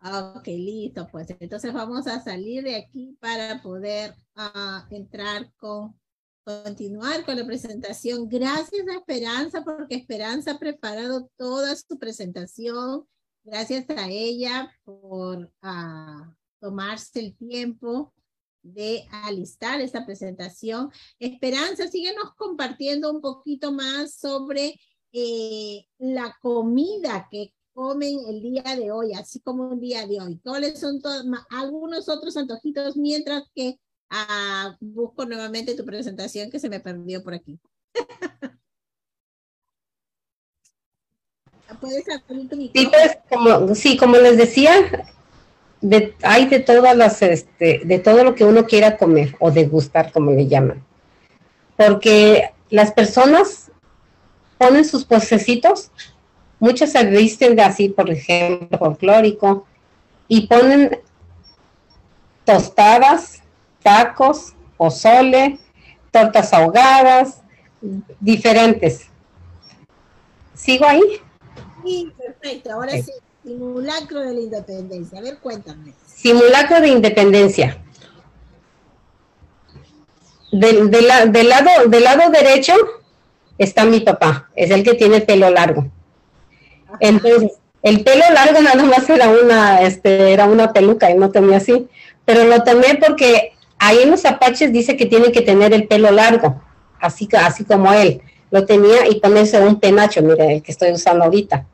Ok, 0.00 0.46
listo, 0.46 1.06
pues 1.10 1.28
entonces 1.40 1.72
vamos 1.72 2.06
a 2.06 2.22
salir 2.22 2.62
de 2.62 2.76
aquí 2.76 3.16
para 3.20 3.60
poder 3.60 4.14
uh, 4.36 4.94
entrar 4.94 5.52
con, 5.56 5.98
continuar 6.44 7.24
con 7.26 7.36
la 7.36 7.44
presentación. 7.44 8.28
Gracias 8.28 8.86
a 8.88 8.94
Esperanza, 8.94 9.62
porque 9.64 9.96
Esperanza 9.96 10.52
ha 10.52 10.58
preparado 10.58 11.28
toda 11.36 11.74
su 11.76 11.98
presentación. 11.98 13.06
Gracias 13.44 13.90
a 13.90 14.08
ella 14.08 14.72
por 14.84 15.52
uh, 15.62 16.34
tomarse 16.60 17.20
el 17.20 17.36
tiempo 17.36 18.14
de 18.62 19.06
alistar 19.10 19.80
esta 19.80 20.06
presentación. 20.06 20.90
Esperanza, 21.18 21.88
síguenos 21.88 22.34
compartiendo 22.36 23.12
un 23.12 23.20
poquito 23.20 23.72
más 23.72 24.14
sobre 24.14 24.78
eh, 25.12 25.86
la 25.98 26.36
comida 26.40 27.28
que 27.30 27.52
comen 27.72 28.18
el 28.28 28.42
día 28.42 28.62
de 28.76 28.90
hoy, 28.90 29.12
así 29.12 29.40
como 29.40 29.68
un 29.68 29.80
día 29.80 30.06
de 30.06 30.20
hoy. 30.20 30.40
¿Cuáles 30.42 30.80
son 30.80 31.00
todos, 31.00 31.24
algunos 31.50 32.08
otros 32.08 32.36
antojitos 32.36 32.96
mientras 32.96 33.44
que 33.54 33.78
ah, 34.10 34.76
busco 34.80 35.24
nuevamente 35.26 35.76
tu 35.76 35.84
presentación 35.84 36.50
que 36.50 36.58
se 36.58 36.68
me 36.68 36.80
perdió 36.80 37.22
por 37.22 37.34
aquí? 37.34 37.58
¿Puedes 41.80 42.04
abrir 42.08 42.48
tu 42.48 42.56
sí, 42.56 42.88
pues, 42.90 43.18
como, 43.30 43.74
sí, 43.74 43.96
como 43.96 44.16
les 44.16 44.36
decía, 44.36 44.72
de, 45.80 46.14
hay 46.22 46.46
de 46.46 46.60
todas 46.60 46.96
las, 46.96 47.22
este, 47.22 47.82
de 47.84 47.98
todo 47.98 48.24
lo 48.24 48.34
que 48.34 48.44
uno 48.44 48.66
quiera 48.66 48.96
comer 48.96 49.36
o 49.38 49.50
degustar, 49.50 50.10
como 50.12 50.32
le 50.32 50.48
llaman. 50.48 50.84
Porque 51.76 52.50
las 52.70 52.92
personas 52.92 53.67
ponen 54.58 54.84
sus 54.84 55.04
posecitos, 55.04 55.90
muchos 56.58 56.90
se 56.90 57.04
visten 57.04 57.54
de 57.56 57.62
así, 57.62 57.88
por 57.88 58.10
ejemplo, 58.10 58.78
folclórico, 58.78 59.66
y 60.26 60.46
ponen 60.46 61.00
tostadas, 62.44 63.42
tacos, 63.82 64.54
pozole, 64.76 65.58
tortas 66.10 66.52
ahogadas, 66.52 67.42
diferentes. 68.20 69.06
¿Sigo 70.54 70.86
ahí? 70.86 71.02
Sí, 71.84 72.12
perfecto. 72.18 72.72
Ahora 72.72 72.92
sí, 72.92 73.12
simulacro 73.44 74.20
de 74.20 74.34
la 74.34 74.40
independencia. 74.40 75.18
A 75.18 75.22
ver, 75.22 75.38
cuéntame. 75.38 75.94
Simulacro 76.06 76.80
de 76.80 76.88
independencia. 76.88 77.82
Del, 80.50 80.90
del 80.90 81.06
la- 81.06 81.26
del 81.26 81.48
lado, 81.48 81.70
del 81.88 82.04
lado 82.04 82.30
derecho 82.30 82.72
está 83.58 83.84
mi 83.84 84.00
papá, 84.00 84.48
es 84.54 84.70
el 84.70 84.82
que 84.82 84.94
tiene 84.94 85.16
el 85.16 85.22
pelo 85.24 85.50
largo. 85.50 85.86
Entonces, 87.00 87.52
el 87.82 88.02
pelo 88.02 88.24
largo 88.32 88.60
nada 88.60 88.82
más 88.84 89.08
era 89.10 89.28
una, 89.28 89.82
este, 89.82 90.32
era 90.32 90.46
una 90.46 90.72
peluca 90.72 91.10
y 91.10 91.14
no 91.14 91.30
tenía 91.30 91.58
así. 91.58 91.88
Pero 92.24 92.44
lo 92.44 92.62
tomé 92.62 92.98
porque 93.04 93.52
ahí 93.78 93.98
en 94.02 94.10
los 94.10 94.24
apaches 94.24 94.72
dice 94.72 94.96
que 94.96 95.06
tiene 95.06 95.32
que 95.32 95.42
tener 95.42 95.72
el 95.72 95.86
pelo 95.86 96.10
largo, 96.10 96.62
así, 97.00 97.28
así 97.38 97.64
como 97.64 97.92
él. 97.92 98.20
Lo 98.50 98.64
tenía 98.64 99.06
y 99.08 99.20
ponerse 99.20 99.60
un 99.60 99.78
penacho, 99.78 100.22
mire, 100.22 100.54
el 100.56 100.62
que 100.62 100.72
estoy 100.72 100.92
usando 100.92 101.24
ahorita. 101.24 101.66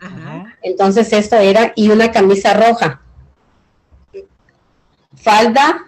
Ajá. 0.00 0.56
Entonces 0.62 1.12
esto 1.12 1.36
era, 1.36 1.72
y 1.76 1.88
una 1.88 2.10
camisa 2.10 2.52
roja. 2.54 3.00
Falda 5.16 5.86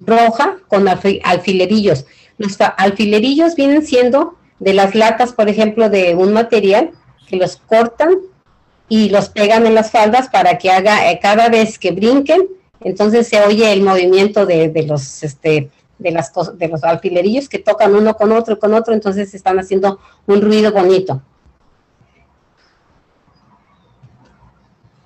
roja 0.00 0.58
con 0.68 0.86
alfi- 0.86 1.20
alfilerillos. 1.24 2.06
Los 2.38 2.56
alfilerillos 2.76 3.54
vienen 3.54 3.84
siendo 3.84 4.36
de 4.60 4.74
las 4.74 4.94
latas, 4.94 5.32
por 5.32 5.48
ejemplo, 5.48 5.90
de 5.90 6.14
un 6.14 6.32
material 6.32 6.90
que 7.26 7.36
los 7.36 7.56
cortan 7.56 8.18
y 8.88 9.08
los 9.08 9.28
pegan 9.28 9.66
en 9.66 9.74
las 9.74 9.90
faldas 9.90 10.28
para 10.28 10.58
que 10.58 10.70
haga, 10.70 11.10
eh, 11.10 11.18
cada 11.20 11.48
vez 11.48 11.78
que 11.78 11.90
brinquen, 11.90 12.46
entonces 12.80 13.26
se 13.28 13.40
oye 13.40 13.72
el 13.72 13.82
movimiento 13.82 14.46
de, 14.46 14.68
de 14.68 14.82
los, 14.84 15.22
este, 15.22 15.70
de 15.98 16.10
las 16.10 16.32
de 16.54 16.68
los 16.68 16.82
alfilerillos 16.84 17.48
que 17.48 17.58
tocan 17.58 17.94
uno 17.94 18.14
con 18.14 18.32
otro, 18.32 18.58
con 18.58 18.74
otro, 18.74 18.94
entonces 18.94 19.34
están 19.34 19.58
haciendo 19.58 19.98
un 20.26 20.40
ruido 20.40 20.72
bonito. 20.72 21.22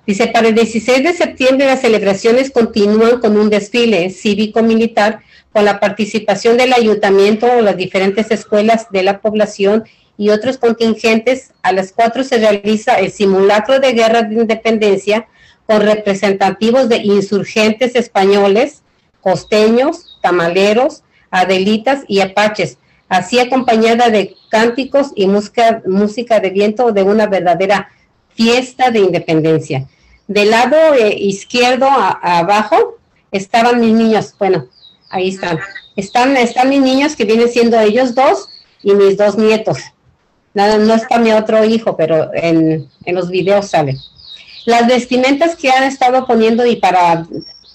Dice, 0.05 0.27
para 0.27 0.49
el 0.49 0.55
16 0.55 1.03
de 1.03 1.13
septiembre 1.13 1.65
las 1.65 1.81
celebraciones 1.81 2.51
continúan 2.51 3.19
con 3.19 3.37
un 3.37 3.49
desfile 3.49 4.09
cívico-militar 4.11 5.21
con 5.55 5.63
la 5.63 5.79
participación 5.79 6.57
del 6.57 6.73
ayuntamiento 6.73 7.47
o 7.47 7.61
las 7.61 7.77
diferentes 7.77 8.29
escuelas 8.29 8.87
de 8.91 9.03
la 9.03 9.21
población 9.21 9.85
y 10.17 10.27
otros 10.31 10.57
contingentes. 10.57 11.53
A 11.63 11.71
las 11.71 11.93
4 11.93 12.25
se 12.25 12.39
realiza 12.39 12.95
el 12.95 13.09
simulacro 13.09 13.79
de 13.79 13.93
guerra 13.93 14.23
de 14.23 14.35
independencia 14.35 15.27
con 15.65 15.79
representativos 15.79 16.89
de 16.89 16.97
insurgentes 16.97 17.95
españoles, 17.95 18.81
costeños, 19.21 20.19
tamaleros, 20.21 21.03
adelitas 21.31 22.03
y 22.09 22.19
apaches, 22.19 22.77
así 23.07 23.39
acompañada 23.39 24.09
de 24.09 24.35
cánticos 24.49 25.13
y 25.15 25.25
música, 25.27 25.81
música 25.85 26.41
de 26.41 26.49
viento 26.49 26.91
de 26.91 27.03
una 27.03 27.27
verdadera 27.27 27.91
fiesta 28.33 28.91
de 28.91 28.99
independencia. 28.99 29.87
Del 30.27 30.49
lado 30.49 30.75
eh, 30.95 31.15
izquierdo 31.17 31.87
abajo 31.87 32.97
estaban 33.31 33.79
mis 33.79 33.93
niños, 33.93 34.35
bueno, 34.37 34.67
ahí 35.15 35.29
están. 35.29 35.59
Están, 35.95 36.35
están 36.37 36.69
mis 36.69 36.81
niños 36.81 37.15
que 37.15 37.25
vienen 37.25 37.49
siendo 37.49 37.79
ellos 37.79 38.13
dos 38.13 38.49
y 38.83 38.93
mis 38.93 39.17
dos 39.17 39.37
nietos. 39.37 39.79
Nada, 40.53 40.77
no 40.77 40.93
está 40.93 41.17
mi 41.17 41.31
otro 41.31 41.63
hijo, 41.63 41.95
pero 41.97 42.31
en, 42.33 42.87
en 43.05 43.15
los 43.15 43.29
videos 43.29 43.69
sale. 43.69 43.97
Las 44.65 44.87
vestimentas 44.87 45.55
que 45.55 45.69
han 45.69 45.83
estado 45.83 46.25
poniendo 46.25 46.65
y 46.65 46.75
para 46.77 47.25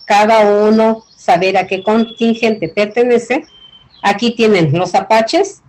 cada 0.05 0.69
uno 0.69 1.05
saber 1.17 1.57
a 1.57 1.67
qué 1.67 1.83
contingente 1.83 2.69
pertenece, 2.69 3.45
aquí 4.03 4.33
tienen 4.35 4.77
los 4.77 4.95
apaches, 4.95 5.63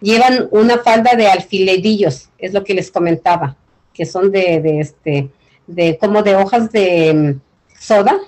llevan 0.00 0.48
una 0.50 0.78
falda 0.78 1.14
de 1.14 1.26
alfilerillos, 1.28 2.30
es 2.38 2.52
lo 2.52 2.64
que 2.64 2.74
les 2.74 2.90
comentaba, 2.90 3.56
que 3.92 4.06
son 4.06 4.30
de, 4.32 4.60
de 4.60 4.80
este, 4.80 5.28
de 5.66 5.98
como 5.98 6.22
de 6.22 6.36
hojas 6.36 6.72
de 6.72 7.12
mm, 7.12 7.40
soda, 7.78 8.18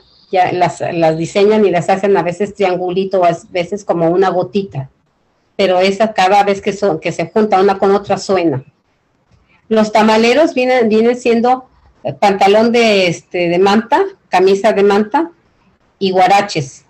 las, 0.52 0.80
las 0.80 1.16
diseñan 1.16 1.64
y 1.64 1.70
las 1.70 1.88
hacen 1.88 2.16
a 2.16 2.22
veces 2.22 2.54
triangulito, 2.54 3.24
a 3.24 3.36
veces 3.50 3.84
como 3.84 4.08
una 4.10 4.30
gotita, 4.30 4.90
pero 5.56 5.78
esa 5.78 6.12
cada 6.12 6.42
vez 6.42 6.60
que, 6.60 6.72
son, 6.72 7.00
que 7.00 7.12
se 7.12 7.30
junta 7.30 7.60
una 7.60 7.78
con 7.78 7.90
otra 7.92 8.18
suena. 8.18 8.64
Los 9.68 9.92
tamaleros 9.92 10.54
vienen, 10.54 10.88
vienen 10.88 11.16
siendo 11.16 11.68
eh, 12.02 12.12
pantalón 12.12 12.72
de, 12.72 13.06
este, 13.06 13.48
de 13.48 13.58
manta, 13.58 14.04
camisa 14.28 14.72
de 14.72 14.82
manta 14.82 15.30
y 15.98 16.10
guaraches. 16.10 16.84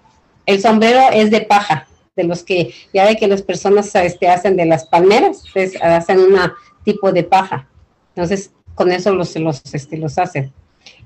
El 0.47 0.61
sombrero 0.61 1.01
es 1.13 1.31
de 1.31 1.43
paja, 1.43 1.87
de 2.17 2.25
los 2.25 2.43
que 2.43 2.75
ya 2.93 3.05
ve 3.05 3.17
que 3.17 3.29
las 3.29 3.43
personas 3.43 3.95
este, 3.95 4.29
hacen 4.29 4.57
de 4.57 4.67
las 4.67 4.87
palmeras, 4.87 5.45
hacen 5.83 6.19
un 6.19 6.39
tipo 6.85 7.13
de 7.13 7.23
paja. 7.23 7.69
Entonces, 8.15 8.51
con 8.75 8.93
eso 8.93 9.15
los, 9.15 9.35
los, 9.37 9.63
este, 9.73 9.97
los 9.97 10.19
hacen. 10.19 10.53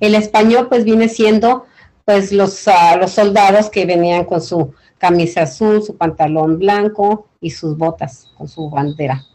El 0.01 0.15
español, 0.15 0.69
pues, 0.69 0.85
viene 0.85 1.09
siendo, 1.09 1.67
pues, 2.09 2.33
los, 2.33 2.67
ah, 2.69 2.97
los 2.97 3.11
soldados 3.11 3.69
que 3.69 3.85
venían 3.85 4.25
con 4.25 4.41
su 4.41 4.73
camisa 4.97 5.43
azul, 5.43 5.83
su 5.83 5.95
pantalón 5.95 6.59
blanco 6.59 7.27
y 7.39 7.51
sus 7.51 7.77
botas 7.77 8.33
con 8.39 8.49
su 8.49 8.71
bandera. 8.71 9.27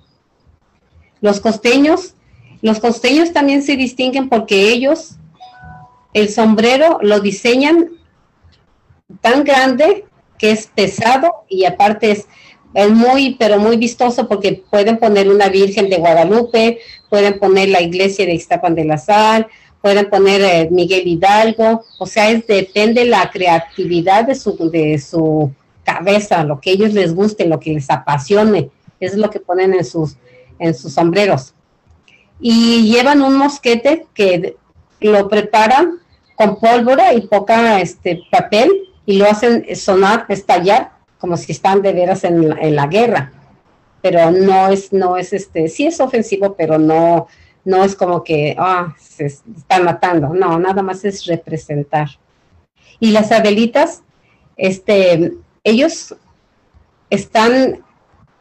Los 1.22 1.40
costeños, 1.40 2.16
los 2.64 2.80
costeños 2.80 3.32
también 3.32 3.62
se 3.62 3.76
distinguen 3.76 4.28
porque 4.28 4.72
ellos, 4.72 5.18
el 6.16 6.30
sombrero 6.30 6.98
lo 7.04 7.20
diseñan 7.20 7.92
tan 9.22 9.44
grande 9.44 10.06
que 10.40 10.50
es 10.50 10.66
pesado 10.66 11.46
y 11.48 11.66
aparte 11.66 12.10
es, 12.10 12.28
es 12.74 12.90
muy, 12.90 13.36
pero 13.36 13.60
muy 13.60 13.78
vistoso 13.78 14.28
porque 14.28 14.64
pueden 14.68 14.98
poner 14.98 15.30
una 15.30 15.48
Virgen 15.50 15.92
de 15.92 15.98
Guadalupe, 15.98 16.80
pueden 17.08 17.38
poner 17.38 17.70
la 17.70 17.84
iglesia 17.84 18.26
de 18.26 18.34
Iztapan 18.34 18.74
de 18.74 18.86
la 18.86 18.98
Sal, 18.98 19.46
pueden 19.84 20.10
poner 20.10 20.42
eh, 20.42 20.70
Miguel 20.72 21.06
Hidalgo, 21.06 21.84
o 21.98 22.06
sea, 22.06 22.30
es, 22.30 22.48
depende 22.48 23.04
la 23.04 23.30
creatividad 23.30 24.26
de 24.26 24.34
su, 24.34 24.56
de 24.70 24.98
su 24.98 25.52
cabeza, 25.84 26.46
lo 26.46 26.62
que 26.62 26.72
ellos 26.72 26.94
les 26.94 27.14
guste, 27.14 27.46
lo 27.46 27.60
que 27.60 27.74
les 27.74 27.90
apasione, 27.90 28.70
es 29.02 29.18
lo 29.18 29.30
que 29.30 29.42
ponen 29.42 29.74
en 29.74 29.84
sus, 29.84 30.16
en 30.58 30.74
sus 30.74 30.94
sombreros. 30.94 31.54
Y 32.40 32.94
llevan 32.94 33.22
un 33.22 33.36
mosquete 33.36 34.06
que 34.14 34.56
lo 35.02 35.28
preparan 35.28 36.00
con 36.36 36.62
pólvora 36.62 37.14
y 37.14 37.28
poca 37.28 37.82
este 37.82 38.22
papel 38.32 38.72
y 39.06 39.18
lo 39.18 39.30
hacen 39.30 39.66
sonar, 39.76 40.28
estallar, 40.30 40.92
como 41.18 41.36
si 41.36 41.52
están 41.52 41.82
de 41.82 41.92
veras 41.92 42.24
en 42.24 42.48
la, 42.48 42.56
en 42.56 42.78
la 42.78 42.88
guerra. 42.88 43.34
Pero 44.02 44.32
no 44.32 44.70
es, 44.70 44.94
no 44.94 45.18
es 45.18 45.34
este, 45.34 45.68
sí 45.68 45.86
es 45.86 46.00
ofensivo, 46.00 46.56
pero 46.56 46.78
no, 46.78 47.28
no 47.66 47.84
es 47.84 47.96
como 47.96 48.24
que, 48.24 48.56
ah, 48.58 48.96
se 49.00 49.26
están 49.26 49.86
matando, 49.86 50.30
no, 50.30 50.60
nada 50.60 50.82
más 50.82 51.06
es 51.06 51.26
representar. 51.26 52.10
Y 53.00 53.12
las 53.12 53.32
adelitas, 53.32 54.04
este, 54.58 55.34
ellos 55.64 56.16
están, 57.10 57.84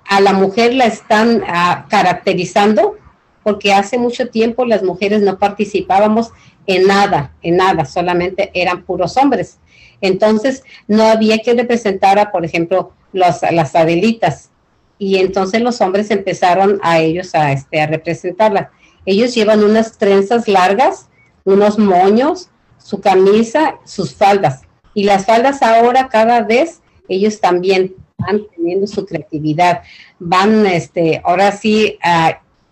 a 0.09 0.21
la 0.21 0.33
mujer 0.33 0.75
la 0.75 0.87
están 0.87 1.43
uh, 1.43 1.89
caracterizando, 1.89 2.97
porque 3.43 3.73
hace 3.73 3.99
mucho 3.99 4.29
tiempo 4.29 4.65
las 4.65 4.83
mujeres 4.83 5.23
no 5.23 5.39
participábamos 5.39 6.31
en 6.67 6.87
nada, 6.87 7.35
en 7.43 7.57
nada, 7.57 7.85
solamente 7.85 8.51
eran 8.55 8.85
puros 8.85 9.17
hombres. 9.17 9.59
Entonces, 10.01 10.65
no 10.87 11.05
había 11.05 11.39
que 11.39 11.55
representar 11.55 12.19
a, 12.19 12.31
por 12.31 12.45
ejemplo, 12.45 12.93
los, 13.13 13.43
las 13.51 13.75
adelitas. 13.75 14.51
Y 14.99 15.19
entonces 15.19 15.61
los 15.61 15.81
hombres 15.81 16.11
empezaron 16.11 16.79
a 16.83 17.01
ellos 17.01 17.35
a, 17.35 17.53
este, 17.53 17.81
a 17.81 17.87
representarlas. 17.87 18.69
Ellos 19.05 19.35
llevan 19.35 19.65
unas 19.65 19.99
trenzas 19.99 20.49
largas, 20.49 21.09
unos 21.45 21.79
moños, 21.79 22.51
su 22.79 23.01
camisa, 23.01 23.77
sus 23.85 24.15
faldas. 24.15 24.63
Y 24.95 25.05
las 25.05 25.27
faldas 25.27 25.63
ahora 25.63 26.09
cada 26.09 26.43
vez 26.43 26.81
ellos 27.09 27.41
también 27.41 27.95
van 28.19 28.43
teniendo 28.55 28.87
su 28.87 29.05
creatividad. 29.07 29.83
Van, 30.19 30.67
este, 30.67 31.21
ahora 31.25 31.53
sí, 31.53 31.99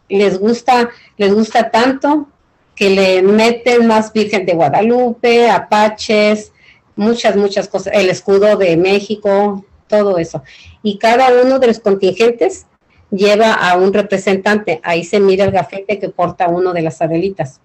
les 0.09 0.39
gusta, 0.39 0.91
les 1.17 1.33
gusta 1.33 1.71
tanto 1.71 2.29
que 2.75 2.91
le 2.91 3.23
meten 3.23 3.87
más 3.87 4.13
Virgen 4.13 4.47
de 4.47 4.55
Guadalupe, 4.55 5.51
apaches, 5.51 6.53
muchas, 6.97 7.37
muchas 7.37 7.69
cosas, 7.69 7.93
el 7.95 8.09
escudo 8.09 8.57
de 8.57 8.77
México, 8.77 9.65
todo 9.87 10.19
eso. 10.19 10.43
Y 10.83 10.99
cada 10.99 11.29
uno 11.43 11.59
de 11.59 11.67
los 11.67 11.81
contingentes 11.81 12.67
lleva 13.11 13.53
a 13.53 13.77
un 13.77 13.93
representante. 13.93 14.81
Ahí 14.83 15.05
se 15.05 15.21
mira 15.21 15.45
el 15.45 15.53
gafete 15.53 15.99
que 15.99 16.09
porta 16.09 16.49
uno 16.49 16.73
de 16.73 16.83
las 16.83 17.03
adelitas. 17.03 17.61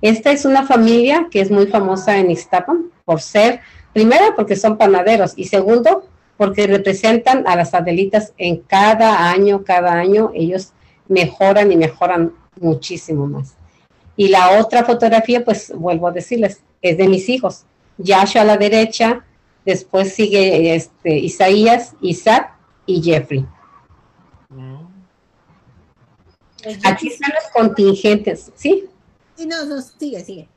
Esta 0.00 0.30
es 0.30 0.44
una 0.44 0.66
familia 0.66 1.28
que 1.30 1.40
es 1.40 1.50
muy 1.50 1.66
famosa 1.66 2.18
en 2.18 2.30
Ixtapan 2.30 2.90
por 3.04 3.20
ser, 3.20 3.60
primero, 3.92 4.34
porque 4.36 4.56
son 4.56 4.78
panaderos 4.78 5.32
y 5.36 5.44
segundo, 5.44 6.04
porque 6.36 6.66
representan 6.66 7.46
a 7.48 7.56
las 7.56 7.74
adelitas 7.74 8.32
en 8.38 8.58
cada 8.58 9.30
año, 9.30 9.64
cada 9.64 9.92
año 9.92 10.30
ellos 10.34 10.72
mejoran 11.08 11.72
y 11.72 11.76
mejoran 11.76 12.32
muchísimo 12.60 13.26
más. 13.26 13.56
Y 14.16 14.28
la 14.28 14.60
otra 14.60 14.84
fotografía, 14.84 15.44
pues 15.44 15.72
vuelvo 15.74 16.08
a 16.08 16.12
decirles, 16.12 16.62
es 16.80 16.96
de 16.96 17.08
mis 17.08 17.28
hijos. 17.28 17.64
Yasha 17.98 18.42
a 18.42 18.44
la 18.44 18.56
derecha, 18.56 19.24
después 19.64 20.14
sigue 20.14 20.74
este, 20.74 21.18
Isaías, 21.18 21.94
Isaac 22.00 22.52
y 22.86 23.02
Jeffrey. 23.02 23.44
Mm. 24.50 24.86
Aquí 26.84 27.08
están 27.08 27.32
los 27.34 27.50
contingentes, 27.52 28.50
¿sí? 28.56 28.84
Sí, 29.36 29.46
no, 29.46 29.64
no, 29.66 29.80
sigue, 29.80 30.24
sigue. 30.24 30.48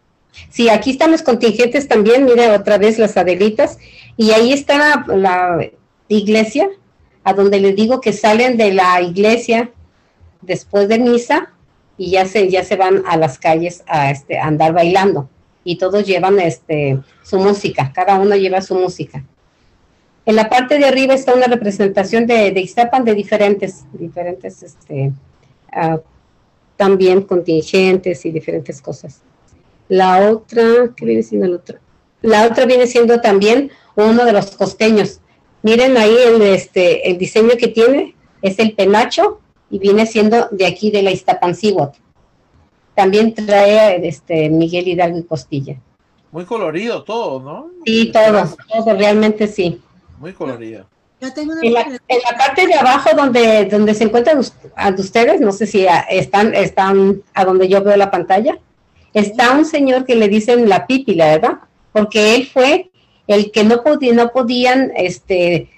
Sí, 0.50 0.70
aquí 0.70 0.92
están 0.92 1.12
los 1.12 1.22
contingentes 1.22 1.88
también, 1.88 2.26
mira 2.26 2.56
otra 2.56 2.78
vez 2.78 2.98
las 2.98 3.18
Adelitas, 3.18 3.78
y 4.18 4.32
ahí 4.32 4.54
está 4.54 4.78
la, 4.78 5.06
la 5.16 5.70
iglesia, 6.08 6.70
a 7.24 7.34
donde 7.34 7.60
les 7.60 7.76
digo 7.76 8.02
que 8.02 8.14
salen 8.14 8.58
de 8.58 8.74
la 8.74 9.02
iglesia 9.02 9.72
después 10.42 10.88
de 10.88 10.98
misa 10.98 11.54
y 11.98 12.12
ya 12.12 12.26
se, 12.26 12.50
ya 12.50 12.64
se 12.64 12.76
van 12.76 13.04
a 13.06 13.18
las 13.18 13.38
calles 13.38 13.84
a, 13.86 14.10
este, 14.10 14.40
a 14.40 14.48
andar 14.48 14.74
bailando, 14.74 15.30
y 15.64 15.78
todos 15.78 16.06
llevan 16.08 16.40
este, 16.40 17.00
su 17.24 17.38
música, 17.38 17.92
cada 17.94 18.18
uno 18.20 18.36
lleva 18.36 18.62
su 18.62 18.74
música. 18.74 19.24
En 20.26 20.36
la 20.36 20.50
parte 20.50 20.78
de 20.78 20.86
arriba 20.86 21.14
está 21.14 21.34
una 21.34 21.48
representación 21.48 22.26
de, 22.26 22.52
de 22.52 22.62
Ixtapan 22.62 23.04
de 23.04 23.14
diferentes, 23.16 23.86
diferentes, 23.92 24.64
este, 24.64 25.12
ah, 25.72 26.00
también 26.78 27.22
contingentes 27.22 28.26
y 28.26 28.32
diferentes 28.32 28.82
cosas. 28.82 29.22
La 29.88 30.32
otra, 30.32 30.92
¿qué 30.96 31.06
viene 31.06 31.24
siendo 31.24 31.48
la 31.48 31.56
otra? 31.58 31.80
La 32.22 32.48
otra 32.48 32.66
viene 32.66 32.88
siendo 32.88 33.20
también 33.22 33.72
uno 33.96 34.26
de 34.26 34.34
los 34.34 34.52
costeños. 34.52 35.20
Miren 35.64 35.98
ahí 35.98 36.16
el, 36.26 36.42
este, 36.42 37.10
el 37.10 37.18
diseño 37.18 37.52
que 37.58 37.68
tiene, 37.68 38.16
es 38.42 38.58
el 38.60 38.74
penacho 38.74 39.40
y 39.70 39.80
viene 39.80 40.06
siendo 40.06 40.48
de 40.52 40.66
aquí 40.66 40.92
de 40.92 41.04
la 41.04 41.12
Iztapancíhuatl. 41.12 42.00
También 42.96 43.34
trae 43.34 44.08
este 44.08 44.50
Miguel 44.50 44.88
Hidalgo 44.88 45.20
y 45.20 45.24
Costilla. 45.24 45.80
Muy 46.32 46.46
colorido 46.46 47.04
todo, 47.04 47.40
¿no? 47.42 47.70
Sí, 47.86 48.12
todo, 48.12 48.56
todo, 48.68 48.96
realmente 48.96 49.48
sí. 49.48 49.82
Muy 50.20 50.34
colorido. 50.34 50.86
Yo 51.22 51.32
tengo 51.34 51.54
una 51.54 51.62
En 51.64 51.74
la, 51.74 51.82
en 51.82 52.20
la 52.30 52.38
parte 52.38 52.66
de 52.66 52.74
abajo 52.74 53.10
donde, 53.16 53.66
donde 53.66 53.94
se 53.94 54.06
encuentran 54.06 54.40
ustedes, 54.40 55.40
no 55.40 55.52
sé 55.52 55.68
si 55.68 55.86
a- 55.88 56.00
están, 56.10 56.54
están 56.56 57.22
a 57.36 57.46
donde 57.46 57.68
yo 57.70 57.84
veo 57.84 57.96
la 57.96 58.10
pantalla, 58.10 58.58
está 59.14 59.52
un 59.52 59.66
señor 59.66 60.06
que 60.06 60.16
le 60.16 60.28
dicen 60.30 60.68
la 60.68 60.88
pípila, 60.88 61.28
¿verdad? 61.28 61.58
Porque 61.92 62.36
él 62.36 62.48
fue 62.52 62.90
el 63.28 63.52
que 63.52 63.64
no, 63.64 63.84
podía, 63.84 64.14
no 64.14 64.32
podían 64.32 64.92
este, 64.96 65.70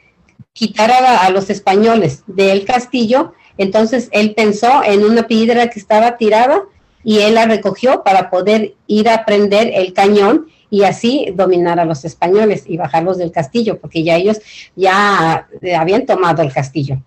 quitar 0.54 0.92
a, 0.92 1.26
a 1.26 1.30
los 1.30 1.50
españoles 1.50 2.24
del 2.28 2.64
castillo, 2.64 3.34
entonces 3.58 4.08
él 4.12 4.34
pensó 4.36 4.82
en 4.84 5.04
una 5.04 5.28
piedra 5.28 5.70
que 5.70 5.80
estaba 5.80 6.18
tirada 6.18 6.62
y 7.04 7.20
él 7.20 7.36
la 7.36 7.46
recogió 7.46 8.02
para 8.04 8.30
poder 8.30 8.76
ir 8.88 9.10
a 9.10 9.26
prender 9.26 9.72
el 9.74 9.92
cañón 9.94 10.48
y 10.74 10.86
así 10.86 11.32
dominar 11.36 11.80
a 11.80 11.86
los 11.86 12.04
españoles 12.04 12.64
y 12.66 12.78
bajarlos 12.78 13.20
del 13.20 13.32
castillo, 13.32 13.80
porque 13.80 14.04
ya 14.04 14.16
ellos 14.16 14.40
ya 14.76 15.48
eh, 15.62 15.76
habían 15.76 16.08
tomado 16.08 16.42
el 16.42 16.52
castillo. 16.52 17.00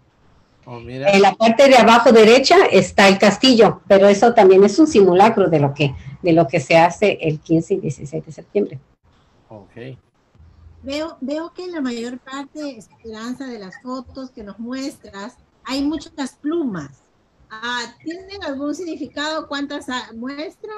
Oh, 0.64 0.78
mira. 0.78 1.10
En 1.10 1.20
la 1.20 1.34
parte 1.34 1.68
de 1.68 1.76
abajo 1.76 2.12
derecha 2.12 2.54
está 2.70 3.08
el 3.08 3.18
castillo, 3.18 3.80
pero 3.88 4.06
eso 4.06 4.34
también 4.34 4.62
es 4.62 4.78
un 4.78 4.86
simulacro 4.86 5.50
de 5.50 5.58
lo 5.58 5.74
que, 5.74 5.96
de 6.22 6.32
lo 6.32 6.46
que 6.46 6.60
se 6.60 6.76
hace 6.76 7.18
el 7.20 7.40
15 7.40 7.74
y 7.74 7.80
16 7.80 8.26
de 8.26 8.32
septiembre. 8.32 8.78
Ok. 9.48 9.98
Veo, 10.84 11.16
veo 11.20 11.52
que 11.52 11.64
en 11.64 11.72
la 11.72 11.80
mayor 11.80 12.20
parte, 12.20 12.78
Esperanza, 12.78 13.48
de 13.48 13.58
las 13.58 13.82
fotos 13.82 14.30
que 14.30 14.44
nos 14.44 14.60
muestras, 14.60 15.38
hay 15.64 15.82
muchas 15.82 16.36
plumas. 16.40 17.02
Ah, 17.50 17.94
¿Tienen 18.02 18.42
algún 18.42 18.74
significado? 18.74 19.46
¿Cuántas 19.46 19.86
muestran? 20.14 20.74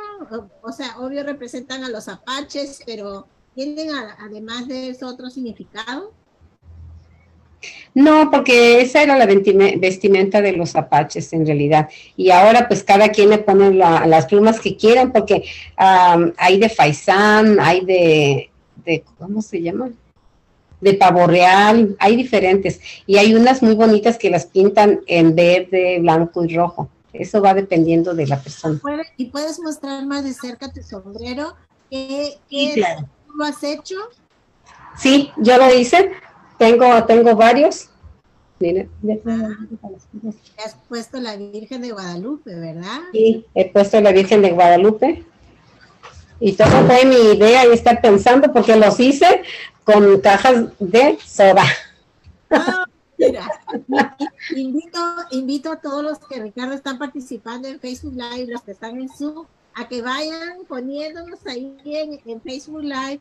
O, 0.62 0.72
sea, 0.72 0.98
obvio 0.98 1.24
representan 1.24 1.82
a 1.84 1.88
los 1.88 2.08
apaches, 2.08 2.80
pero 2.84 3.26
¿tienen 3.54 3.88
además 4.18 4.68
de 4.68 4.90
eso 4.90 5.06
otro 5.06 5.30
significado? 5.30 6.12
No, 7.94 8.30
porque 8.30 8.80
esa 8.80 9.02
era 9.02 9.16
la 9.16 9.26
vestimenta 9.26 10.40
de 10.40 10.52
los 10.52 10.76
apaches 10.76 11.32
en 11.32 11.44
realidad. 11.46 11.88
Y 12.16 12.30
ahora 12.30 12.68
pues 12.68 12.84
cada 12.84 13.08
quien 13.08 13.30
le 13.30 13.38
pone 13.38 13.74
la- 13.74 14.06
las 14.06 14.26
plumas 14.26 14.60
que 14.60 14.76
quieran, 14.76 15.12
porque 15.12 15.44
am, 15.76 16.32
hay 16.36 16.58
de 16.60 16.68
faisán, 16.68 17.58
hay 17.58 17.84
de, 17.84 18.50
de, 18.84 19.04
¿cómo 19.18 19.42
se 19.42 19.60
llama? 19.62 19.90
De 20.80 20.94
pavo 20.94 21.26
real, 21.26 21.96
hay 21.98 22.16
diferentes. 22.16 22.80
Y 23.06 23.16
hay 23.18 23.34
unas 23.34 23.62
muy 23.62 23.74
bonitas 23.74 24.16
que 24.16 24.30
las 24.30 24.46
pintan 24.46 25.00
en 25.06 25.34
verde, 25.34 25.98
blanco 26.00 26.44
y 26.44 26.54
rojo. 26.56 26.88
Eso 27.12 27.40
va 27.42 27.54
dependiendo 27.54 28.14
de 28.14 28.26
la 28.26 28.40
persona. 28.40 28.78
¿Puede- 28.80 29.06
¿Y 29.16 29.26
puedes 29.26 29.58
mostrar 29.60 30.06
más 30.06 30.22
de 30.24 30.32
cerca 30.34 30.70
tu 30.72 30.82
sombrero? 30.82 31.54
¿Qué, 31.90 32.34
Sí, 32.48 32.68
qué 32.68 32.74
claro. 32.74 33.08
tú 33.26 33.32
lo 33.34 33.44
has 33.44 33.62
hecho? 33.64 33.96
Sí, 34.96 35.30
yo 35.38 35.56
lo 35.58 35.74
hice. 35.74 36.10
Tengo, 36.58 37.04
tengo 37.04 37.34
varios. 37.34 37.88
Déjame- 38.60 39.56
Te 40.56 40.62
has 40.64 40.74
puesto 40.88 41.18
la 41.20 41.36
Virgen 41.36 41.80
de 41.82 41.92
Guadalupe, 41.92 42.54
¿verdad? 42.54 43.00
Sí, 43.12 43.46
he 43.54 43.70
puesto 43.70 44.00
la 44.00 44.12
Virgen 44.12 44.42
de 44.42 44.50
Guadalupe. 44.50 45.24
Y 46.40 46.52
todo 46.52 46.86
fue 46.86 47.04
mi 47.04 47.16
idea 47.16 47.66
y 47.66 47.72
estar 47.72 48.00
pensando 48.00 48.52
porque 48.52 48.76
los 48.76 48.98
hice 49.00 49.42
con 49.84 50.20
cajas 50.20 50.66
de 50.78 51.18
soda. 51.24 51.64
Ah, 52.50 52.84
mira, 53.18 53.48
invito, 54.54 54.98
invito 55.30 55.72
a 55.72 55.76
todos 55.76 56.02
los 56.02 56.18
que 56.18 56.40
Ricardo 56.40 56.74
están 56.74 56.98
participando 56.98 57.68
en 57.68 57.80
Facebook 57.80 58.14
Live, 58.14 58.52
los 58.52 58.62
que 58.62 58.72
están 58.72 59.00
en 59.00 59.08
Zoom, 59.08 59.46
a 59.74 59.88
que 59.88 60.02
vayan 60.02 60.64
poniéndonos 60.68 61.44
ahí 61.46 61.76
en, 61.84 62.20
en 62.24 62.40
Facebook 62.40 62.82
Live 62.82 63.20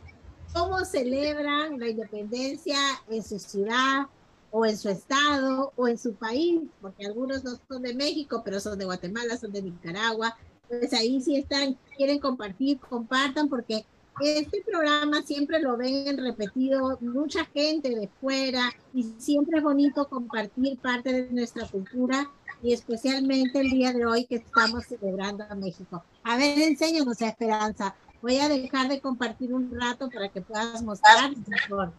cómo 0.53 0.83
celebran 0.85 1.79
la 1.79 1.89
independencia 1.89 2.77
en 3.09 3.23
su 3.23 3.39
ciudad 3.39 4.07
o 4.51 4.65
en 4.65 4.77
su 4.77 4.89
estado 4.89 5.73
o 5.75 5.87
en 5.87 5.97
su 5.97 6.13
país, 6.13 6.61
porque 6.81 7.05
algunos 7.05 7.43
no 7.43 7.51
son 7.67 7.81
de 7.83 7.93
México, 7.93 8.41
pero 8.43 8.59
son 8.59 8.79
de 8.79 8.85
Guatemala, 8.85 9.37
son 9.37 9.51
de 9.51 9.61
Nicaragua. 9.61 10.37
Pues 10.67 10.93
ahí 10.93 11.21
si 11.21 11.37
están, 11.37 11.77
quieren 11.95 12.19
compartir, 12.19 12.79
compartan, 12.79 13.49
porque 13.49 13.85
este 14.19 14.63
programa 14.65 15.21
siempre 15.21 15.61
lo 15.61 15.77
ven 15.77 16.07
en 16.07 16.17
repetido 16.17 16.97
mucha 17.01 17.45
gente 17.45 17.89
de 17.89 18.09
fuera 18.19 18.71
y 18.93 19.03
siempre 19.17 19.59
es 19.59 19.63
bonito 19.63 20.07
compartir 20.07 20.77
parte 20.79 21.13
de 21.13 21.29
nuestra 21.31 21.67
cultura 21.67 22.29
y 22.63 22.73
especialmente 22.73 23.59
el 23.59 23.69
día 23.69 23.93
de 23.93 24.05
hoy 24.05 24.25
que 24.25 24.37
estamos 24.37 24.85
celebrando 24.85 25.45
a 25.47 25.55
México. 25.55 26.03
A 26.23 26.37
ver, 26.37 26.57
enséñanos 26.59 27.21
Esperanza. 27.21 27.95
Voy 28.21 28.37
a 28.39 28.49
dejar 28.49 28.89
de 28.89 28.99
compartir 28.99 29.53
un 29.53 29.79
rato 29.79 30.09
para 30.09 30.29
que 30.29 30.41
puedas 30.41 30.81
mostrar 30.81 31.31
mejor. 31.47 31.91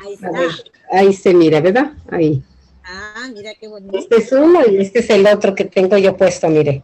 Ahí 0.00 0.12
A 0.12 0.12
está. 0.12 0.40
ahí 0.92 1.12
se 1.14 1.34
mira, 1.34 1.60
¿verdad? 1.60 1.92
Ahí. 2.10 2.44
Ah, 2.90 3.28
mira 3.34 3.54
qué 3.54 3.68
bonito. 3.68 3.98
Este 3.98 4.16
es 4.16 4.32
uno 4.32 4.60
y 4.66 4.78
este 4.78 5.00
es 5.00 5.10
el 5.10 5.26
otro 5.26 5.54
que 5.54 5.66
tengo 5.66 5.98
yo 5.98 6.16
puesto, 6.16 6.48
mire. 6.48 6.82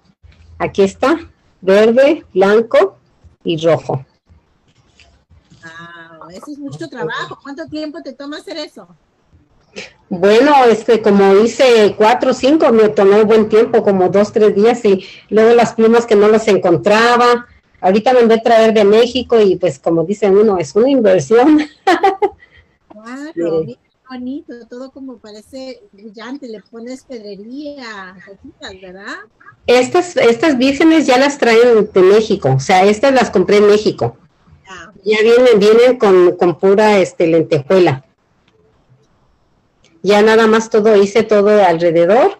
Aquí 0.59 0.83
está, 0.83 1.19
verde, 1.63 2.25
blanco 2.35 2.99
y 3.43 3.57
rojo. 3.65 4.05
Ah, 5.65 6.19
eso 6.31 6.53
es 6.53 6.59
mucho 6.59 6.89
trabajo. 6.89 7.39
¿Cuánto 7.43 7.67
tiempo 7.69 8.03
te 8.03 8.13
toma 8.13 8.37
hacer 8.37 8.59
eso? 8.59 8.87
Bueno, 10.11 10.53
este, 10.67 11.01
como 11.01 11.37
hice 11.37 11.95
cuatro 11.97 12.33
o 12.33 12.35
cinco, 12.35 12.71
me 12.71 12.91
tomó 12.91 13.25
buen 13.25 13.49
tiempo, 13.49 13.83
como 13.83 14.11
dos, 14.11 14.31
tres 14.31 14.55
días, 14.55 14.85
y 14.85 15.07
luego 15.31 15.55
las 15.55 15.73
plumas 15.73 16.05
que 16.05 16.17
no 16.17 16.29
las 16.29 16.47
encontraba. 16.49 17.47
Ahorita 17.81 18.13
mandé 18.13 18.35
a 18.35 18.43
traer 18.43 18.75
de 18.75 18.85
México 18.85 19.41
y 19.41 19.57
pues 19.57 19.79
como 19.79 20.05
dicen 20.05 20.37
uno, 20.37 20.59
es 20.59 20.77
una 20.77 20.91
inversión. 20.91 21.61
Claro, 23.05 23.65
Mire. 23.65 23.84
Bonito, 24.15 24.55
todo 24.69 24.91
como 24.93 25.19
parece 25.19 25.83
brillante, 25.93 26.47
le 26.49 26.61
pones 26.61 27.03
pedrería, 27.05 28.17
cositas, 28.25 28.81
¿verdad? 28.81 29.17
Estas, 29.67 30.17
estas 30.17 30.57
vírgenes 30.57 31.07
ya 31.07 31.19
las 31.19 31.39
traen 31.39 31.91
de 31.93 32.03
México, 32.03 32.55
o 32.57 32.61
sea, 32.61 32.85
estas 32.85 33.13
las 33.13 33.31
compré 33.31 33.57
en 33.57 33.67
México. 33.67 34.17
Ah, 34.69 34.93
Ya 35.05 35.19
vienen, 35.23 35.59
vienen 35.59 35.99
con, 35.99 36.37
con 36.37 36.59
pura 36.59 36.99
este, 36.99 37.27
lentejuela. 37.27 38.05
Ya 40.03 40.23
nada 40.23 40.47
más 40.47 40.71
todo, 40.71 40.97
hice 40.97 41.23
todo 41.23 41.65
alrededor 41.65 42.39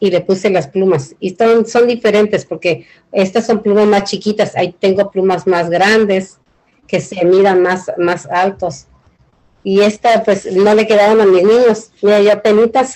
y 0.00 0.10
le 0.10 0.20
puse 0.22 0.50
las 0.50 0.66
plumas. 0.68 1.14
Y 1.20 1.36
son, 1.36 1.66
son 1.66 1.86
diferentes 1.86 2.44
porque 2.44 2.86
estas 3.12 3.46
son 3.46 3.62
plumas 3.62 3.86
más 3.86 4.04
chiquitas. 4.04 4.56
Ahí 4.56 4.74
tengo 4.80 5.10
plumas 5.10 5.46
más 5.46 5.70
grandes 5.70 6.38
que 6.88 7.00
se 7.00 7.24
miran 7.24 7.62
más, 7.62 7.92
más 7.98 8.26
altos. 8.26 8.86
Y 9.68 9.80
esta 9.80 10.22
pues 10.22 10.46
no 10.52 10.72
le 10.76 10.86
quedaron 10.86 11.20
a 11.20 11.26
mis 11.26 11.42
niños. 11.42 11.90
Mira, 12.00 12.22
yo 12.22 12.40
penitas. 12.40 12.94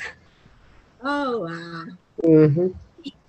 Oh, 1.03 1.39
wow. 1.41 2.73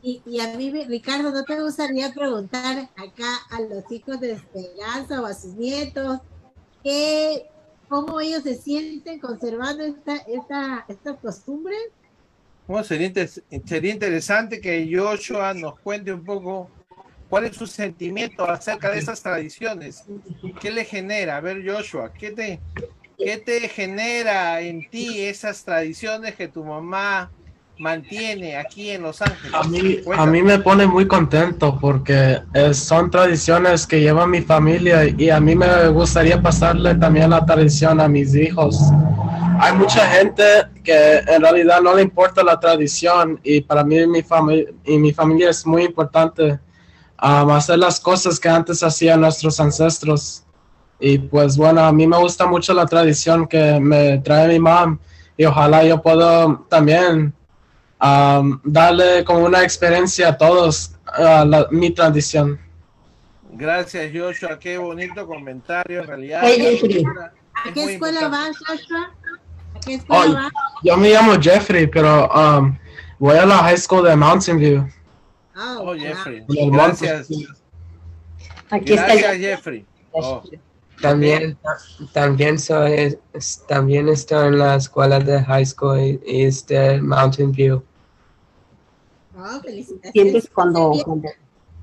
Y, 0.03 0.21
y 0.27 0.39
a 0.39 0.55
mí, 0.55 0.71
Ricardo, 0.85 1.31
¿no 1.31 1.43
te 1.43 1.59
gustaría 1.59 2.13
preguntar 2.13 2.87
acá 2.95 3.39
a 3.49 3.61
los 3.61 3.91
hijos 3.91 4.19
de 4.19 4.33
Esperanza 4.33 5.23
o 5.23 5.25
a 5.25 5.33
sus 5.33 5.55
nietos 5.55 6.19
qué, 6.83 7.47
cómo 7.89 8.21
ellos 8.21 8.43
se 8.43 8.53
sienten 8.53 9.19
conservando 9.19 9.85
esta, 9.85 10.17
esta, 10.17 10.85
esta 10.87 11.15
costumbre? 11.15 11.73
Bueno, 12.67 12.83
sería, 12.83 13.07
inter- 13.07 13.29
sería 13.65 13.91
interesante 13.91 14.61
que 14.61 14.87
Joshua 14.95 15.55
nos 15.55 15.79
cuente 15.79 16.13
un 16.13 16.23
poco 16.23 16.69
cuál 17.27 17.45
es 17.45 17.55
su 17.57 17.65
sentimiento 17.65 18.47
acerca 18.47 18.91
de 18.91 18.99
esas 18.99 19.19
tradiciones. 19.23 20.03
¿Qué 20.59 20.69
le 20.69 20.85
genera? 20.85 21.37
A 21.37 21.41
ver, 21.41 21.67
Joshua, 21.67 22.13
¿qué 22.13 22.29
te, 22.31 22.59
¿qué 23.23 23.37
te 23.37 23.67
genera 23.69 24.61
en 24.61 24.89
ti 24.89 25.21
esas 25.21 25.63
tradiciones 25.63 26.35
que 26.35 26.47
tu 26.47 26.63
mamá 26.63 27.31
mantiene 27.77 28.57
aquí 28.57 28.91
en 28.91 29.01
Los 29.01 29.21
Ángeles? 29.21 29.53
A 29.53 29.63
mí, 29.63 29.97
a 29.99 30.03
Cuéntame. 30.03 30.31
mí 30.31 30.43
me 30.43 30.59
pone 30.59 30.85
muy 30.85 31.07
contento 31.07 31.77
porque 31.79 32.39
eh, 32.53 32.73
son 32.73 33.09
tradiciones 33.09 33.87
que 33.87 33.99
lleva 33.99 34.27
mi 34.27 34.41
familia 34.41 35.05
y 35.05 35.29
a 35.29 35.39
mí 35.39 35.55
me 35.55 35.87
gustaría 35.89 36.41
pasarle 36.41 36.95
también 36.95 37.31
la 37.31 37.45
tradición 37.45 37.99
a 37.99 38.07
mis 38.07 38.35
hijos. 38.35 38.79
Hay 39.59 39.73
mucha 39.73 40.07
gente 40.07 40.43
que 40.83 41.17
en 41.19 41.41
realidad 41.41 41.81
no 41.81 41.95
le 41.95 42.01
importa 42.01 42.43
la 42.43 42.59
tradición 42.59 43.39
y 43.43 43.61
para 43.61 43.83
mí 43.83 43.97
y 43.97 44.07
mi, 44.07 44.23
y 44.85 44.97
mi 44.97 45.13
familia 45.13 45.51
es 45.51 45.65
muy 45.65 45.83
importante 45.83 46.59
um, 47.21 47.51
hacer 47.51 47.77
las 47.77 47.99
cosas 47.99 48.39
que 48.39 48.49
antes 48.49 48.81
hacían 48.81 49.21
nuestros 49.21 49.59
ancestros. 49.59 50.43
Y 51.03 51.17
pues 51.17 51.57
bueno, 51.57 51.81
a 51.81 51.91
mí 51.91 52.05
me 52.05 52.17
gusta 52.17 52.45
mucho 52.45 52.73
la 52.75 52.85
tradición 52.85 53.47
que 53.47 53.79
me 53.79 54.19
trae 54.19 54.47
mi 54.47 54.59
mamá 54.59 54.99
y 55.35 55.45
ojalá 55.45 55.83
yo 55.83 55.99
pueda 56.01 56.59
también 56.69 57.33
um, 57.99 58.59
darle 58.63 59.23
como 59.25 59.39
una 59.45 59.63
experiencia 59.63 60.29
a 60.29 60.37
todos 60.37 60.93
a 61.05 61.43
la- 61.43 61.67
mi 61.71 61.89
tradición. 61.89 62.59
Gracias, 63.53 64.11
Joshua. 64.15 64.59
Qué 64.59 64.77
bonito 64.77 65.25
comentario, 65.25 66.01
en 66.01 66.07
realidad. 66.07 66.41
Jeffrey. 66.43 67.03
¿A 67.03 67.73
qué 67.73 67.93
escuela 67.93 68.21
importante. 68.21 68.29
vas, 68.29 68.57
Joshua? 68.79 69.11
¿A 69.75 69.79
qué 69.79 69.93
escuela 69.95 70.23
Ay. 70.23 70.33
vas? 70.33 70.51
Yo 70.83 70.97
me 70.97 71.09
llamo 71.09 71.33
Jeffrey, 71.41 71.87
pero 71.87 72.29
um, 72.29 72.77
voy 73.19 73.37
a 73.37 73.45
la 73.45 73.57
high 73.57 73.77
school 73.77 74.03
de 74.07 74.15
Mountain 74.15 74.57
View. 74.59 74.87
Ah, 75.55 75.77
Oh, 75.79 75.93
Jeffrey. 75.95 76.45
En 76.47 76.57
el 76.65 76.71
Gracias. 76.71 77.27
Aquí 78.69 78.93
está 78.93 79.07
Gracias, 79.07 79.33
el- 79.33 79.41
Jeffrey. 79.41 79.85
Oh, 80.11 80.43
También, 81.01 81.57
también 82.13 82.59
soy, 82.59 83.17
también 83.67 84.09
estoy 84.09 84.47
en 84.47 84.59
la 84.59 84.75
escuela 84.75 85.19
de 85.19 85.43
high 85.43 85.65
school 85.65 85.99
y, 85.99 86.43
es 86.43 86.65
de 86.67 87.01
Mountain 87.01 87.51
View. 87.51 87.83
Oh, 89.37 89.59
felicitaciones. 89.61 90.11
sientes 90.13 90.49
cuando, 90.53 90.91
cuando 91.03 91.29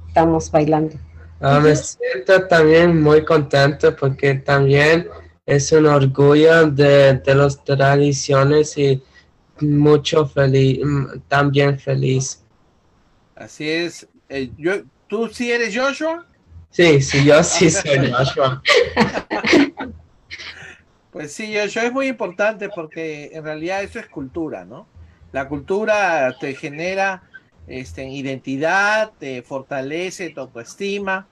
estamos 0.06 0.50
bailando. 0.50 0.96
Ah, 1.40 1.60
me 1.60 1.74
siento 1.74 2.46
también 2.48 3.00
muy 3.00 3.24
contento 3.24 3.94
porque 3.94 4.34
también 4.34 5.08
es 5.46 5.72
un 5.72 5.86
orgullo 5.86 6.70
de, 6.70 7.14
de 7.14 7.34
las 7.34 7.62
tradiciones 7.64 8.76
y 8.76 9.02
mucho 9.60 10.26
feliz, 10.26 10.80
también 11.28 11.78
feliz. 11.78 12.42
así 13.34 13.68
es. 13.68 14.06
Eh, 14.28 14.50
yo, 14.58 14.82
¿Tú 15.08 15.28
sí 15.28 15.50
eres 15.50 15.74
Joshua? 15.74 16.26
Sí, 16.70 17.00
sí, 17.00 17.24
yo 17.24 17.42
sí 17.42 17.70
soy 17.70 18.10
Joshua. 18.10 18.62
Pues 21.10 21.32
sí, 21.32 21.54
Joshua 21.56 21.84
es 21.84 21.92
muy 21.92 22.06
importante 22.06 22.68
porque 22.68 23.30
en 23.32 23.42
realidad 23.44 23.82
eso 23.82 23.98
es 23.98 24.06
cultura, 24.06 24.64
¿no? 24.64 24.86
La 25.32 25.48
cultura 25.48 26.36
te 26.38 26.54
genera 26.54 27.22
este, 27.66 28.08
identidad, 28.08 29.12
te 29.18 29.42
fortalece 29.42 30.30
tu 30.30 30.40
autoestima, 30.40 31.26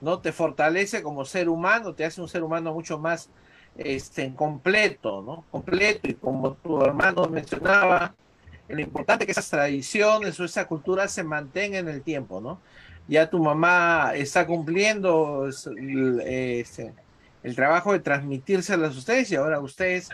¿no? 0.00 0.18
Te 0.20 0.32
fortalece 0.32 1.02
como 1.02 1.24
ser 1.24 1.48
humano, 1.48 1.94
te 1.94 2.04
hace 2.04 2.20
un 2.20 2.28
ser 2.28 2.42
humano 2.42 2.72
mucho 2.72 2.98
más 2.98 3.30
este, 3.76 4.34
completo, 4.34 5.22
¿no? 5.22 5.44
Completo 5.50 6.08
y 6.08 6.14
como 6.14 6.54
tu 6.54 6.82
hermano 6.82 7.28
mencionaba, 7.28 8.14
lo 8.68 8.80
importante 8.80 9.24
es 9.24 9.26
que 9.26 9.32
esas 9.32 9.48
tradiciones 9.48 10.38
o 10.40 10.44
esa 10.44 10.66
cultura 10.66 11.08
se 11.08 11.22
mantenga 11.22 11.78
en 11.78 11.88
el 11.88 12.02
tiempo, 12.02 12.40
¿no? 12.40 12.60
Ya 13.08 13.28
tu 13.30 13.38
mamá 13.42 14.12
está 14.14 14.46
cumpliendo 14.46 15.48
este, 15.48 16.92
el 17.42 17.54
trabajo 17.56 17.92
de 17.92 18.00
transmitírselas 18.00 18.94
a 18.94 18.98
ustedes 18.98 19.30
y 19.32 19.36
ahora 19.36 19.60
ustedes 19.60 20.10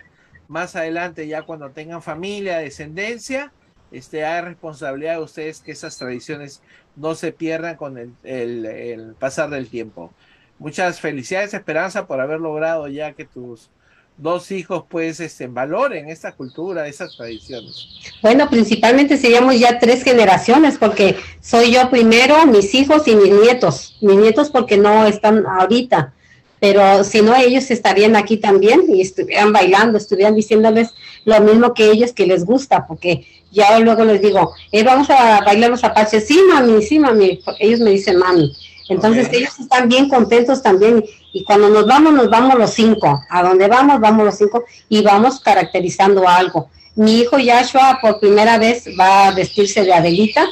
más 0.46 0.76
adelante 0.76 1.26
ya 1.26 1.42
cuando 1.42 1.70
tengan 1.70 2.02
familia, 2.02 2.58
descendencia, 2.58 3.52
este, 3.90 4.24
hay 4.24 4.42
responsabilidad 4.42 5.16
de 5.16 5.22
ustedes 5.22 5.60
que 5.60 5.72
esas 5.72 5.96
tradiciones 5.98 6.62
no 6.96 7.14
se 7.14 7.32
pierdan 7.32 7.76
con 7.76 7.98
el- 7.98 8.14
el 8.22 9.14
pasar 9.18 9.50
del 9.50 9.68
tiempo. 9.68 10.12
Muchas 10.58 11.00
felicidades, 11.00 11.52
Esperanza, 11.52 12.06
por 12.06 12.20
haber 12.20 12.40
logrado 12.40 12.86
ya 12.88 13.12
que 13.12 13.24
tus 13.24 13.70
dos 14.16 14.50
hijos 14.52 14.84
pues 14.88 15.20
este, 15.20 15.46
valoren 15.46 16.08
esta 16.08 16.32
cultura, 16.32 16.86
esas 16.86 17.16
tradiciones. 17.16 17.88
Bueno, 18.22 18.48
principalmente 18.48 19.16
seríamos 19.16 19.58
ya 19.58 19.78
tres 19.78 20.02
generaciones, 20.04 20.78
porque 20.78 21.16
soy 21.40 21.72
yo 21.72 21.90
primero, 21.90 22.46
mis 22.46 22.74
hijos 22.74 23.06
y 23.08 23.16
mis 23.16 23.32
nietos. 23.32 23.96
Mis 24.00 24.16
nietos 24.16 24.50
porque 24.50 24.76
no 24.76 25.06
están 25.06 25.44
ahorita, 25.46 26.12
pero 26.60 27.04
si 27.04 27.20
no, 27.20 27.34
ellos 27.36 27.70
estarían 27.70 28.16
aquí 28.16 28.36
también 28.36 28.84
y 28.88 29.00
estuvieran 29.00 29.52
bailando, 29.52 29.98
estuvieran 29.98 30.34
diciéndoles 30.34 30.94
lo 31.24 31.38
mismo 31.40 31.74
que 31.74 31.90
ellos 31.90 32.12
que 32.12 32.26
les 32.26 32.44
gusta, 32.44 32.86
porque 32.86 33.26
ya 33.50 33.78
luego 33.78 34.04
les 34.04 34.22
digo, 34.22 34.54
eh, 34.72 34.82
vamos 34.82 35.10
a 35.10 35.40
bailar 35.44 35.70
los 35.70 35.84
apaches. 35.84 36.26
Sí, 36.26 36.40
mami, 36.48 36.82
sí, 36.82 36.98
mami. 36.98 37.40
Ellos 37.58 37.80
me 37.80 37.90
dicen 37.90 38.18
mami. 38.18 38.52
Entonces 38.88 39.28
ellos 39.32 39.58
están 39.58 39.88
bien 39.88 40.08
contentos 40.08 40.62
también 40.62 41.04
y 41.32 41.42
cuando 41.44 41.68
nos 41.70 41.86
vamos, 41.86 42.12
nos 42.12 42.28
vamos 42.28 42.58
los 42.58 42.70
cinco. 42.70 43.22
A 43.30 43.42
donde 43.42 43.66
vamos, 43.68 44.00
vamos 44.00 44.24
los 44.26 44.36
cinco 44.36 44.64
y 44.88 45.02
vamos 45.02 45.40
caracterizando 45.40 46.28
algo. 46.28 46.68
Mi 46.96 47.20
hijo 47.20 47.38
Yashua 47.38 47.98
por 48.00 48.20
primera 48.20 48.58
vez 48.58 48.84
va 48.98 49.28
a 49.28 49.30
vestirse 49.32 49.82
de 49.84 49.92
Adelita, 49.92 50.46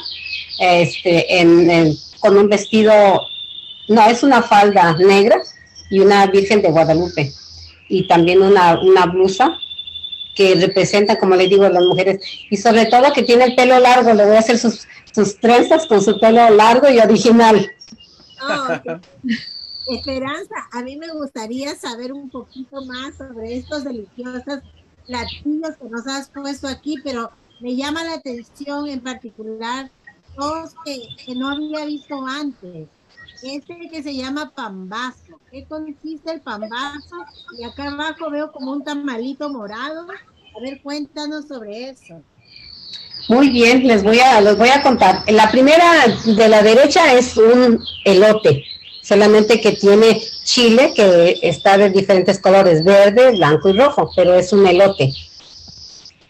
este, 0.59 1.39
en, 1.39 1.69
en- 1.69 1.95
con 2.19 2.37
un 2.37 2.47
vestido, 2.49 2.91
no, 3.89 4.05
es 4.09 4.23
una 4.23 4.41
falda 4.41 4.93
negra 4.97 5.37
y 5.89 5.99
una 5.99 6.25
Virgen 6.27 6.61
de 6.61 6.69
Guadalupe 6.69 7.31
y 7.89 8.07
también 8.07 8.41
una, 8.41 8.79
una 8.81 9.05
blusa 9.05 9.57
que 10.35 10.55
representa, 10.55 11.19
como 11.19 11.35
le 11.35 11.47
digo, 11.47 11.65
a 11.65 11.69
las 11.69 11.83
mujeres 11.85 12.19
y 12.49 12.57
sobre 12.57 12.85
todo 12.87 13.13
que 13.13 13.23
tiene 13.23 13.43
el 13.45 13.55
pelo 13.55 13.77
largo, 13.79 14.13
le 14.13 14.25
voy 14.25 14.35
a 14.35 14.39
hacer 14.39 14.57
sus, 14.57 14.87
sus 15.13 15.37
trenzas 15.39 15.85
con 15.85 16.01
su 16.01 16.19
pelo 16.19 16.49
largo 16.49 16.89
y 16.89 16.97
original. 16.99 17.69
Oh. 18.49 18.99
Esperanza, 19.93 20.55
a 20.71 20.81
mí 20.81 20.95
me 20.95 21.11
gustaría 21.11 21.75
saber 21.75 22.13
un 22.13 22.29
poquito 22.29 22.85
más 22.85 23.15
sobre 23.15 23.57
estos 23.57 23.83
deliciosos 23.83 24.59
platillos 25.05 25.75
que 25.77 25.89
nos 25.89 26.07
has 26.07 26.29
puesto 26.29 26.67
aquí, 26.67 26.95
pero 27.03 27.31
me 27.59 27.75
llama 27.75 28.03
la 28.05 28.13
atención 28.13 28.87
en 28.87 29.01
particular 29.01 29.91
dos 30.37 30.73
que, 30.85 31.07
que 31.25 31.35
no 31.35 31.49
había 31.49 31.85
visto 31.85 32.25
antes. 32.25 32.87
Este 33.43 33.89
que 33.89 34.01
se 34.01 34.15
llama 34.15 34.51
pambazo. 34.55 35.39
¿Qué 35.51 35.65
consiste 35.65 36.31
el 36.31 36.41
pambazo? 36.41 37.17
Y 37.57 37.65
acá 37.65 37.91
abajo 37.91 38.29
veo 38.29 38.51
como 38.53 38.71
un 38.71 38.85
tamalito 38.85 39.49
morado. 39.49 40.07
A 40.55 40.61
ver, 40.61 40.81
cuéntanos 40.81 41.47
sobre 41.47 41.89
eso. 41.89 42.21
Muy 43.29 43.49
bien, 43.49 43.87
les 43.87 44.03
voy 44.03 44.19
a, 44.19 44.41
les 44.41 44.57
voy 44.57 44.69
a 44.69 44.81
contar. 44.81 45.23
La 45.27 45.49
primera 45.49 46.05
de 46.25 46.49
la 46.49 46.61
derecha 46.61 47.13
es 47.13 47.37
un 47.37 47.81
elote, 48.03 48.65
solamente 49.01 49.61
que 49.61 49.71
tiene 49.71 50.21
chile 50.43 50.91
que 50.93 51.39
está 51.41 51.77
de 51.77 51.89
diferentes 51.89 52.39
colores, 52.39 52.83
verde, 52.83 53.31
blanco 53.31 53.69
y 53.69 53.79
rojo, 53.79 54.11
pero 54.15 54.33
es 54.33 54.51
un 54.51 54.67
elote. 54.67 55.13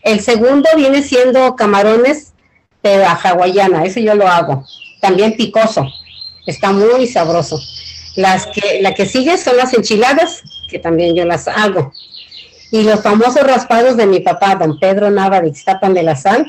El 0.03 0.19
segundo 0.19 0.69
viene 0.75 1.01
siendo 1.01 1.55
camarones 1.55 2.33
de 2.83 2.97
la 2.97 3.13
hawaiana, 3.13 3.85
ese 3.85 4.03
yo 4.03 4.13
lo 4.13 4.27
hago. 4.27 4.63
También 5.01 5.35
picoso, 5.35 5.87
está 6.45 6.71
muy 6.71 7.07
sabroso. 7.07 7.59
Las 8.15 8.45
que, 8.45 8.81
la 8.81 8.93
que 8.93 9.07
sigue 9.07 9.37
son 9.39 9.57
las 9.57 9.73
enchiladas, 9.73 10.43
que 10.69 10.77
también 10.77 11.15
yo 11.15 11.25
las 11.25 11.47
hago. 11.47 11.91
Y 12.69 12.83
los 12.83 13.01
famosos 13.01 13.41
raspados 13.41 13.97
de 13.97 14.05
mi 14.05 14.19
papá, 14.19 14.55
don 14.55 14.79
Pedro 14.79 15.09
Nava 15.09 15.41
de 15.41 15.51
de 15.51 16.03
la 16.03 16.15
Sal, 16.15 16.45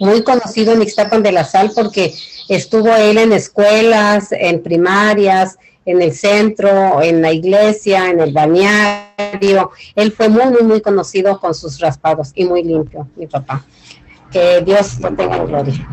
muy 0.00 0.22
conocido 0.24 0.72
en 0.72 0.82
Ixtapan 0.82 1.22
de 1.22 1.32
la 1.32 1.44
Sal 1.44 1.70
porque 1.74 2.14
estuvo 2.48 2.94
él 2.96 3.18
en 3.18 3.32
escuelas, 3.32 4.32
en 4.32 4.62
primarias, 4.62 5.58
en 5.84 6.02
el 6.02 6.12
centro, 6.14 7.02
en 7.02 7.22
la 7.22 7.32
iglesia, 7.32 8.08
en 8.08 8.20
el 8.20 8.32
bañario. 8.32 9.70
Él 9.94 10.12
fue 10.12 10.28
muy, 10.28 10.46
muy, 10.46 10.62
muy 10.62 10.80
conocido 10.80 11.38
con 11.38 11.54
sus 11.54 11.78
raspados 11.80 12.32
y 12.34 12.44
muy 12.44 12.64
limpio, 12.64 13.08
mi 13.16 13.26
papá. 13.26 13.64
Que 14.32 14.62
Dios 14.62 14.98
lo 15.00 15.12
tenga 15.14 15.36
en 15.36 15.46
gloria. 15.46 15.88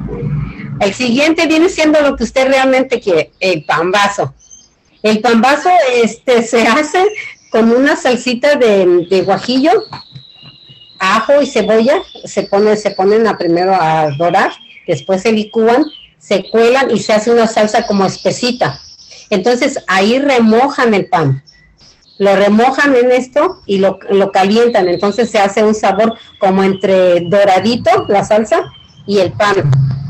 El 0.79 0.93
siguiente 0.93 1.47
viene 1.47 1.69
siendo 1.69 1.99
lo 2.01 2.15
que 2.15 2.23
usted 2.23 2.47
realmente 2.47 2.99
quiere, 2.99 3.31
el 3.39 3.65
pambazo. 3.65 4.33
El 5.01 5.21
pambazo 5.21 5.69
este, 5.93 6.43
se 6.43 6.67
hace 6.67 7.03
con 7.49 7.71
una 7.71 7.95
salsita 7.95 8.55
de, 8.55 9.07
de 9.09 9.21
guajillo, 9.21 9.71
ajo 10.99 11.41
y 11.41 11.45
cebolla, 11.45 12.01
se 12.25 12.43
pone, 12.43 12.75
se 12.77 12.91
ponen 12.91 13.27
a 13.27 13.37
primero 13.37 13.73
a 13.73 14.09
dorar, 14.17 14.51
después 14.87 15.21
se 15.21 15.31
licúan, 15.31 15.85
se 16.17 16.49
cuelan 16.49 16.91
y 16.91 16.99
se 16.99 17.13
hace 17.13 17.31
una 17.31 17.47
salsa 17.47 17.85
como 17.85 18.05
espesita. 18.05 18.79
Entonces 19.29 19.83
ahí 19.87 20.19
remojan 20.19 20.93
el 20.93 21.07
pan, 21.07 21.43
lo 22.17 22.35
remojan 22.35 22.95
en 22.95 23.11
esto 23.11 23.61
y 23.65 23.77
lo, 23.79 23.99
lo 24.09 24.31
calientan, 24.31 24.87
entonces 24.87 25.29
se 25.29 25.39
hace 25.39 25.63
un 25.63 25.75
sabor 25.75 26.17
como 26.39 26.63
entre 26.63 27.21
doradito 27.21 28.05
la 28.07 28.23
salsa 28.23 28.71
y 29.05 29.19
el 29.19 29.31
pan. 29.33 29.69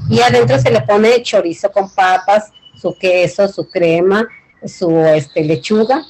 Y 0.10 0.22
adentro 0.22 0.60
se 0.60 0.72
le 0.72 0.82
pone 0.82 1.22
chorizo 1.22 1.72
con 1.72 1.90
papas, 1.90 2.52
su 2.80 2.96
queso, 2.98 3.48
su 3.48 3.70
crema, 3.70 4.28
su 4.66 4.90
este, 5.00 5.44
lechuga 5.44 6.06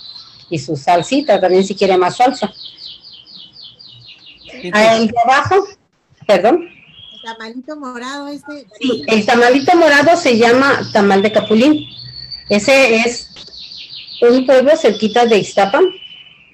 y 0.49 0.59
su 0.59 0.75
salsita, 0.75 1.39
también 1.39 1.63
si 1.63 1.75
quiere 1.75 1.97
más 1.97 2.17
salsa. 2.17 2.51
Ah, 4.73 4.97
El 4.97 5.07
de 5.07 5.13
abajo, 5.23 5.67
perdón. 6.25 6.67
El 7.13 7.21
tamalito 7.21 7.75
morado 7.75 8.27
este. 8.27 8.67
Sí, 8.79 9.03
el 9.07 9.25
tamalito 9.25 9.75
morado 9.75 10.15
se 10.17 10.37
llama 10.37 10.79
tamal 10.93 11.21
de 11.21 11.31
Capulín. 11.31 11.85
Ese 12.49 12.95
es 12.95 13.29
un 14.21 14.45
pueblo 14.45 14.75
cerquita 14.77 15.25
de 15.25 15.37
Iztapan. 15.39 15.85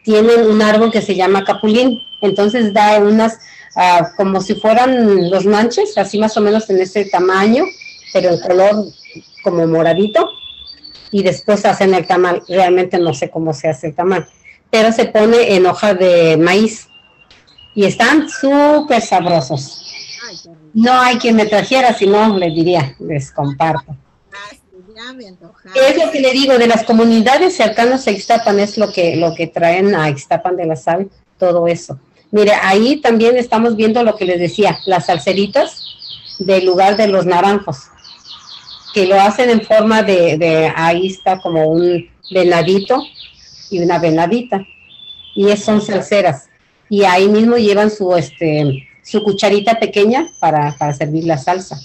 Tienen 0.04 0.48
un 0.48 0.62
árbol 0.62 0.92
que 0.92 1.02
se 1.02 1.16
llama 1.16 1.44
Capulín. 1.44 2.02
Entonces 2.22 2.74
da 2.74 3.00
unas, 3.00 3.38
ah, 3.76 4.12
como 4.18 4.42
si 4.42 4.56
fueran 4.56 5.30
los 5.30 5.46
manches, 5.46 5.98
así 5.98 6.18
más 6.18 6.36
o 6.38 6.42
menos 6.42 6.70
en 6.70 6.82
ese 6.82 7.06
tamaño, 7.06 7.66
pero 8.12 8.30
en 8.30 8.40
color 8.40 8.86
como 9.44 9.68
moradito. 9.68 10.30
Y 11.12 11.22
después 11.22 11.66
hacen 11.66 11.94
el 11.94 12.08
tamal. 12.08 12.42
Realmente 12.48 12.98
no 12.98 13.14
sé 13.14 13.30
cómo 13.30 13.54
se 13.54 13.70
hace 13.70 13.88
el 13.88 13.96
tamal. 13.96 14.28
Pero 14.72 14.92
se 14.92 15.06
pone 15.06 15.56
en 15.56 15.66
hoja 15.68 15.94
de 15.94 16.38
maíz. 16.38 16.88
Y 17.76 17.86
están 17.86 18.30
súper 18.30 19.02
sabrosos. 19.02 19.80
No 20.74 20.94
hay 20.94 21.18
quien 21.18 21.36
me 21.36 21.46
trajera, 21.46 21.94
si 21.94 22.08
no, 22.08 22.38
les 22.38 22.54
diría, 22.54 22.96
les 23.00 23.32
comparto. 23.32 23.96
Es 25.76 25.98
lo 26.06 26.12
que 26.12 26.20
le 26.22 26.32
digo, 26.32 26.58
de 26.58 26.68
las 26.68 26.84
comunidades 26.84 27.56
cercanas 27.56 28.08
a 28.08 28.12
Ixtapan 28.12 28.60
es 28.60 28.78
lo 28.78 28.92
que, 28.92 29.16
lo 29.16 29.34
que 29.36 29.48
traen 29.48 29.96
a 29.96 30.10
Ixtapan 30.10 30.56
de 30.56 30.66
la 30.66 30.76
Sal, 30.76 31.10
todo 31.38 31.68
eso. 31.68 32.00
Mire, 32.32 32.54
ahí 32.62 32.98
también 33.02 33.38
estamos 33.38 33.76
viendo 33.76 34.04
lo 34.04 34.16
que 34.16 34.26
les 34.26 34.40
decía, 34.40 34.80
las 34.86 35.06
salseritas 35.08 35.84
del 36.40 36.66
lugar 36.66 36.96
de 36.98 37.08
los 37.08 37.26
naranjos, 37.26 37.78
que 38.94 39.06
lo 39.06 39.20
hacen 39.20 39.50
en 39.52 39.62
forma 39.62 40.02
de, 40.04 40.38
de 40.38 40.72
ahí 40.76 41.08
está 41.08 41.40
como 41.40 41.68
un 41.68 42.10
venadito 42.32 43.04
y 43.70 43.80
una 43.80 44.00
venadita, 44.00 44.64
y 45.36 45.50
es- 45.50 45.64
son 45.64 45.82
salseras. 45.82 46.46
Y 46.90 47.04
ahí 47.04 47.28
mismo 47.28 47.58
llevan 47.58 47.90
su, 47.90 48.16
este, 48.16 48.88
su 49.04 49.24
cucharita 49.24 49.80
pequeña 49.80 50.28
para, 50.40 50.76
para 50.78 50.94
servir 50.94 51.26
la 51.26 51.38
salsa 51.38 51.80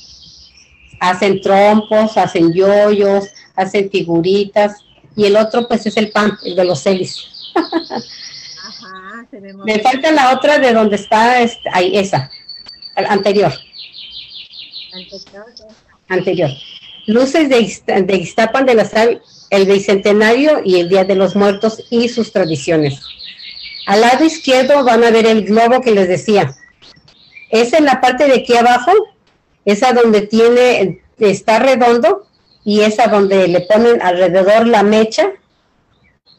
hacen 1.00 1.40
trompos, 1.40 2.16
hacen 2.16 2.52
yoyos, 2.52 3.28
hacen 3.56 3.90
figuritas, 3.90 4.84
y 5.16 5.26
el 5.26 5.36
otro 5.36 5.66
pues 5.66 5.86
es 5.86 5.96
el 5.96 6.10
pan, 6.10 6.38
el 6.44 6.56
de 6.56 6.64
los 6.64 6.82
celis. 6.82 7.26
Ajá, 7.54 9.26
se 9.30 9.40
Me 9.40 9.80
falta 9.80 10.12
la 10.12 10.32
otra 10.34 10.58
de 10.58 10.72
donde 10.72 10.96
está, 10.96 11.40
este, 11.40 11.68
ahí, 11.72 11.96
esa, 11.96 12.30
anterior, 13.08 13.52
anterior. 16.08 16.50
Luces 17.06 17.48
de, 17.48 17.56
de 18.02 18.64
de 18.66 18.74
la 18.74 18.84
Sal, 18.84 19.22
el 19.50 19.66
Bicentenario 19.66 20.60
y 20.62 20.78
el 20.78 20.90
Día 20.90 21.04
de 21.04 21.14
los 21.14 21.34
Muertos 21.34 21.82
y 21.90 22.08
sus 22.08 22.32
tradiciones. 22.32 23.00
Al 23.88 24.02
lado 24.02 24.22
izquierdo 24.22 24.84
van 24.84 25.02
a 25.02 25.10
ver 25.10 25.26
el 25.26 25.46
globo 25.46 25.80
que 25.80 25.92
les 25.92 26.08
decía. 26.08 26.54
Es 27.48 27.72
en 27.72 27.86
la 27.86 28.02
parte 28.02 28.26
de 28.26 28.34
aquí 28.34 28.54
abajo, 28.54 28.92
esa 29.64 29.94
donde 29.94 30.20
tiene, 30.20 31.00
está 31.18 31.58
redondo 31.58 32.26
y 32.66 32.82
esa 32.82 33.06
donde 33.06 33.48
le 33.48 33.62
ponen 33.62 34.02
alrededor 34.02 34.66
la 34.66 34.82
mecha 34.82 35.30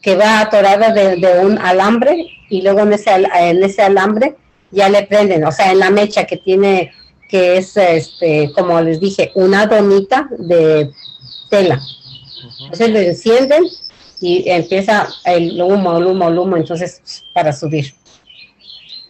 que 0.00 0.14
va 0.14 0.38
atorada 0.38 0.92
de, 0.92 1.40
un 1.44 1.58
alambre 1.58 2.24
y 2.48 2.62
luego 2.62 2.82
en 2.82 2.92
ese, 2.92 3.10
en 3.10 3.64
ese 3.64 3.82
alambre 3.82 4.36
ya 4.70 4.88
le 4.88 5.02
prenden, 5.08 5.44
o 5.44 5.50
sea, 5.50 5.72
en 5.72 5.80
la 5.80 5.90
mecha 5.90 6.26
que 6.26 6.36
tiene, 6.36 6.92
que 7.28 7.56
es, 7.56 7.76
este, 7.76 8.52
como 8.54 8.80
les 8.80 9.00
dije, 9.00 9.32
una 9.34 9.66
donita 9.66 10.28
de 10.38 10.92
tela. 11.50 11.80
Entonces 12.60 12.90
le 12.90 13.08
encienden 13.08 13.64
y 14.20 14.48
empieza 14.48 15.08
el 15.24 15.60
humo, 15.60 15.98
el 15.98 16.06
humo, 16.06 16.28
el 16.28 16.38
humo, 16.38 16.56
entonces 16.56 17.24
para 17.32 17.52
subir. 17.52 17.94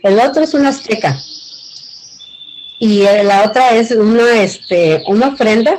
El 0.02 0.18
otro 0.18 0.42
es 0.42 0.54
una 0.54 0.70
azteca 0.70 1.18
y 2.78 3.02
eh, 3.02 3.22
la 3.24 3.44
otra 3.44 3.74
es 3.74 3.90
una, 3.90 4.42
este, 4.42 5.02
una 5.06 5.28
ofrenda 5.28 5.78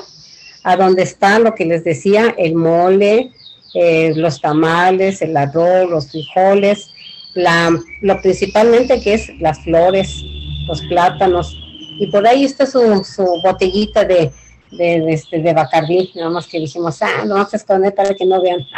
a 0.64 0.78
donde 0.78 1.02
está 1.04 1.40
lo 1.40 1.56
que 1.56 1.66
les 1.66 1.84
decía, 1.84 2.36
el 2.38 2.54
mole, 2.54 3.32
eh, 3.74 4.14
los 4.16 4.40
tamales, 4.40 5.22
el 5.24 5.36
arroz, 5.36 5.90
los 5.90 6.12
frijoles, 6.12 6.92
la, 7.34 7.72
lo 8.02 8.22
principalmente 8.22 9.02
que 9.02 9.16
es 9.16 9.32
las 9.40 9.64
flores, 9.64 10.24
los 10.68 10.82
plátanos, 10.84 11.58
y 11.98 12.08
por 12.08 12.28
ahí 12.28 12.46
está 12.46 12.68
su, 12.68 13.04
su 13.04 13.24
botellita 13.44 14.04
de, 14.04 14.32
de, 14.72 15.02
de, 15.02 15.14
este, 15.14 15.40
de 15.40 15.54
Bacardí, 15.54 16.12
nada 16.16 16.30
más 16.30 16.48
que 16.48 16.60
dijimos, 16.60 17.02
ah, 17.02 17.26
lo 17.26 17.36
vamos 17.36 17.54
a 17.54 17.58
esconder 17.58 17.94
para 17.94 18.14
que 18.14 18.26
no 18.26 18.42
vean. 18.42 18.66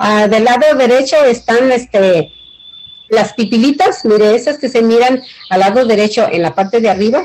Ah, 0.00 0.26
del 0.26 0.44
lado 0.44 0.76
derecho 0.76 1.16
están 1.24 1.70
este, 1.70 2.32
las 3.08 3.32
pipilitas, 3.34 4.04
mire, 4.04 4.34
esas 4.34 4.58
que 4.58 4.68
se 4.68 4.82
miran 4.82 5.22
al 5.48 5.60
lado 5.60 5.84
derecho 5.86 6.26
en 6.30 6.42
la 6.42 6.54
parte 6.54 6.80
de 6.80 6.90
arriba, 6.90 7.24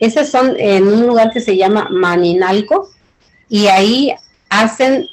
esas 0.00 0.28
son 0.30 0.54
en 0.58 0.86
un 0.86 1.06
lugar 1.06 1.32
que 1.32 1.40
se 1.40 1.56
llama 1.56 1.88
Maninalco, 1.90 2.90
y 3.48 3.66
ahí 3.66 4.12
hacen 4.50 5.08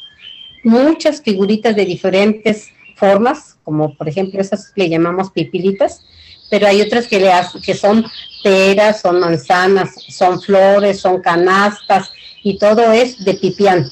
muchas 0.64 1.22
figuritas 1.22 1.76
de 1.76 1.86
diferentes 1.86 2.70
formas, 2.96 3.58
como 3.64 3.96
por 3.96 4.10
ejemplo 4.10 4.42
esas 4.42 4.74
le 4.76 4.90
llamamos 4.90 5.32
pipilitas, 5.32 6.06
pero 6.50 6.68
hay 6.68 6.82
otras 6.82 7.08
que, 7.08 7.20
le 7.20 7.32
que 7.64 7.76
son 7.76 8.06
peras, 8.44 9.02
son 9.02 9.20
manzanas, 9.20 9.92
son 10.10 10.42
flores, 10.42 11.00
son 11.00 11.22
canastas, 11.22 12.12
y 12.44 12.58
todo 12.58 12.92
es 12.92 13.24
de 13.24 13.34
pipián. 13.36 13.92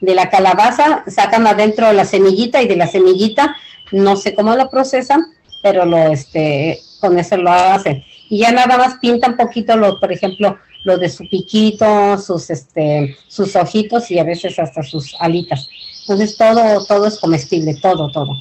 De 0.00 0.14
la 0.14 0.30
calabaza 0.30 1.04
sacan 1.08 1.46
adentro 1.46 1.92
la 1.92 2.04
semillita 2.04 2.62
y 2.62 2.68
de 2.68 2.76
la 2.76 2.86
semillita 2.86 3.56
no 3.90 4.16
sé 4.16 4.34
cómo 4.34 4.54
lo 4.54 4.70
procesan, 4.70 5.26
pero 5.62 5.84
lo 5.84 5.98
este 6.08 6.80
con 7.00 7.18
eso 7.18 7.36
lo 7.36 7.50
hacen. 7.50 8.04
Y 8.28 8.38
ya 8.38 8.52
nada 8.52 8.76
más 8.76 8.96
pintan 9.00 9.36
poquito 9.36 9.76
lo, 9.76 9.98
por 9.98 10.12
ejemplo, 10.12 10.58
lo 10.84 10.98
de 10.98 11.08
su 11.08 11.28
piquito, 11.28 12.18
sus 12.18 12.50
este 12.50 13.16
sus 13.28 13.56
ojitos 13.56 14.10
y 14.10 14.18
a 14.18 14.24
veces 14.24 14.58
hasta 14.58 14.82
sus 14.82 15.14
alitas. 15.18 15.68
Entonces 16.02 16.36
todo 16.36 16.84
todo 16.84 17.06
es 17.06 17.18
comestible, 17.18 17.74
todo 17.80 18.10
todo. 18.10 18.36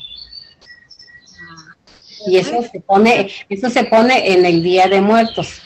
Y 2.28 2.38
eso 2.38 2.62
se 2.70 2.80
pone 2.82 3.30
eso 3.50 3.70
se 3.70 3.86
pone 3.86 4.34
en 4.34 4.46
el 4.46 4.62
Día 4.62 4.88
de 4.88 5.02
Muertos. 5.02 5.62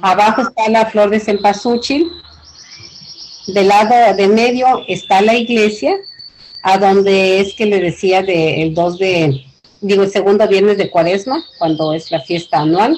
Abajo 0.00 0.42
está 0.42 0.68
la 0.70 0.86
flor 0.86 1.10
de 1.10 1.18
cempasúchil. 1.18 2.08
Del 3.48 3.68
lado 3.68 4.14
de 4.14 4.28
medio 4.28 4.84
está 4.86 5.20
la 5.22 5.34
iglesia, 5.34 5.94
a 6.62 6.78
donde 6.78 7.40
es 7.40 7.54
que 7.54 7.66
le 7.66 7.80
decía 7.80 8.22
de 8.22 8.62
el 8.62 8.74
2 8.74 8.98
de, 8.98 9.44
digo, 9.80 10.02
el 10.02 10.10
segundo 10.10 10.46
viernes 10.46 10.76
de 10.76 10.90
cuaresma, 10.90 11.42
cuando 11.58 11.94
es 11.94 12.10
la 12.10 12.20
fiesta 12.20 12.58
anual. 12.58 12.96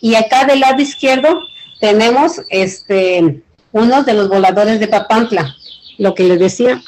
Y 0.00 0.16
acá 0.16 0.44
del 0.44 0.60
lado 0.60 0.82
izquierdo 0.82 1.40
tenemos 1.80 2.40
este 2.50 3.42
uno 3.70 4.02
de 4.02 4.12
los 4.12 4.28
voladores 4.28 4.80
de 4.80 4.88
Papantla, 4.88 5.56
lo 5.96 6.14
que 6.14 6.24
les 6.24 6.38
decía 6.38 6.82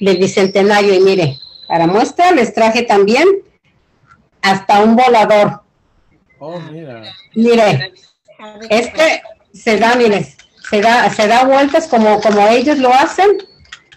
del 0.00 0.16
bicentenario. 0.16 0.94
Y 0.94 1.00
mire, 1.00 1.38
para 1.68 1.86
muestra 1.86 2.32
les 2.32 2.54
traje 2.54 2.82
también 2.82 3.26
hasta 4.44 4.82
un 4.82 4.94
volador. 4.94 5.62
Oh, 6.38 6.60
mira. 6.60 7.02
Mire, 7.34 7.92
este 8.68 9.22
se 9.54 9.78
da, 9.78 9.94
mire, 9.96 10.26
se 10.68 10.80
da, 10.82 11.08
se 11.10 11.26
da 11.26 11.44
vueltas 11.44 11.88
como, 11.88 12.20
como 12.20 12.46
ellos 12.48 12.78
lo 12.78 12.92
hacen 12.92 13.38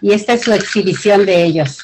y 0.00 0.12
esta 0.12 0.32
es 0.32 0.42
su 0.42 0.52
exhibición 0.54 1.26
de 1.26 1.44
ellos. 1.44 1.78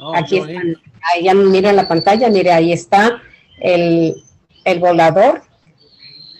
Oh, 0.00 0.14
Aquí 0.14 0.38
están, 0.38 0.76
ahí 1.12 1.24
ya 1.24 1.34
miren 1.34 1.74
la 1.74 1.88
pantalla, 1.88 2.28
mire, 2.28 2.52
ahí 2.52 2.72
está 2.72 3.20
el, 3.60 4.14
el 4.64 4.78
volador. 4.78 5.42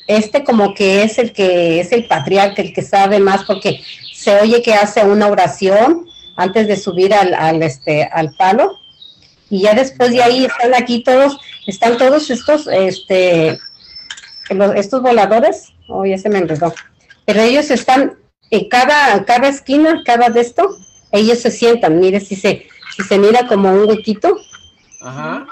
Este 0.06 0.44
como 0.44 0.74
que 0.74 1.02
es 1.02 1.18
el 1.18 1.32
que 1.32 1.80
es 1.80 1.90
el 1.90 2.06
patriarca, 2.06 2.62
el 2.62 2.72
que 2.72 2.82
sabe 2.82 3.18
más, 3.18 3.44
porque 3.44 3.82
se 4.14 4.40
oye 4.40 4.62
que 4.62 4.74
hace 4.74 5.04
una 5.04 5.26
oración 5.26 6.06
antes 6.36 6.68
de 6.68 6.76
subir 6.76 7.12
al, 7.12 7.34
al, 7.34 7.62
este, 7.64 8.04
al 8.04 8.34
palo. 8.36 8.79
Y 9.50 9.62
ya 9.62 9.74
después 9.74 10.12
de 10.12 10.22
ahí 10.22 10.44
están 10.46 10.74
aquí 10.74 11.02
todos, 11.02 11.38
están 11.66 11.98
todos 11.98 12.30
estos, 12.30 12.68
este, 12.68 13.58
estos 14.76 15.02
voladores, 15.02 15.72
oh, 15.88 16.06
ya 16.06 16.16
se 16.18 16.28
me 16.28 16.38
enredó, 16.38 16.72
pero 17.26 17.42
ellos 17.42 17.70
están 17.70 18.16
en 18.50 18.68
cada, 18.68 19.24
cada 19.24 19.48
esquina, 19.48 20.02
cada 20.04 20.28
de 20.30 20.40
esto, 20.40 20.76
ellos 21.12 21.40
se 21.40 21.50
sientan, 21.50 21.98
mire 21.98 22.20
si 22.20 22.36
se, 22.36 22.68
si 22.96 23.02
se 23.02 23.18
mira 23.18 23.46
como 23.48 23.72
un 23.72 23.88
huequito, 23.88 24.36
Ajá. 25.00 25.46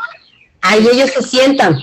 ahí 0.62 0.86
ellos 0.92 1.10
se 1.10 1.22
sientan, 1.22 1.78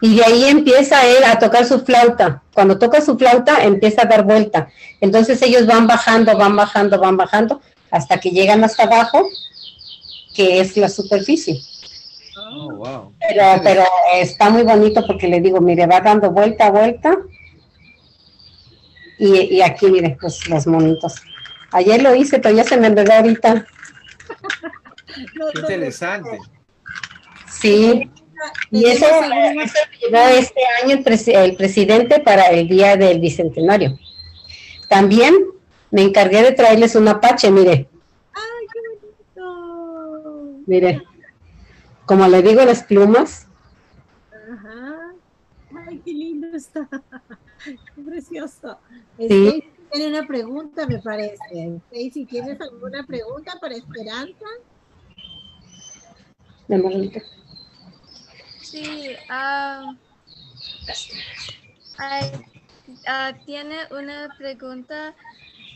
y 0.00 0.16
de 0.16 0.24
ahí 0.24 0.44
empieza 0.46 1.06
él 1.06 1.22
a 1.24 1.38
tocar 1.38 1.66
su 1.66 1.80
flauta, 1.80 2.42
cuando 2.52 2.78
toca 2.78 3.00
su 3.00 3.16
flauta 3.16 3.62
empieza 3.62 4.02
a 4.02 4.06
dar 4.06 4.24
vuelta, 4.24 4.68
entonces 5.00 5.40
ellos 5.42 5.66
van 5.66 5.86
bajando, 5.86 6.36
van 6.36 6.56
bajando, 6.56 6.98
van 6.98 7.16
bajando, 7.16 7.60
hasta 7.90 8.18
que 8.18 8.30
llegan 8.30 8.64
hasta 8.64 8.84
abajo, 8.84 9.28
que 10.40 10.60
es 10.60 10.74
la 10.78 10.88
superficie. 10.88 11.60
Oh, 12.38 12.72
wow. 12.76 13.12
Pero, 13.20 13.44
pero 13.62 13.84
está 14.14 14.48
muy 14.48 14.62
bonito 14.62 15.06
porque 15.06 15.28
le 15.28 15.40
digo, 15.40 15.60
mire, 15.60 15.86
va 15.86 16.00
dando 16.00 16.30
vuelta, 16.30 16.70
vuelta. 16.70 17.14
Y, 19.18 19.56
y 19.56 19.60
aquí, 19.62 19.86
mire, 19.90 20.16
pues 20.18 20.48
los 20.48 20.66
monitos. 20.66 21.16
Ayer 21.72 22.02
lo 22.02 22.14
hice, 22.14 22.38
pero 22.38 22.56
ya 22.56 22.64
se 22.64 22.78
me 22.78 22.86
enredó 22.86 23.12
ahorita. 23.12 23.66
Qué 25.52 25.60
interesante. 25.60 26.38
Sí, 27.50 28.10
Y 28.70 28.86
eso, 28.86 29.04
eso 29.06 30.28
este 30.38 30.60
año 30.82 30.96
el, 30.96 31.04
presi- 31.04 31.36
el 31.36 31.54
presidente 31.56 32.20
para 32.20 32.46
el 32.46 32.66
día 32.66 32.96
del 32.96 33.20
bicentenario. 33.20 33.98
También 34.88 35.34
me 35.90 36.00
encargué 36.02 36.42
de 36.42 36.52
traerles 36.52 36.94
un 36.94 37.08
apache, 37.08 37.50
mire. 37.50 37.89
Mire, 40.70 41.02
como 42.06 42.28
le 42.28 42.42
digo, 42.42 42.64
las 42.64 42.84
plumas, 42.84 43.48
Ajá. 44.52 45.12
Ay, 45.86 46.00
qué 46.04 46.12
lindo 46.12 46.56
está. 46.56 46.88
Qué 47.64 48.02
precioso. 48.02 48.78
Sí. 49.18 49.24
Stacy 49.26 49.72
tiene 49.92 50.08
una 50.08 50.26
pregunta, 50.26 50.86
me 50.86 50.98
parece. 50.98 51.80
Stacy, 51.90 52.24
¿tienes 52.24 52.60
alguna 52.60 53.04
pregunta 53.04 53.58
para 53.60 53.74
Esperanza? 53.74 54.46
Sí, 58.62 59.10
ah, 59.28 59.94
ay, 61.98 62.30
ah, 63.06 63.32
tiene 63.44 63.76
una 63.90 64.34
pregunta. 64.38 65.14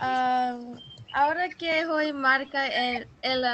ah, 0.00 0.58
ahora 1.12 1.48
que 1.50 1.86
hoy 1.86 2.12
marca 2.12 2.66
el, 2.66 3.06
el 3.22 3.44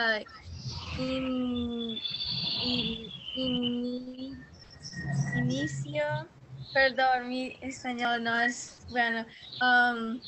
ah, 1.00 1.02
in- 1.02 1.98
in- 2.62 3.12
ini- 3.36 4.36
inicio, 5.36 6.04
perdón, 6.74 7.28
mi 7.28 7.56
español 7.62 8.22
no 8.22 8.40
es 8.40 8.84
bueno, 8.88 9.24
um, 9.60 10.20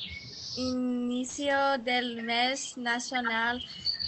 inicio 0.57 1.79
del 1.79 2.23
mes 2.23 2.77
nacional 2.77 3.63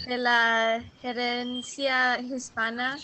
de 0.07 0.17
la 0.17 0.83
gerencia 1.01 2.19
hispana. 2.19 2.97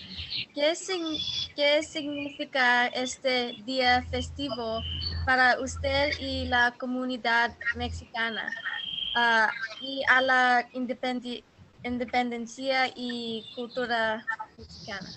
¿Qué, 0.53 0.75
sign- 0.75 1.17
qué 1.55 1.81
significa 1.83 2.87
este 2.87 3.55
día 3.63 4.03
festivo 4.09 4.81
para 5.25 5.59
usted 5.61 6.11
y 6.19 6.45
la 6.45 6.75
comunidad 6.77 7.55
mexicana? 7.75 8.53
Ah, 9.15 9.51
y 9.81 10.01
a 10.09 10.21
la 10.21 10.69
independi- 10.73 11.43
independencia 11.83 12.91
y 12.95 13.45
cultura 13.55 14.25
mexicana. 14.57 15.09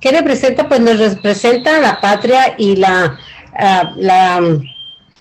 ¿Qué 0.00 0.10
representa? 0.10 0.68
Pues 0.68 0.80
nos 0.80 0.98
representa 0.98 1.80
la 1.80 2.00
patria 2.00 2.54
y 2.58 2.76
la, 2.76 3.18
ah, 3.58 3.92
la 3.96 4.40
mm, 4.40 4.62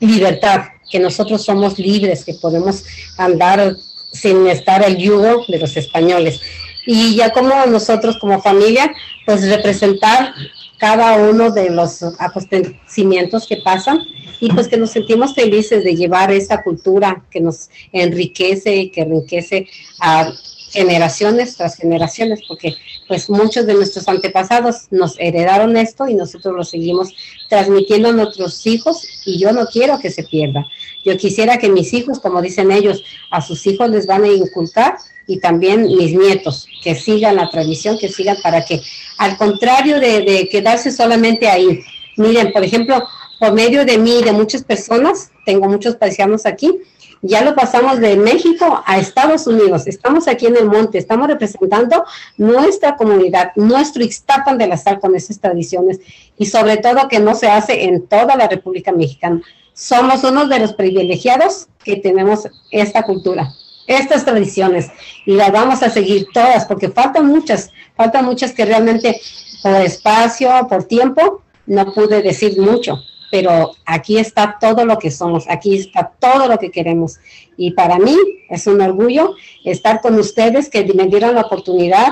libertad, 0.02 0.66
que 0.92 1.00
nosotros 1.00 1.44
somos 1.44 1.80
libres, 1.80 2.26
que 2.26 2.34
podemos 2.34 2.84
andar 3.18 3.76
sin 4.12 4.48
estar 4.48 4.84
al 4.84 4.98
yugo 4.98 5.46
de 5.48 5.60
los 5.60 5.76
españoles. 5.78 6.42
Y 6.86 7.16
ya 7.16 7.32
como 7.32 7.66
nosotros 7.66 8.18
como 8.18 8.42
familia, 8.42 8.94
pues 9.26 9.48
representar 9.50 10.34
cada 10.84 11.16
uno 11.16 11.50
de 11.50 11.70
los 11.70 12.04
acontecimientos 12.20 13.48
que 13.48 13.62
pasan 13.64 14.02
y 14.42 14.52
pues 14.52 14.68
que 14.68 14.76
nos 14.76 14.90
sentimos 14.90 15.34
felices 15.34 15.82
de 15.82 15.96
llevar 15.96 16.30
esa 16.30 16.62
cultura 16.62 17.24
que 17.32 17.40
nos 17.40 17.70
enriquece 17.94 18.76
y 18.76 18.90
que 18.90 19.04
enriquece 19.04 19.70
a 20.02 20.34
generaciones 20.72 21.56
tras 21.56 21.78
generaciones, 21.78 22.42
porque 22.50 22.76
pues 23.14 23.30
muchos 23.30 23.68
de 23.68 23.76
nuestros 23.76 24.08
antepasados 24.08 24.88
nos 24.90 25.20
heredaron 25.20 25.78
esto 25.78 26.08
y 26.08 26.16
nosotros 26.16 26.56
lo 26.56 26.64
seguimos 26.64 27.14
transmitiendo 27.48 28.10
a 28.10 28.12
nuestros 28.12 28.66
hijos 28.66 29.08
y 29.24 29.38
yo 29.38 29.52
no 29.52 29.68
quiero 29.68 30.00
que 30.00 30.10
se 30.10 30.24
pierda. 30.24 30.66
Yo 31.06 31.16
quisiera 31.16 31.60
que 31.60 31.70
mis 31.70 31.94
hijos, 31.94 32.20
como 32.20 32.42
dicen 32.42 32.72
ellos, 32.72 33.04
a 33.30 33.40
sus 33.40 33.68
hijos 33.68 33.92
les 33.92 34.08
van 34.08 34.24
a 34.24 34.30
inculcar 34.30 34.96
y 35.28 35.40
también 35.40 35.84
mis 35.84 36.16
nietos, 36.16 36.68
que 36.84 36.96
sigan 36.96 37.36
la 37.36 37.52
tradición, 37.52 38.00
que 38.00 38.10
sigan 38.10 38.38
para 38.42 38.66
que, 38.66 38.82
al 39.20 39.38
contrario 39.38 40.00
de, 40.00 40.50
quedarse 40.52 40.90
solamente 40.90 41.48
ahí, 41.48 41.82
miren, 42.18 42.52
por 42.52 42.64
ejemplo, 42.64 43.08
por 43.40 43.54
medio 43.54 43.86
de 43.86 44.00
mí 44.00 44.22
y 44.22 44.24
de 44.24 44.32
muchas 44.32 44.64
personas, 44.64 45.30
tengo 45.46 45.70
muchos 45.70 45.98
paisanos 45.98 46.48
aquí, 46.48 46.80
ya 47.24 47.42
lo 47.42 47.56
pasamos 47.56 48.02
de 48.02 48.18
México 48.18 48.84
a 48.86 49.00
Estados 49.00 49.48
Unidos. 49.48 49.88
Estamos 49.88 50.28
aquí 50.28 50.46
en 50.46 50.58
el 50.58 50.66
monte, 50.66 50.98
estamos 50.98 51.28
representando 51.28 52.04
nuestra 52.38 52.98
comunidad, 52.98 53.54
nuestro 53.56 54.04
Ixtapan 54.04 54.58
de 54.58 54.68
la 54.68 54.78
Sal 54.78 55.00
con 55.00 55.16
esas 55.16 55.40
tradiciones 55.40 56.02
y 56.38 56.46
sobre 56.48 56.78
todo 56.78 57.08
que 57.08 57.20
no 57.20 57.34
se 57.34 57.48
hace 57.48 57.86
en 57.86 58.08
toda 58.08 58.36
la 58.36 58.50
República 58.50 58.92
Mexicana. 58.92 59.42
Somos 59.74 60.24
uno 60.26 60.48
de 60.48 60.60
los 60.60 60.74
privilegiados 60.74 61.70
que 61.84 61.96
tenemos 61.96 62.50
esta 62.72 63.04
cultura, 63.04 63.54
estas 63.88 64.26
tradiciones 64.26 64.92
y 65.26 65.36
las 65.36 65.52
vamos 65.54 65.82
a 65.82 65.90
seguir 65.90 66.28
todas 66.34 66.66
porque 66.66 66.90
faltan 66.90 67.26
muchas, 67.28 67.72
faltan 67.96 68.26
muchas 68.26 68.52
que 68.52 68.66
realmente 68.66 69.22
por 69.64 69.76
espacio, 69.76 70.50
por 70.70 70.84
tiempo, 70.84 71.42
no 71.68 71.94
pude 71.94 72.22
decir 72.22 72.60
mucho 72.60 73.02
pero 73.34 73.72
aquí 73.84 74.20
está 74.20 74.60
todo 74.62 74.86
lo 74.86 75.00
que 75.00 75.10
somos, 75.10 75.46
aquí 75.50 75.76
está 75.76 76.12
todo 76.20 76.48
lo 76.48 76.60
que 76.60 76.70
queremos. 76.70 77.18
Y 77.58 77.72
para 77.72 77.98
mí 77.98 78.16
es 78.48 78.68
un 78.68 78.80
orgullo 78.80 79.34
estar 79.66 80.02
con 80.02 80.20
ustedes 80.20 80.70
que 80.70 80.86
me 80.94 81.08
dieron 81.08 81.34
la 81.34 81.42
oportunidad, 81.42 82.10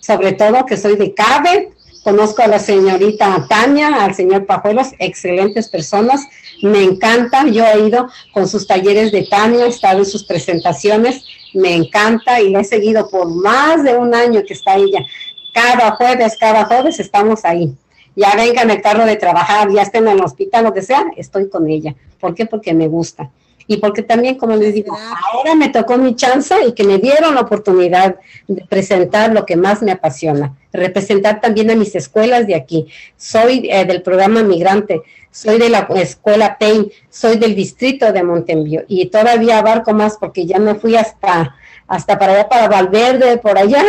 sobre 0.00 0.32
todo 0.32 0.66
que 0.66 0.76
soy 0.76 0.96
de 0.96 1.14
CABE, 1.14 1.70
conozco 2.02 2.42
a 2.42 2.48
la 2.48 2.58
señorita 2.58 3.46
Tania, 3.48 4.02
al 4.02 4.16
señor 4.16 4.46
Pajuelos, 4.46 4.88
excelentes 4.98 5.68
personas, 5.68 6.26
me 6.60 6.82
encanta, 6.82 7.46
yo 7.46 7.64
he 7.64 7.86
ido 7.86 8.08
con 8.32 8.48
sus 8.48 8.66
talleres 8.66 9.12
de 9.12 9.28
Tania, 9.30 9.66
he 9.66 9.68
estado 9.68 10.00
en 10.00 10.06
sus 10.06 10.24
presentaciones, 10.24 11.22
me 11.54 11.72
encanta 11.72 12.40
y 12.40 12.50
la 12.50 12.62
he 12.62 12.64
seguido 12.64 13.08
por 13.08 13.28
más 13.32 13.84
de 13.84 13.96
un 13.96 14.12
año 14.12 14.42
que 14.44 14.54
está 14.54 14.74
ella. 14.74 15.06
Cada 15.54 15.92
jueves, 15.92 16.36
cada 16.36 16.64
jueves 16.64 16.98
estamos 16.98 17.44
ahí 17.44 17.72
ya 18.16 18.34
venga 18.36 18.62
en 18.62 18.70
el 18.70 18.82
carro 18.82 19.04
de 19.04 19.16
trabajar, 19.16 19.70
ya 19.70 19.82
estén 19.82 20.06
en 20.06 20.18
el 20.18 20.24
hospital, 20.24 20.64
lo 20.64 20.74
que 20.74 20.82
sea, 20.82 21.06
estoy 21.16 21.48
con 21.48 21.68
ella. 21.68 21.94
¿Por 22.20 22.34
qué? 22.34 22.46
Porque 22.46 22.74
me 22.74 22.88
gusta. 22.88 23.30
Y 23.70 23.76
porque 23.76 24.02
también, 24.02 24.36
como 24.36 24.56
les 24.56 24.72
digo, 24.72 24.96
ahora 25.32 25.54
me 25.54 25.68
tocó 25.68 25.98
mi 25.98 26.16
chance 26.16 26.54
y 26.66 26.72
que 26.72 26.84
me 26.84 26.96
dieron 26.96 27.34
la 27.34 27.42
oportunidad 27.42 28.16
de 28.48 28.64
presentar 28.64 29.34
lo 29.34 29.44
que 29.44 29.56
más 29.56 29.82
me 29.82 29.92
apasiona, 29.92 30.56
representar 30.72 31.42
también 31.42 31.70
a 31.70 31.74
mis 31.74 31.94
escuelas 31.94 32.46
de 32.46 32.54
aquí. 32.54 32.86
Soy 33.18 33.68
eh, 33.70 33.84
del 33.84 34.00
programa 34.00 34.42
Migrante, 34.42 35.02
soy 35.30 35.58
de 35.58 35.68
la 35.68 35.80
escuela 35.96 36.56
PAIN, 36.58 36.90
soy 37.10 37.36
del 37.36 37.54
distrito 37.54 38.10
de 38.10 38.22
Montembiu 38.22 38.84
y 38.88 39.04
todavía 39.06 39.58
abarco 39.58 39.92
más 39.92 40.16
porque 40.16 40.46
ya 40.46 40.58
me 40.58 40.74
fui 40.74 40.96
hasta, 40.96 41.54
hasta 41.86 42.18
para 42.18 42.32
allá, 42.32 42.48
para 42.48 42.68
Valverde, 42.68 43.36
por 43.36 43.58
allá. 43.58 43.84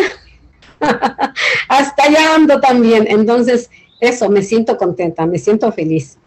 hasta 1.70 2.04
allá 2.04 2.36
ando 2.36 2.60
también. 2.60 3.08
Entonces, 3.10 3.70
eso, 4.00 4.30
me 4.30 4.42
siento 4.42 4.78
contenta, 4.78 5.26
me 5.26 5.38
siento 5.38 5.72
feliz. 5.72 6.18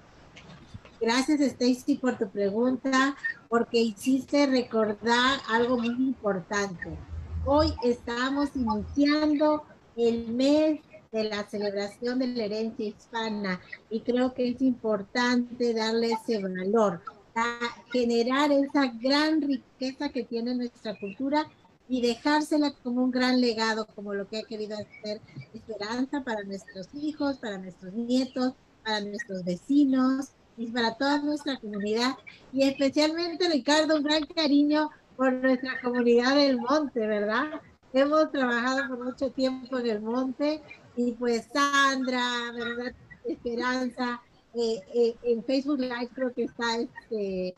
Gracias, 1.01 1.41
Stacy, 1.41 1.97
por 1.97 2.17
tu 2.17 2.29
pregunta, 2.29 3.17
porque 3.49 3.79
hiciste 3.79 4.47
recordar 4.47 5.41
algo 5.49 5.77
muy 5.77 5.89
importante. 5.89 6.97
Hoy 7.45 7.73
estamos 7.83 8.51
iniciando 8.55 9.65
el 9.97 10.29
mes 10.29 10.81
de 11.11 11.25
la 11.25 11.49
celebración 11.49 12.21
de 12.21 12.29
la 12.29 12.45
herencia 12.45 12.87
hispana 12.87 13.61
y 13.91 14.01
creo 14.01 14.33
que 14.33 14.51
es 14.51 14.63
importante 14.63 15.75
darle 15.75 16.13
ese 16.13 16.41
valor, 16.41 17.01
a 17.35 17.59
generar 17.93 18.53
esa 18.53 18.93
gran 19.01 19.43
riqueza 19.43 20.09
que 20.11 20.23
tiene 20.23 20.55
nuestra 20.55 20.99
cultura 20.99 21.47
y 21.93 22.01
dejársela 22.01 22.73
como 22.83 23.05
un 23.05 23.11
gran 23.11 23.39
legado, 23.39 23.87
como 23.95 24.15
lo 24.15 24.27
que 24.27 24.39
ha 24.39 24.45
querido 24.45 24.79
hacer 24.79 25.21
Esperanza 25.53 26.25
para 26.25 26.43
nuestros 26.43 26.89
hijos, 26.95 27.37
para 27.37 27.59
nuestros 27.59 27.93
nietos, 27.93 28.55
para 28.83 29.03
nuestros 29.03 29.45
vecinos 29.45 30.31
y 30.57 30.69
para 30.69 30.95
toda 30.95 31.19
nuestra 31.19 31.59
comunidad. 31.59 32.17
Y 32.51 32.63
especialmente, 32.63 33.47
Ricardo, 33.47 33.99
un 33.99 34.05
gran 34.05 34.25
cariño 34.25 34.89
por 35.19 35.35
nuestra 35.35 35.83
comunidad 35.83 36.35
del 36.35 36.57
monte, 36.57 37.07
¿verdad? 37.07 37.61
Hemos 37.93 38.33
trabajado 38.33 38.89
por 38.89 39.05
mucho 39.05 39.31
tiempo 39.31 39.79
en 39.79 39.87
el 39.89 40.01
monte 40.01 40.63
y 40.97 41.13
pues 41.13 41.47
Sandra, 41.53 42.53
¿verdad? 42.55 42.95
Esperanza, 43.27 44.23
eh, 44.55 44.81
eh, 44.95 45.15
en 45.25 45.45
Facebook 45.45 45.81
Live 45.81 46.09
creo 46.15 46.33
que 46.33 46.45
está 46.45 46.79
este, 46.79 47.55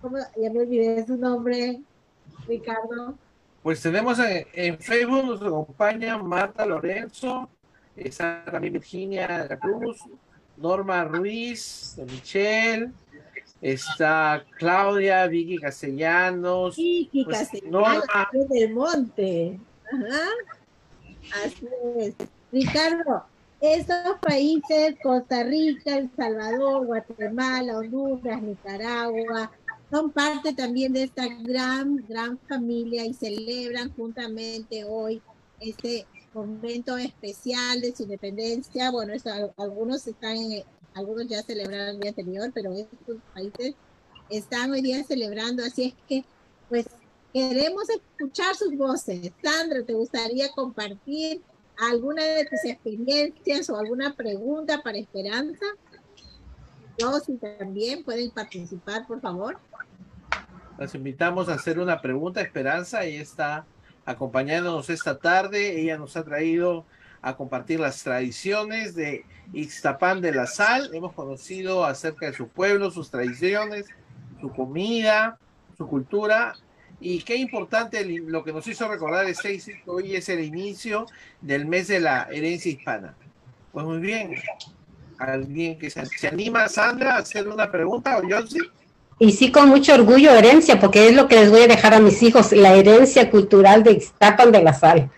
¿cómo? 0.00 0.16
ya 0.40 0.50
me 0.50 0.60
olvidé 0.60 1.04
su 1.06 1.18
nombre, 1.18 1.82
Ricardo. 2.48 3.18
Pues 3.64 3.80
tenemos 3.80 4.18
en, 4.18 4.46
en, 4.52 4.78
Facebook, 4.78 5.24
nos 5.24 5.40
acompaña 5.40 6.18
Marta 6.18 6.66
Lorenzo, 6.66 7.48
está 7.96 8.44
también 8.44 8.74
Virginia 8.74 9.26
de 9.26 9.48
la 9.48 9.58
Cruz, 9.58 10.00
Norma 10.58 11.02
Ruiz, 11.04 11.96
Michelle, 12.06 12.90
está 13.62 14.44
Claudia, 14.58 15.26
Vicky 15.28 15.56
Castellanos, 15.56 16.76
Vicky 16.76 17.24
pues, 17.24 17.38
Castellanos, 17.38 17.72
Norma. 17.72 18.30
del 18.50 18.74
Monte. 18.74 19.58
Ajá. 19.90 21.46
Así 21.46 21.66
es. 22.00 22.14
Ricardo, 22.52 23.24
estos 23.62 24.18
países, 24.20 24.94
Costa 25.02 25.42
Rica, 25.42 25.96
El 25.96 26.10
Salvador, 26.14 26.84
Guatemala, 26.84 27.78
Honduras, 27.78 28.42
Nicaragua, 28.42 29.50
son 29.94 30.10
parte 30.10 30.52
también 30.54 30.92
de 30.92 31.04
esta 31.04 31.24
gran, 31.44 32.04
gran 32.08 32.36
familia 32.48 33.06
y 33.06 33.14
celebran 33.14 33.94
juntamente 33.94 34.84
hoy 34.84 35.22
este 35.60 36.04
momento 36.32 36.98
especial 36.98 37.80
de 37.80 37.94
su 37.94 38.02
independencia. 38.02 38.90
Bueno, 38.90 39.12
algunos 39.56 40.04
están, 40.08 40.36
algunos 40.94 41.28
ya 41.28 41.44
celebraron 41.44 41.90
el 41.90 42.00
día 42.00 42.10
anterior, 42.10 42.50
pero 42.52 42.72
estos 42.72 43.18
países 43.32 43.76
están 44.30 44.72
hoy 44.72 44.82
día 44.82 45.04
celebrando, 45.04 45.64
así 45.64 45.84
es 45.84 45.94
que, 46.08 46.24
pues, 46.68 46.86
queremos 47.32 47.84
escuchar 47.88 48.56
sus 48.56 48.76
voces. 48.76 49.30
Sandra, 49.44 49.84
¿te 49.84 49.92
gustaría 49.92 50.50
compartir 50.50 51.40
alguna 51.78 52.24
de 52.24 52.46
tus 52.46 52.64
experiencias 52.64 53.70
o 53.70 53.76
alguna 53.76 54.12
pregunta 54.14 54.82
para 54.82 54.98
Esperanza? 54.98 55.66
Yo, 56.98 57.20
si 57.20 57.36
también 57.36 58.02
pueden 58.02 58.32
participar, 58.32 59.06
por 59.06 59.20
favor. 59.20 59.56
Las 60.78 60.94
invitamos 60.94 61.48
a 61.48 61.54
hacer 61.54 61.78
una 61.78 62.00
pregunta, 62.00 62.40
Esperanza, 62.40 63.06
y 63.06 63.16
está 63.16 63.64
acompañándonos 64.04 64.90
esta 64.90 65.18
tarde. 65.18 65.80
Ella 65.80 65.96
nos 65.96 66.16
ha 66.16 66.24
traído 66.24 66.84
a 67.22 67.36
compartir 67.36 67.78
las 67.78 68.02
tradiciones 68.02 68.94
de 68.96 69.24
Ixtapán 69.52 70.20
de 70.20 70.32
la 70.32 70.46
Sal. 70.46 70.90
Hemos 70.92 71.12
conocido 71.12 71.84
acerca 71.84 72.26
de 72.26 72.32
su 72.32 72.48
pueblo, 72.48 72.90
sus 72.90 73.10
tradiciones, 73.10 73.86
su 74.40 74.50
comida, 74.50 75.38
su 75.78 75.86
cultura. 75.86 76.54
Y 77.00 77.22
qué 77.22 77.36
importante 77.36 78.04
lo 78.04 78.42
que 78.42 78.52
nos 78.52 78.66
hizo 78.66 78.88
recordar 78.88 79.26
Stacy, 79.26 79.80
que 79.84 79.90
hoy 79.90 80.16
es 80.16 80.28
el 80.28 80.42
inicio 80.42 81.06
del 81.40 81.66
mes 81.66 81.86
de 81.86 82.00
la 82.00 82.28
herencia 82.32 82.72
hispana. 82.72 83.14
Pues 83.72 83.86
muy 83.86 83.98
bien. 83.98 84.34
¿Alguien 85.18 85.78
que 85.78 85.88
se, 85.88 86.04
se 86.06 86.28
anima, 86.28 86.68
Sandra, 86.68 87.14
a 87.14 87.18
hacer 87.18 87.46
una 87.46 87.70
pregunta 87.70 88.18
o 88.18 88.28
yo 88.28 88.44
sí? 88.44 88.58
Y 89.18 89.32
sí, 89.32 89.52
con 89.52 89.68
mucho 89.68 89.94
orgullo, 89.94 90.32
herencia, 90.32 90.80
porque 90.80 91.08
es 91.08 91.14
lo 91.14 91.28
que 91.28 91.36
les 91.36 91.50
voy 91.50 91.62
a 91.62 91.68
dejar 91.68 91.94
a 91.94 92.00
mis 92.00 92.22
hijos, 92.22 92.52
la 92.52 92.74
herencia 92.74 93.30
cultural 93.30 93.84
de 93.84 93.92
Ixtapan 93.92 94.50
de 94.50 94.62
la 94.62 94.74
Sal. 94.74 95.10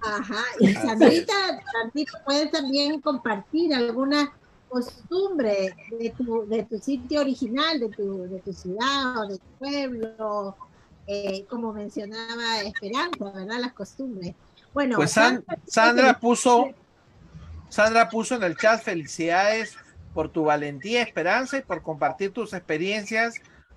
Ajá, 0.00 0.44
y 0.60 0.72
Sandrita, 0.74 1.34
Sandrita, 1.72 2.22
puedes 2.24 2.50
también 2.50 3.00
compartir 3.00 3.74
alguna 3.74 4.32
costumbre 4.68 5.74
de 5.98 6.10
tu, 6.10 6.46
de 6.48 6.62
tu 6.62 6.78
sitio 6.78 7.20
original, 7.20 7.80
de 7.80 7.88
tu, 7.88 8.28
de 8.28 8.38
tu 8.38 8.52
ciudad 8.52 9.18
o 9.18 9.26
de 9.26 9.38
tu 9.38 9.46
pueblo, 9.58 10.56
eh, 11.08 11.44
como 11.50 11.72
mencionaba 11.72 12.62
Esperanza, 12.62 13.30
¿verdad? 13.34 13.58
Las 13.58 13.72
costumbres. 13.72 14.34
Bueno, 14.72 14.96
pues 14.96 15.10
Sandra 15.66 16.18
puso, 16.20 16.68
Sandra 17.68 18.08
puso 18.08 18.36
en 18.36 18.44
el 18.44 18.56
chat 18.56 18.80
felicidades 18.80 19.76
por 20.14 20.30
tu 20.30 20.44
valentía, 20.44 21.02
esperanza 21.02 21.58
y 21.58 21.62
por 21.62 21.82
compartir 21.82 22.32
tus 22.32 22.52
experiencias 22.52 23.34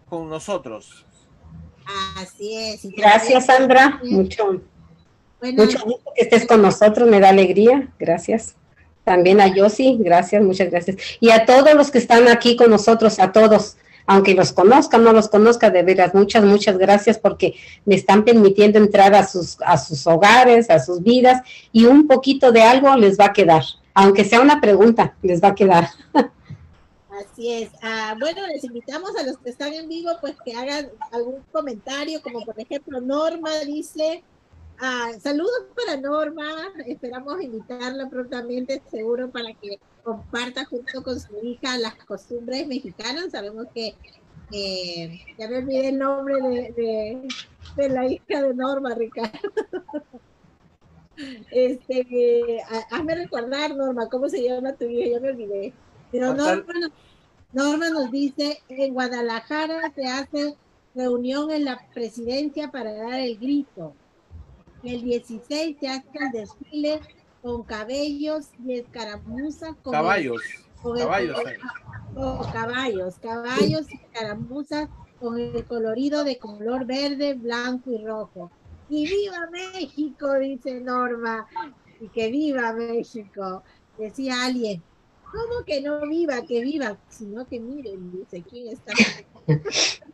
con 0.07 0.29
nosotros. 0.29 1.05
Así 2.17 2.55
es. 2.55 2.89
Gracias, 2.95 3.45
Sandra. 3.47 3.99
Mucho, 4.03 4.61
mucho 5.41 5.79
gusto 5.84 6.11
que 6.15 6.23
estés 6.23 6.45
con 6.45 6.61
nosotros, 6.61 7.09
me 7.09 7.19
da 7.19 7.29
alegría. 7.29 7.89
Gracias. 7.99 8.55
También 9.03 9.41
a 9.41 9.47
Yossi, 9.47 9.97
gracias, 9.99 10.41
muchas 10.41 10.69
gracias. 10.69 10.97
Y 11.19 11.31
a 11.31 11.45
todos 11.45 11.73
los 11.73 11.91
que 11.91 11.97
están 11.97 12.29
aquí 12.29 12.55
con 12.55 12.69
nosotros, 12.69 13.19
a 13.19 13.34
todos, 13.34 13.75
aunque 14.07 14.34
los 14.34 14.53
conozcan, 14.53 15.03
no 15.03 15.11
los 15.11 15.27
conozca, 15.27 15.69
de 15.69 15.84
veras, 15.84 16.13
muchas, 16.13 16.45
muchas 16.45 16.77
gracias 16.77 17.19
porque 17.19 17.55
me 17.86 17.95
están 17.95 18.23
permitiendo 18.23 18.79
entrar 18.79 19.13
a 19.13 19.27
sus, 19.27 19.57
a 19.65 19.77
sus 19.77 20.07
hogares, 20.07 20.69
a 20.69 20.79
sus 20.79 21.03
vidas, 21.03 21.41
y 21.73 21.84
un 21.84 22.07
poquito 22.07 22.53
de 22.53 22.61
algo 22.61 22.95
les 22.95 23.19
va 23.19 23.25
a 23.25 23.34
quedar 23.34 23.63
aunque 23.93 24.25
sea 24.25 24.41
una 24.41 24.59
pregunta, 24.59 25.15
les 25.21 25.41
va 25.41 25.49
a 25.49 25.55
quedar. 25.55 25.89
Así 27.09 27.51
es. 27.51 27.69
Ah, 27.81 28.15
bueno, 28.19 28.45
les 28.47 28.63
invitamos 28.63 29.15
a 29.15 29.23
los 29.23 29.37
que 29.37 29.51
están 29.51 29.73
en 29.73 29.87
vivo, 29.87 30.11
pues 30.19 30.35
que 30.43 30.55
hagan 30.55 30.89
algún 31.11 31.41
comentario, 31.51 32.21
como 32.21 32.43
por 32.43 32.59
ejemplo 32.59 32.99
Norma 33.01 33.51
dice, 33.65 34.23
ah, 34.79 35.11
saludos 35.21 35.65
para 35.75 35.99
Norma, 36.01 36.43
esperamos 36.87 37.41
invitarla 37.41 38.09
prontamente, 38.09 38.81
seguro, 38.89 39.29
para 39.29 39.53
que 39.53 39.79
comparta 40.03 40.65
junto 40.65 41.03
con 41.03 41.19
su 41.19 41.37
hija 41.43 41.77
las 41.77 41.95
costumbres 42.05 42.67
mexicanas. 42.67 43.31
Sabemos 43.31 43.67
que, 43.73 43.95
ya 45.37 45.47
me 45.47 45.57
olvidé 45.57 45.89
el 45.89 45.99
nombre 45.99 46.35
de, 46.75 47.27
de 47.75 47.89
la 47.89 48.07
hija 48.07 48.41
de 48.41 48.53
Norma, 48.55 48.95
Ricardo. 48.95 49.39
Este, 51.51 52.61
hazme 52.91 53.16
recordar, 53.16 53.76
Norma, 53.76 54.09
¿cómo 54.09 54.30
se 54.30 54.43
llama 54.43 54.74
tu 54.74 54.86
hija? 54.86 55.11
Ya 55.11 55.20
me 55.20 55.30
olvidé. 55.30 55.74
Pero 56.11 56.34
Norma, 56.34 56.74
Norma 57.51 57.89
nos 57.89 58.11
dice, 58.11 58.61
en 58.70 58.93
Guadalajara 58.93 59.91
se 59.93 60.05
hace 60.05 60.55
reunión 60.95 61.51
en 61.51 61.66
la 61.66 61.80
presidencia 61.93 62.72
para 62.72 62.93
dar 62.93 63.20
el 63.20 63.38
grito. 63.38 63.93
El 64.84 65.03
16 65.03 65.78
se 65.80 65.89
hace 65.89 66.07
el 66.14 66.32
desfile 66.32 67.01
con 67.41 67.64
cabellos 67.64 68.49
y 68.66 68.80
escaramuzas. 68.80 69.76
Con 69.82 69.93
caballos. 69.93 70.41
caballos. 70.82 71.39
caballos, 72.51 73.16
caballos 73.22 73.91
y 73.91 73.95
escaramuzas 73.95 74.89
con 75.20 75.39
el 75.39 75.66
colorido 75.66 76.24
de 76.24 76.38
color 76.38 76.86
verde, 76.86 77.36
blanco 77.36 77.91
y 77.91 78.03
rojo 78.03 78.51
y 78.93 79.07
viva 79.07 79.49
México, 79.51 80.37
dice 80.37 80.79
Norma, 80.79 81.47
y 81.99 82.07
que 82.09 82.29
viva 82.29 82.73
México, 82.73 83.63
decía 83.97 84.45
alguien. 84.45 84.83
¿Cómo 85.31 85.65
que 85.65 85.81
no 85.81 86.07
viva? 86.07 86.43
Que 86.45 86.61
viva, 86.61 86.95
sino 87.09 87.47
que 87.47 87.59
miren, 87.59 88.11
dice, 88.11 88.43
¿quién 88.47 88.67
está? 88.67 88.93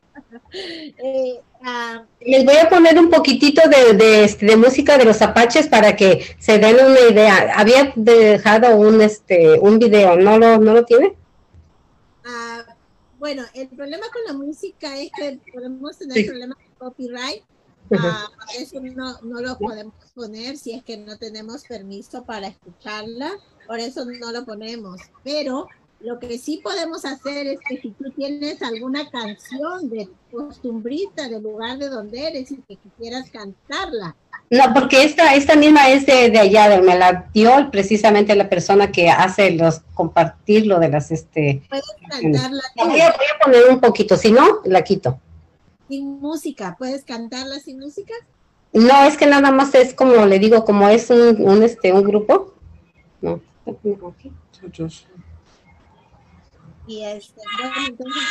Eh, 0.51 1.39
ah, 1.63 2.03
Les 2.19 2.43
voy 2.43 2.57
a 2.57 2.69
poner 2.69 2.99
un 2.99 3.09
poquitito 3.09 3.61
de, 3.69 4.23
este, 4.23 4.45
de, 4.45 4.57
música 4.57 4.97
de 4.97 5.05
los 5.05 5.21
apaches 5.21 5.67
para 5.67 5.95
que 5.95 6.35
se 6.37 6.59
den 6.59 6.75
una 6.75 6.99
idea. 7.09 7.53
Había 7.55 7.93
dejado 7.95 8.75
un 8.75 9.01
este 9.01 9.59
un 9.59 9.79
video, 9.79 10.17
¿no 10.17 10.37
lo, 10.37 10.57
no 10.57 10.73
lo 10.73 10.85
tiene? 10.85 11.15
Ah, 12.25 12.65
bueno, 13.17 13.43
el 13.53 13.69
problema 13.69 14.07
con 14.11 14.23
la 14.27 14.33
música 14.33 14.99
es 14.99 15.09
que 15.11 15.39
podemos 15.53 15.97
tener 15.97 16.25
problemas 16.25 16.57
de 16.57 16.75
copyright 16.77 17.43
Ah, 17.97 18.27
eso 18.59 18.79
no, 18.79 19.19
no 19.21 19.41
lo 19.41 19.57
podemos 19.57 19.93
poner 20.13 20.57
si 20.57 20.73
es 20.73 20.83
que 20.83 20.97
no 20.97 21.17
tenemos 21.17 21.63
permiso 21.65 22.23
para 22.23 22.47
escucharla, 22.47 23.31
por 23.67 23.79
eso 23.79 24.05
no 24.05 24.31
lo 24.31 24.45
ponemos. 24.45 24.99
Pero 25.23 25.67
lo 26.01 26.19
que 26.19 26.37
sí 26.37 26.61
podemos 26.63 27.05
hacer 27.05 27.47
es 27.47 27.59
que 27.67 27.77
si 27.81 27.91
tú 27.91 28.11
tienes 28.11 28.61
alguna 28.61 29.09
canción 29.09 29.89
de 29.89 30.09
costumbrista 30.31 31.27
del 31.27 31.43
lugar 31.43 31.77
de 31.77 31.89
donde 31.89 32.27
eres 32.27 32.51
y 32.51 32.57
que 32.57 32.77
quisieras 32.77 33.29
cantarla. 33.29 34.15
No, 34.49 34.63
porque 34.73 35.03
esta, 35.03 35.35
esta 35.35 35.55
misma 35.55 35.89
es 35.89 36.05
de, 36.07 36.31
de 36.31 36.39
allá, 36.39 36.81
me 36.81 36.97
la 36.97 37.29
dio 37.33 37.69
precisamente 37.71 38.35
la 38.35 38.49
persona 38.49 38.91
que 38.91 39.09
hace 39.09 39.51
los 39.51 39.81
compartirlo 39.93 40.79
de 40.79 40.89
las 40.89 41.11
este. 41.11 41.61
Puedes 41.69 41.85
cantarla. 42.09 42.63
voy 42.75 43.01
a 43.01 43.13
poner 43.43 43.69
un 43.69 43.79
poquito, 43.79 44.17
si 44.17 44.31
no, 44.31 44.61
la 44.65 44.81
quito 44.83 45.19
sin 45.89 46.21
música. 46.21 46.75
¿Puedes 46.77 47.03
cantarla 47.03 47.59
sin 47.59 47.79
música? 47.79 48.13
No, 48.71 49.03
es 49.03 49.17
que 49.17 49.25
nada 49.25 49.51
más 49.51 49.73
es 49.73 49.93
como 49.93 50.25
le 50.25 50.39
digo, 50.39 50.63
como 50.63 50.87
es 50.87 51.09
un, 51.09 51.41
un 51.41 51.63
este 51.63 51.91
un 51.91 52.03
grupo. 52.03 52.53
No, 53.19 53.41
Y 56.87 57.03
este, 57.03 57.41
bueno, 57.59 57.87
entonces. 57.87 58.23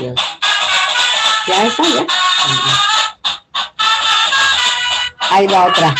Ya. 0.00 0.14
Ya 1.46 1.66
está, 1.66 1.82
ya. 1.84 2.06
Ahí 5.30 5.46
va 5.46 5.66
otra. 5.66 5.94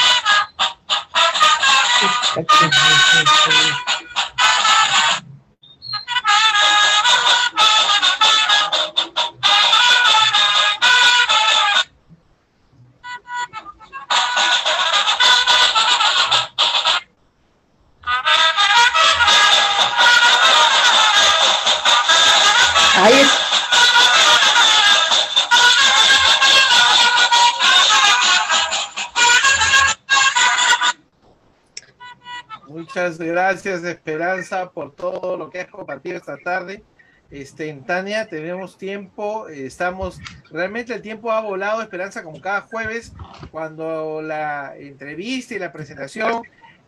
Muchas 33.15 33.27
gracias, 33.29 33.85
Esperanza, 33.85 34.71
por 34.71 34.93
todo 34.93 35.37
lo 35.37 35.49
que 35.49 35.61
has 35.61 35.69
compartido 35.69 36.17
esta 36.17 36.37
tarde. 36.37 36.83
Este, 37.31 37.69
en 37.69 37.85
Tania, 37.85 38.29
tenemos 38.29 38.77
tiempo, 38.77 39.47
estamos, 39.49 40.21
realmente 40.51 40.95
el 40.95 41.01
tiempo 41.01 41.31
ha 41.31 41.41
volado, 41.41 41.81
Esperanza, 41.81 42.25
como 42.25 42.41
cada 42.41 42.63
jueves, 42.63 43.13
cuando 43.53 44.21
la 44.21 44.77
entrevista 44.77 45.55
y 45.55 45.61
la 45.61 45.73
presentación 45.73 46.43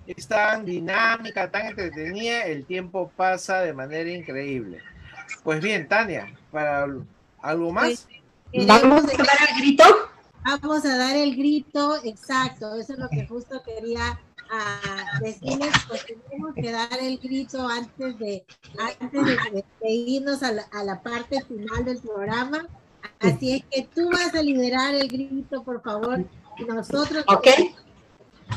es 0.06 0.26
tan 0.26 0.64
dinámica, 0.64 1.48
tan 1.48 1.66
entretenida, 1.66 2.44
el 2.44 2.64
tiempo 2.64 3.10
pasa 3.16 3.60
de 3.60 3.72
manera 3.72 4.10
increíble. 4.10 4.80
Pues 5.44 5.60
bien, 5.60 5.86
Tania, 5.86 6.34
para 6.50 6.88
algo 7.40 7.72
más. 7.72 8.08
Pues, 8.52 8.66
Vamos 8.66 9.04
a 9.04 9.16
dar 9.16 9.48
el 9.48 9.60
grito. 9.60 9.84
Vamos 10.44 10.84
a 10.84 10.96
dar 10.96 11.16
el 11.16 11.36
grito, 11.36 11.96
exacto, 12.04 12.74
eso 12.74 12.94
es 12.94 12.98
lo 12.98 13.08
que 13.08 13.26
justo 13.26 13.62
quería 13.62 14.18
uh, 14.50 15.24
decirles, 15.24 15.70
pues 15.88 16.06
tenemos 16.06 16.54
que 16.54 16.72
dar 16.72 16.98
el 17.00 17.18
grito 17.18 17.66
antes 17.68 18.18
de, 18.18 18.44
antes 19.00 19.24
de, 19.24 19.64
de 19.80 19.90
irnos 19.90 20.42
a 20.42 20.52
la, 20.52 20.62
a 20.72 20.84
la 20.84 21.00
parte 21.02 21.42
final 21.42 21.84
del 21.84 21.98
programa. 21.98 22.66
Así 23.20 23.54
es 23.54 23.64
que 23.70 23.88
tú 23.94 24.10
vas 24.10 24.34
a 24.34 24.42
liderar 24.42 24.94
el 24.94 25.08
grito, 25.08 25.62
por 25.62 25.82
favor. 25.82 26.24
Nosotros. 26.66 27.24
Ok. 27.28 27.48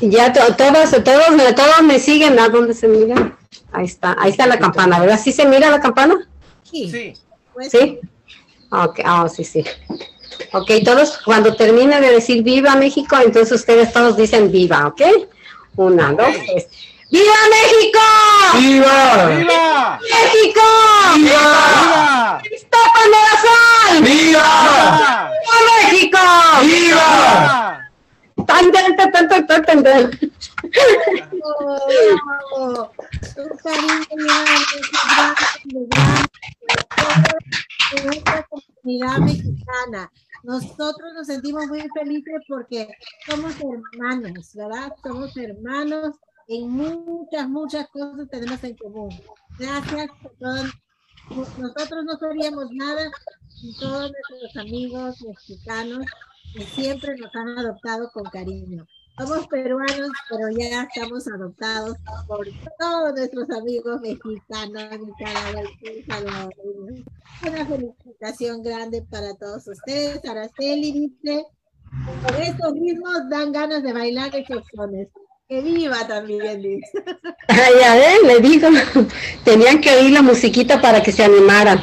Ya 0.00 0.32
to 0.32 0.40
todos, 0.54 0.90
todos, 1.02 1.30
me, 1.36 1.52
todos 1.52 1.82
me 1.82 1.98
siguen. 1.98 2.38
¿A 2.38 2.48
dónde 2.48 2.74
se 2.74 2.86
mira? 2.88 3.36
Ahí 3.72 3.86
está, 3.86 4.16
ahí 4.18 4.30
está 4.30 4.46
la 4.46 4.58
campana, 4.58 5.00
¿verdad? 5.00 5.20
¿Sí 5.22 5.32
se 5.32 5.46
mira 5.46 5.70
la 5.70 5.80
campana? 5.80 6.28
Sí. 6.62 6.90
Sí. 6.90 7.14
Pues, 7.52 7.70
Sí. 7.70 7.98
Ok, 8.70 9.00
ah, 9.04 9.28
sí, 9.28 9.44
sí. 9.44 9.64
Ok, 10.52 10.70
todos, 10.84 11.18
cuando 11.24 11.56
termine 11.56 12.00
de 12.00 12.12
decir 12.12 12.42
viva 12.42 12.76
México, 12.76 13.16
entonces 13.16 13.52
ustedes 13.52 13.92
todos 13.92 14.16
dicen 14.16 14.50
viva, 14.52 14.86
¿ok? 14.86 15.02
Una, 15.76 16.12
dos, 16.12 16.34
tres. 16.46 16.68
¡Viva 17.10 17.34
México! 17.50 17.98
¡Viva! 18.54 19.26
¡Viva! 19.26 20.00
¡México! 20.00 20.60
¡Viva! 21.16 22.40
¡Cristóbal 22.42 23.10
Morazán! 23.10 24.04
¡Viva! 24.04 25.30
¡Viva 25.30 25.58
México! 25.90 26.18
¡Viva! 26.62 27.90
Tan, 28.46 28.72
tan, 28.72 28.96
tan, 28.96 29.12
tan, 29.12 29.28
tan, 29.28 29.46
tan, 29.46 29.64
tan, 29.64 30.10
mexicana. 39.18 40.10
Nosotros 40.42 41.12
nos 41.14 41.26
sentimos 41.26 41.66
muy 41.66 41.82
felices 41.94 42.42
porque 42.48 42.88
somos 43.26 43.54
hermanos, 43.60 44.54
¿verdad? 44.54 44.92
Somos 45.02 45.36
hermanos 45.36 46.16
en 46.48 46.68
muchas, 46.70 47.48
muchas 47.48 47.88
cosas 47.88 48.28
tenemos 48.30 48.62
en 48.64 48.76
común. 48.76 49.10
Gracias 49.58 50.10
por 50.22 50.32
todo. 50.38 50.64
Nosotros 51.58 52.04
no 52.04 52.18
sabíamos 52.18 52.66
nada 52.72 53.10
sin 53.48 53.76
todos 53.76 54.10
nuestros 54.10 54.56
amigos 54.56 55.22
mexicanos 55.22 56.06
que 56.54 56.64
siempre 56.64 57.16
nos 57.16 57.34
han 57.36 57.58
adoptado 57.58 58.10
con 58.12 58.24
cariño. 58.24 58.86
Somos 59.20 59.46
peruanos, 59.48 60.10
pero 60.30 60.48
ya 60.58 60.82
estamos 60.82 61.26
adoptados 61.28 61.96
por 62.26 62.46
todos 62.78 63.12
nuestros 63.14 63.50
amigos 63.50 64.00
mexicanos, 64.00 64.98
nicaragüenses. 65.06 67.04
Una 67.46 67.66
felicitación 67.66 68.62
grande 68.62 69.02
para 69.10 69.34
todos 69.34 69.66
ustedes. 69.68 70.24
Araceli 70.24 70.92
dice, 70.92 71.44
con 72.26 72.42
estos 72.42 72.72
ritmos 72.72 73.28
dan 73.30 73.52
ganas 73.52 73.82
de 73.82 73.92
bailar 73.92 74.30
sones. 74.74 75.08
Que 75.48 75.60
viva 75.62 76.06
también, 76.06 76.62
dice. 76.62 77.04
Ay, 77.48 78.24
le 78.24 78.38
digo, 78.38 78.68
tenían 79.44 79.80
que 79.80 79.90
oír 79.96 80.12
la 80.12 80.22
musiquita 80.22 80.80
para 80.80 81.02
que 81.02 81.10
se 81.12 81.24
animaran. 81.24 81.80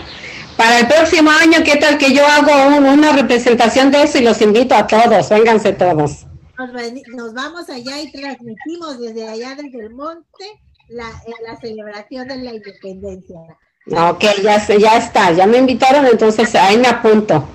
Para 0.56 0.80
el 0.80 0.88
próximo 0.88 1.30
año, 1.30 1.60
¿qué 1.66 1.76
tal 1.76 1.98
que 1.98 2.14
yo 2.14 2.26
hago 2.26 2.78
un- 2.78 2.86
una 2.86 3.12
representación 3.12 3.92
de 3.92 4.04
eso 4.04 4.18
y 4.20 4.22
los 4.22 4.42
invito 4.42 4.74
a 4.74 4.88
todos? 4.88 5.30
Vénganse 5.30 5.74
todos. 5.74 6.27
Nos, 6.58 6.72
nos 7.16 7.34
vamos 7.34 7.70
allá 7.70 8.02
y 8.02 8.12
transmitimos 8.12 9.00
desde 9.00 9.28
allá, 9.28 9.56
desde 9.56 9.80
el 9.86 9.94
monte, 9.94 10.46
la, 10.90 11.10
eh, 11.10 11.34
la 11.46 11.56
celebración 11.60 12.28
de 12.28 12.38
la 12.38 12.54
independencia. 12.56 13.38
Ok, 13.88 14.24
ya, 14.44 14.66
ya 14.78 14.98
está, 14.98 15.32
ya 15.32 15.48
me 15.48 15.58
invitaron, 15.58 16.06
entonces 16.08 16.54
ahí 16.56 16.78
me 16.78 16.88
apunto. 16.88 17.48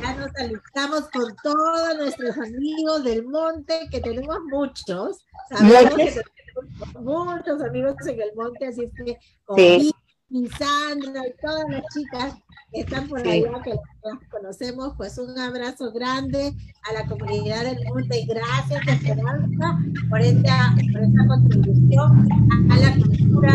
Ya 0.00 0.14
nos 0.14 0.30
alistamos 0.36 1.08
con 1.12 1.34
todos 1.42 1.96
nuestros 1.96 2.36
amigos 2.38 3.04
del 3.04 3.24
monte, 3.24 3.88
que 3.90 4.00
tenemos 4.00 4.38
muchos. 4.50 5.18
Sabemos 5.50 5.94
que 5.94 6.04
Muchos. 6.04 6.22
tenemos 6.92 7.34
muchos 7.34 7.62
amigos 7.62 7.94
en 8.06 8.20
el 8.20 8.30
monte, 8.36 8.66
así 8.66 8.84
es 8.84 8.92
que 9.04 9.18
con 9.44 9.56
Sí. 9.56 9.92
Vicky, 10.32 10.48
Sandra 10.56 11.26
y 11.26 11.32
todas 11.40 11.64
las 11.68 11.82
chicas 11.94 12.34
que 12.72 12.80
están 12.80 13.06
por 13.08 13.20
Sí. 13.22 13.28
allá, 13.28 13.62
que 13.62 13.70
las 13.70 14.28
conocemos, 14.30 14.94
pues 14.96 15.18
un 15.18 15.38
abrazo 15.38 15.92
grande 15.92 16.54
a 16.88 16.92
la 16.94 17.06
comunidad 17.06 17.64
del 17.64 17.84
monte 17.88 18.20
y 18.20 18.26
gracias 18.26 18.80
Esperanza 18.88 19.78
por 20.08 20.20
esta, 20.20 20.74
por 20.92 21.02
esta 21.02 21.26
contribución 21.26 22.28
a 22.70 22.76
la 22.76 22.94
cultura, 22.96 23.52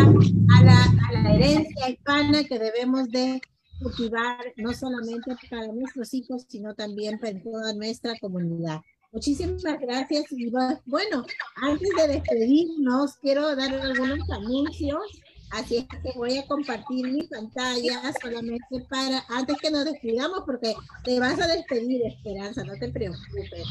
a 0.56 0.62
la, 0.64 0.84
a 0.84 1.22
la 1.22 1.34
herencia 1.34 1.90
hispana 1.90 2.44
que 2.44 2.58
debemos 2.58 3.08
de 3.10 3.40
cultivar 3.82 4.38
no 4.56 4.72
solamente 4.72 5.36
para 5.50 5.66
nuestros 5.68 6.12
hijos, 6.14 6.44
sino 6.48 6.74
también 6.74 7.18
para 7.18 7.40
toda 7.42 7.72
nuestra 7.74 8.16
comunidad. 8.20 8.80
Muchísimas 9.12 9.62
gracias. 9.80 10.24
Y 10.32 10.50
bu- 10.50 10.80
bueno, 10.84 11.24
antes 11.56 11.88
de 11.96 12.08
despedirnos, 12.08 13.16
quiero 13.16 13.56
dar 13.56 13.72
algunos 13.72 14.30
anuncios. 14.30 15.00
Así 15.50 15.78
es 15.78 15.86
que 15.86 16.12
voy 16.14 16.38
a 16.38 16.46
compartir 16.46 17.06
mi 17.06 17.26
pantalla 17.26 18.12
solamente 18.20 18.86
para, 18.88 19.24
antes 19.28 19.56
que 19.58 19.70
nos 19.70 19.84
despidamos, 19.84 20.42
porque 20.44 20.74
te 21.04 21.18
vas 21.18 21.40
a 21.40 21.46
despedir, 21.46 22.02
Esperanza, 22.06 22.64
no 22.64 22.74
te 22.74 22.88
preocupes. 22.90 23.62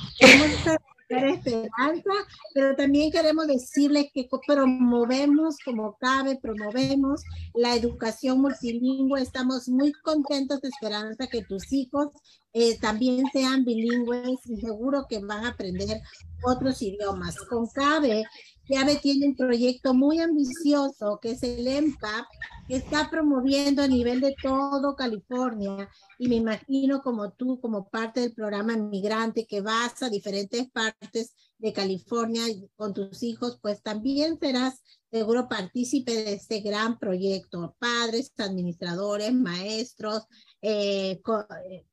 Esperanza, 1.09 2.11
pero 2.53 2.75
también 2.75 3.11
queremos 3.11 3.47
decirles 3.47 4.07
que 4.13 4.27
promovemos 4.45 5.55
como 5.63 5.95
cabe, 5.97 6.37
promovemos 6.41 7.23
la 7.53 7.75
educación 7.75 8.41
multilingüe. 8.41 9.21
Estamos 9.21 9.69
muy 9.69 9.93
contentos, 10.03 10.59
Esperanza, 10.63 11.27
que 11.27 11.43
tus 11.43 11.71
hijos 11.71 12.09
eh, 12.51 12.77
también 12.79 13.23
sean 13.31 13.63
bilingües 13.63 14.39
y 14.45 14.57
seguro 14.57 15.05
que 15.07 15.19
van 15.19 15.45
a 15.45 15.49
aprender 15.49 16.01
otros 16.43 16.81
idiomas. 16.81 17.37
Con 17.37 17.67
CABE, 17.67 18.25
CABE 18.67 18.97
tiene 18.97 19.27
un 19.27 19.35
proyecto 19.35 19.93
muy 19.93 20.19
ambicioso 20.19 21.19
que 21.21 21.31
es 21.31 21.43
el 21.43 21.67
EMPAP, 21.67 22.25
que 22.67 22.75
está 22.75 23.09
promoviendo 23.09 23.81
a 23.81 23.87
nivel 23.87 24.19
de 24.19 24.35
todo 24.41 24.95
California 24.95 25.89
y 26.19 26.27
me 26.27 26.35
imagino 26.35 27.01
como 27.01 27.31
tú, 27.31 27.61
como 27.61 27.87
parte 27.87 28.19
del 28.19 28.33
programa 28.33 28.75
Migrante 28.75 29.47
que 29.47 29.61
vas 29.61 30.03
a 30.03 30.09
diferentes 30.09 30.69
partes 30.69 31.33
de 31.57 31.71
California 31.71 32.43
con 32.75 32.93
tus 32.93 33.23
hijos, 33.23 33.57
pues 33.61 33.81
también 33.81 34.37
serás 34.39 34.81
seguro 35.09 35.47
partícipe 35.47 36.13
de 36.13 36.33
este 36.33 36.59
gran 36.59 36.99
proyecto. 36.99 37.75
Padres, 37.79 38.33
administradores, 38.37 39.33
maestros, 39.33 40.25
eh, 40.61 41.21
eh, 41.69 41.85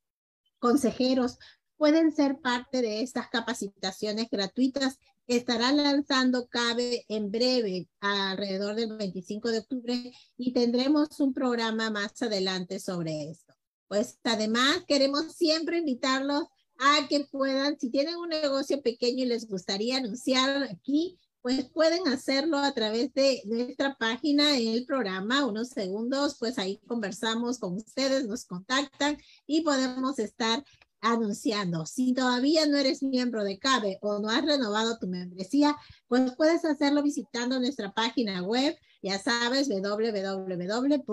consejeros 0.58 1.38
pueden 1.76 2.12
ser 2.12 2.40
parte 2.40 2.82
de 2.82 3.02
estas 3.02 3.28
capacitaciones 3.28 4.28
gratuitas 4.30 4.98
estará 5.26 5.72
lanzando 5.72 6.48
CABE 6.48 7.04
en 7.08 7.30
breve, 7.30 7.88
alrededor 8.00 8.74
del 8.74 8.96
25 8.96 9.50
de 9.50 9.58
octubre, 9.58 10.12
y 10.36 10.52
tendremos 10.52 11.18
un 11.20 11.32
programa 11.32 11.90
más 11.90 12.20
adelante 12.22 12.78
sobre 12.78 13.30
esto. 13.30 13.54
Pues 13.88 14.18
además 14.24 14.84
queremos 14.86 15.32
siempre 15.34 15.78
invitarlos 15.78 16.44
a 16.78 17.06
que 17.08 17.20
puedan, 17.30 17.78
si 17.78 17.90
tienen 17.90 18.16
un 18.16 18.28
negocio 18.28 18.82
pequeño 18.82 19.24
y 19.24 19.26
les 19.26 19.48
gustaría 19.48 19.98
anunciar 19.98 20.64
aquí, 20.64 21.18
pues 21.44 21.66
pueden 21.66 22.08
hacerlo 22.08 22.56
a 22.56 22.72
través 22.72 23.12
de 23.12 23.42
nuestra 23.44 23.96
página 23.96 24.56
en 24.56 24.68
el 24.68 24.86
programa, 24.86 25.44
unos 25.44 25.68
segundos, 25.68 26.36
pues 26.38 26.58
ahí 26.58 26.80
conversamos 26.86 27.58
con 27.58 27.74
ustedes, 27.74 28.26
nos 28.26 28.46
contactan 28.46 29.18
y 29.46 29.60
podemos 29.60 30.18
estar 30.18 30.64
anunciando. 31.04 31.86
Si 31.86 32.12
todavía 32.14 32.66
no 32.66 32.76
eres 32.78 33.02
miembro 33.02 33.44
de 33.44 33.58
CABE 33.58 33.98
o 34.00 34.18
no 34.18 34.30
has 34.30 34.44
renovado 34.44 34.98
tu 34.98 35.06
membresía, 35.06 35.76
pues 36.08 36.34
puedes 36.36 36.64
hacerlo 36.64 37.02
visitando 37.02 37.60
nuestra 37.60 37.92
página 37.92 38.42
web, 38.42 38.76
ya 39.02 39.18
sabes, 39.18 39.68
www.gocabe.org 39.68 41.10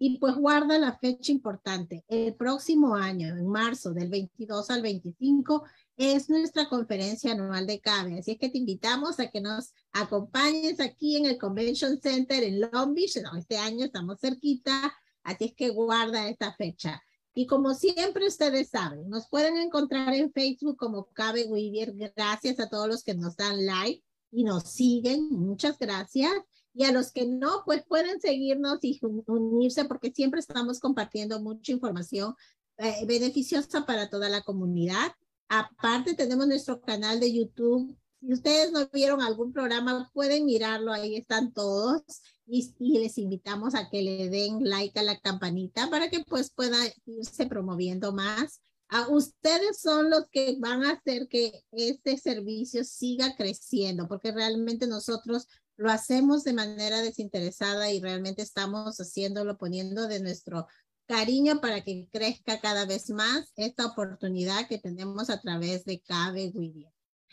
y 0.00 0.18
pues 0.18 0.36
guarda 0.36 0.78
la 0.78 0.96
fecha 0.96 1.32
importante. 1.32 2.04
El 2.08 2.34
próximo 2.34 2.94
año, 2.94 3.26
en 3.28 3.48
marzo 3.48 3.92
del 3.92 4.08
22 4.08 4.70
al 4.70 4.82
25, 4.82 5.64
es 5.96 6.30
nuestra 6.30 6.68
conferencia 6.68 7.32
anual 7.32 7.66
de 7.66 7.80
CABE. 7.80 8.20
Así 8.20 8.30
es 8.32 8.38
que 8.38 8.50
te 8.50 8.58
invitamos 8.58 9.18
a 9.18 9.28
que 9.28 9.40
nos 9.40 9.74
acompañes 9.92 10.78
aquí 10.78 11.16
en 11.16 11.26
el 11.26 11.38
Convention 11.38 12.00
Center 12.00 12.44
en 12.44 12.60
Long 12.60 12.94
Beach. 12.94 13.20
No, 13.20 13.36
este 13.36 13.58
año 13.58 13.84
estamos 13.84 14.20
cerquita, 14.20 14.94
así 15.24 15.46
es 15.46 15.54
que 15.54 15.70
guarda 15.70 16.28
esta 16.28 16.54
fecha. 16.54 17.02
Y 17.34 17.46
como 17.46 17.74
siempre 17.74 18.26
ustedes 18.26 18.70
saben, 18.70 19.08
nos 19.08 19.28
pueden 19.28 19.56
encontrar 19.58 20.12
en 20.14 20.32
Facebook 20.32 20.76
como 20.76 21.06
Cabe 21.12 21.44
Whittier. 21.44 21.94
Gracias 22.16 22.58
a 22.58 22.68
todos 22.68 22.88
los 22.88 23.04
que 23.04 23.14
nos 23.14 23.36
dan 23.36 23.64
like 23.64 24.02
y 24.32 24.44
nos 24.44 24.64
siguen. 24.72 25.28
Muchas 25.30 25.78
gracias. 25.78 26.32
Y 26.74 26.84
a 26.84 26.92
los 26.92 27.12
que 27.12 27.26
no, 27.26 27.62
pues 27.64 27.84
pueden 27.86 28.20
seguirnos 28.20 28.78
y 28.82 28.98
un- 29.02 29.24
unirse 29.26 29.84
porque 29.84 30.12
siempre 30.12 30.40
estamos 30.40 30.80
compartiendo 30.80 31.40
mucha 31.40 31.72
información 31.72 32.34
eh, 32.78 33.04
beneficiosa 33.06 33.84
para 33.86 34.08
toda 34.10 34.28
la 34.28 34.42
comunidad. 34.42 35.12
Aparte, 35.48 36.14
tenemos 36.14 36.46
nuestro 36.46 36.80
canal 36.80 37.20
de 37.20 37.32
YouTube. 37.32 37.96
Si 38.20 38.32
ustedes 38.32 38.72
no 38.72 38.88
vieron 38.92 39.22
algún 39.22 39.52
programa, 39.52 40.10
pueden 40.12 40.44
mirarlo, 40.44 40.92
ahí 40.92 41.16
están 41.16 41.52
todos. 41.52 42.02
y, 42.46 42.74
les 42.98 43.18
invitamos 43.18 43.74
a 43.74 43.90
que 43.90 44.02
le 44.02 44.30
den 44.30 44.64
like 44.64 44.98
a 44.98 45.02
la 45.02 45.18
campanita 45.20 45.90
para 45.90 46.08
que 46.10 46.24
pues 46.24 46.50
pueda 46.50 46.78
irse 47.06 47.46
promoviendo 47.46 48.12
más. 48.12 48.60
A 48.88 49.08
ustedes 49.08 49.80
son 49.80 50.08
los 50.08 50.28
que 50.30 50.56
van 50.58 50.82
a 50.82 50.92
hacer 50.92 51.28
que 51.28 51.62
este 51.72 52.16
servicio 52.16 52.84
siga 52.84 53.36
creciendo, 53.36 54.08
porque 54.08 54.32
realmente 54.32 54.86
nosotros 54.86 55.46
lo 55.76 55.90
hacemos 55.90 56.42
de 56.42 56.54
manera 56.54 57.02
desinteresada 57.02 57.92
y 57.92 58.00
realmente 58.00 58.42
estamos 58.42 58.98
haciéndolo 58.98 59.58
poniendo 59.58 60.08
de 60.08 60.20
nuestro 60.20 60.66
cariño 61.06 61.60
para 61.60 61.84
que 61.84 62.08
crezca 62.10 62.60
cada 62.60 62.84
vez 62.84 63.10
más 63.10 63.52
esta 63.56 63.86
oportunidad 63.86 64.66
que 64.68 64.78
tenemos 64.78 65.30
a 65.30 65.40
través 65.40 65.84
de 65.84 66.00
Cabe 66.00 66.50
Widia. 66.54 66.92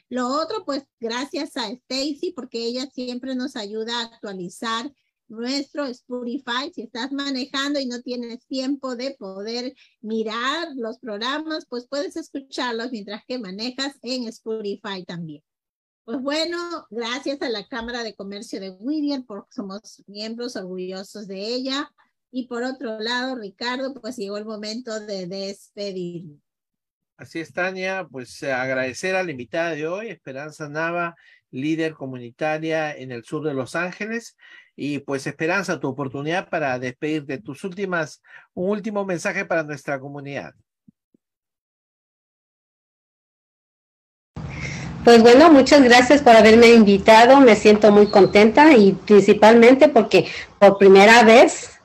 Lo 0.10 0.28
otro, 0.28 0.64
pues 0.66 0.84
gracias 1.00 1.58
a 1.58 1.70
Stacy, 1.70 2.34
porque 2.36 2.64
ella 2.64 2.88
siempre 2.92 3.36
nos 3.36 3.56
ayuda 3.56 4.00
a 4.00 4.04
actualizar 4.06 4.92
nuestro 5.28 5.86
Spotify. 5.86 6.72
Si 6.74 6.84
estás 6.84 7.12
manejando 7.12 7.80
y 7.80 7.88
no 7.88 8.02
tienes 8.02 8.46
tiempo 8.46 8.96
de 8.96 9.16
poder 9.18 9.74
mirar 10.02 10.70
los 10.76 11.00
programas, 11.00 11.66
pues 11.68 11.88
puedes 11.88 12.16
escucharlos 12.16 12.92
mientras 12.92 13.24
que 13.28 13.40
manejas 13.40 13.96
en 14.04 14.28
Spotify 14.28 15.04
también. 15.06 15.44
Pues 16.04 16.22
bueno, 16.22 16.86
gracias 16.92 17.42
a 17.42 17.50
la 17.50 17.68
Cámara 17.68 18.04
de 18.04 18.14
Comercio 18.14 18.60
de 18.60 18.70
Whittier, 18.70 19.24
porque 19.26 19.54
somos 19.56 20.04
miembros 20.06 20.56
orgullosos 20.56 21.28
de 21.28 21.48
ella. 21.48 21.92
Y 22.30 22.48
por 22.48 22.62
otro 22.64 23.00
lado, 23.00 23.36
Ricardo, 23.36 23.94
pues 23.96 24.18
llegó 24.18 24.38
el 24.38 24.46
momento 24.46 25.00
de 25.00 25.26
despedirnos. 25.26 26.45
Así 27.18 27.40
es, 27.40 27.54
Tania, 27.54 28.06
pues 28.12 28.44
agradecer 28.44 29.16
a 29.16 29.24
la 29.24 29.32
invitada 29.32 29.72
de 29.72 29.88
hoy, 29.88 30.10
Esperanza 30.10 30.68
Nava, 30.68 31.16
líder 31.50 31.94
comunitaria 31.94 32.94
en 32.94 33.12
el 33.12 33.24
sur 33.24 33.46
de 33.46 33.54
Los 33.54 33.76
Ángeles. 33.76 34.36
Y 34.76 35.00
pues 35.00 35.26
Esperanza, 35.26 35.80
tu 35.80 35.88
oportunidad 35.88 36.50
para 36.50 36.78
despedirte, 36.78 37.38
tus 37.38 37.64
últimas, 37.64 38.22
un 38.54 38.70
último 38.70 39.06
mensaje 39.06 39.46
para 39.46 39.64
nuestra 39.64 39.98
comunidad. 40.00 40.54
Pues 45.06 45.22
bueno, 45.22 45.52
muchas 45.52 45.84
gracias 45.84 46.22
por 46.22 46.36
haberme 46.36 46.74
invitado, 46.74 47.40
me 47.40 47.56
siento 47.56 47.92
muy 47.92 48.08
contenta 48.08 48.76
y 48.76 48.92
principalmente 48.92 49.88
porque 49.88 50.28
por 50.60 50.80
primera 50.80 51.24
vez 51.24 51.80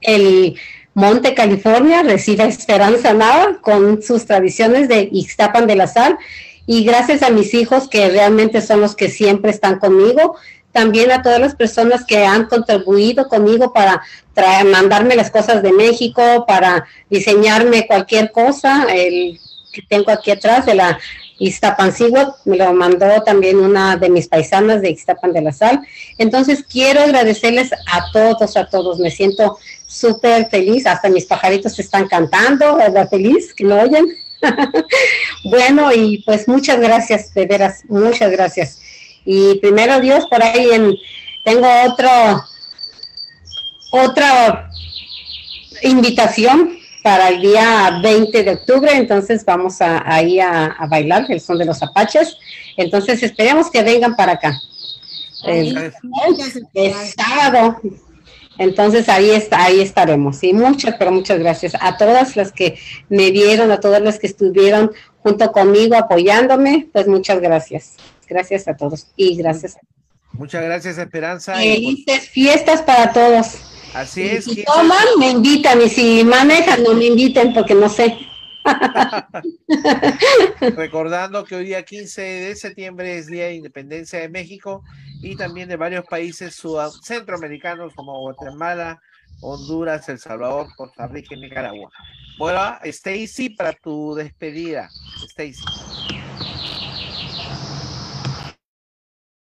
el 0.00 0.56
Monte 0.98 1.32
California 1.32 2.02
recibe 2.02 2.42
Esperanza 2.42 3.14
Nava 3.14 3.58
con 3.60 4.02
sus 4.02 4.26
tradiciones 4.26 4.88
de 4.88 5.08
Ixtapan 5.12 5.68
de 5.68 5.76
la 5.76 5.86
Sal. 5.86 6.18
Y 6.66 6.82
gracias 6.82 7.22
a 7.22 7.30
mis 7.30 7.54
hijos 7.54 7.88
que 7.88 8.08
realmente 8.08 8.60
son 8.60 8.80
los 8.80 8.96
que 8.96 9.08
siempre 9.08 9.52
están 9.52 9.78
conmigo, 9.78 10.34
también 10.72 11.12
a 11.12 11.22
todas 11.22 11.38
las 11.38 11.54
personas 11.54 12.04
que 12.04 12.26
han 12.26 12.46
contribuido 12.46 13.28
conmigo 13.28 13.72
para 13.72 14.02
mandarme 14.72 15.14
las 15.14 15.30
cosas 15.30 15.62
de 15.62 15.72
México, 15.72 16.44
para 16.48 16.84
diseñarme 17.08 17.86
cualquier 17.86 18.32
cosa, 18.32 18.84
el 18.92 19.38
que 19.72 19.82
tengo 19.82 20.10
aquí 20.10 20.32
atrás 20.32 20.66
de 20.66 20.74
la 20.74 20.98
Iztapancigua, 21.38 22.34
me 22.44 22.56
lo 22.56 22.72
mandó 22.72 23.22
también 23.22 23.60
una 23.60 23.96
de 23.96 24.10
mis 24.10 24.26
paisanas 24.26 24.82
de 24.82 24.90
Ixtapan 24.90 25.32
de 25.32 25.42
la 25.42 25.52
Sal. 25.52 25.80
Entonces 26.18 26.64
quiero 26.68 27.02
agradecerles 27.02 27.70
a 27.72 28.10
todos, 28.12 28.56
a 28.56 28.68
todos, 28.68 28.98
me 28.98 29.12
siento 29.12 29.58
súper 29.88 30.48
feliz, 30.50 30.86
hasta 30.86 31.08
mis 31.08 31.24
pajaritos 31.24 31.78
están 31.78 32.06
cantando, 32.06 32.76
¿verdad? 32.76 33.08
Feliz, 33.08 33.54
que 33.54 33.64
lo 33.64 33.80
oyen. 33.80 34.06
bueno, 35.44 35.90
y 35.92 36.22
pues 36.24 36.46
muchas 36.46 36.78
gracias, 36.78 37.32
de 37.32 37.46
veras, 37.46 37.82
muchas 37.88 38.30
gracias. 38.30 38.80
Y 39.24 39.56
primero 39.56 39.98
Dios, 40.00 40.26
por 40.26 40.42
ahí 40.42 40.70
en, 40.72 40.94
tengo 41.42 41.66
otro, 41.86 42.10
otra 43.92 44.70
invitación 45.82 46.78
para 47.02 47.28
el 47.28 47.40
día 47.40 48.00
20 48.02 48.42
de 48.42 48.50
octubre, 48.52 48.92
entonces 48.94 49.42
vamos 49.44 49.80
a, 49.80 50.02
ahí 50.06 50.38
a, 50.38 50.76
bailar 50.90 51.24
el 51.30 51.40
son 51.40 51.56
de 51.56 51.64
los 51.64 51.82
apaches. 51.82 52.36
Entonces 52.76 53.22
esperemos 53.22 53.70
que 53.70 53.82
vengan 53.82 54.14
para 54.14 54.32
acá. 54.32 54.60
El, 55.44 55.92
sábado. 57.16 57.80
Entonces 58.58 59.08
ahí 59.08 59.30
está, 59.30 59.64
ahí 59.64 59.80
estaremos. 59.80 60.42
Y 60.42 60.52
muchas, 60.52 60.96
pero 60.98 61.12
muchas 61.12 61.38
gracias 61.38 61.74
a 61.80 61.96
todas 61.96 62.36
las 62.36 62.52
que 62.52 62.78
me 63.08 63.30
vieron, 63.30 63.70
a 63.70 63.80
todas 63.80 64.02
las 64.02 64.18
que 64.18 64.26
estuvieron 64.26 64.90
junto 65.22 65.50
conmigo 65.52 65.96
apoyándome, 65.96 66.88
pues 66.92 67.06
muchas 67.06 67.40
gracias. 67.40 67.94
Gracias 68.28 68.68
a 68.68 68.76
todos 68.76 69.06
y 69.16 69.36
gracias. 69.36 69.76
Muchas 70.32 70.62
gracias, 70.62 70.98
Esperanza. 70.98 71.54
Felices 71.54 72.28
fiestas 72.28 72.82
para 72.82 73.12
todos. 73.12 73.54
Así 73.94 74.22
es. 74.22 74.44
Si 74.44 74.64
toman, 74.64 75.06
me 75.18 75.30
invitan 75.30 75.80
y 75.80 75.88
si 75.88 76.24
manejan, 76.24 76.82
no 76.82 76.94
me 76.94 77.06
inviten 77.06 77.54
porque 77.54 77.74
no 77.74 77.88
sé. 77.88 78.18
Recordando 80.76 81.44
que 81.44 81.56
hoy 81.56 81.66
día 81.66 81.84
15 81.84 82.22
de 82.22 82.56
septiembre 82.56 83.18
es 83.18 83.26
Día 83.26 83.46
de 83.46 83.54
Independencia 83.54 84.20
de 84.20 84.28
México 84.28 84.84
y 85.22 85.36
también 85.36 85.68
de 85.68 85.76
varios 85.76 86.04
países 86.06 86.60
centroamericanos 87.02 87.94
como 87.94 88.20
Guatemala, 88.20 89.00
Honduras, 89.40 90.08
El 90.08 90.18
Salvador, 90.18 90.68
Costa 90.76 91.06
Rica 91.06 91.34
y 91.34 91.40
Nicaragua. 91.40 91.90
Bueno, 92.38 92.78
Stacy, 92.82 93.50
para 93.50 93.72
tu 93.72 94.14
despedida. 94.14 94.88
Stacy. 95.30 95.64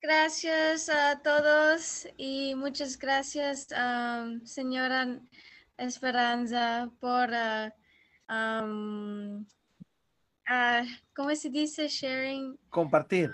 Gracias 0.01 0.89
a 0.89 1.21
todos 1.21 2.07
y 2.17 2.55
muchas 2.55 2.99
gracias, 2.99 3.67
señora 4.43 5.19
Esperanza, 5.77 6.89
por, 6.99 7.29
uh, 7.29 7.71
¿cómo 11.15 11.35
se 11.35 11.49
dice? 11.49 11.87
Sharing. 11.87 12.57
Compartir 12.69 13.31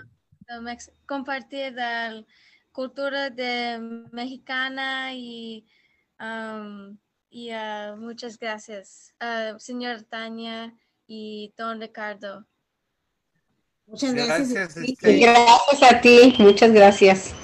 compartir 1.06 1.72
la 1.72 2.24
cultura 2.72 3.30
de 3.30 3.78
mexicana 4.12 5.14
y, 5.14 5.66
y 7.30 7.50
uh, 7.52 7.96
muchas 7.96 8.38
gracias, 8.38 9.14
uh, 9.20 9.58
señor 9.58 10.02
Tania 10.02 10.74
y 11.06 11.52
don 11.56 11.80
Ricardo. 11.80 12.46
Muchas 13.86 14.14
gracias. 14.14 14.74
Gracias, 15.02 15.82
a 15.82 16.00
ti, 16.00 16.34
muchas 16.38 16.72
gracias. 16.72 17.34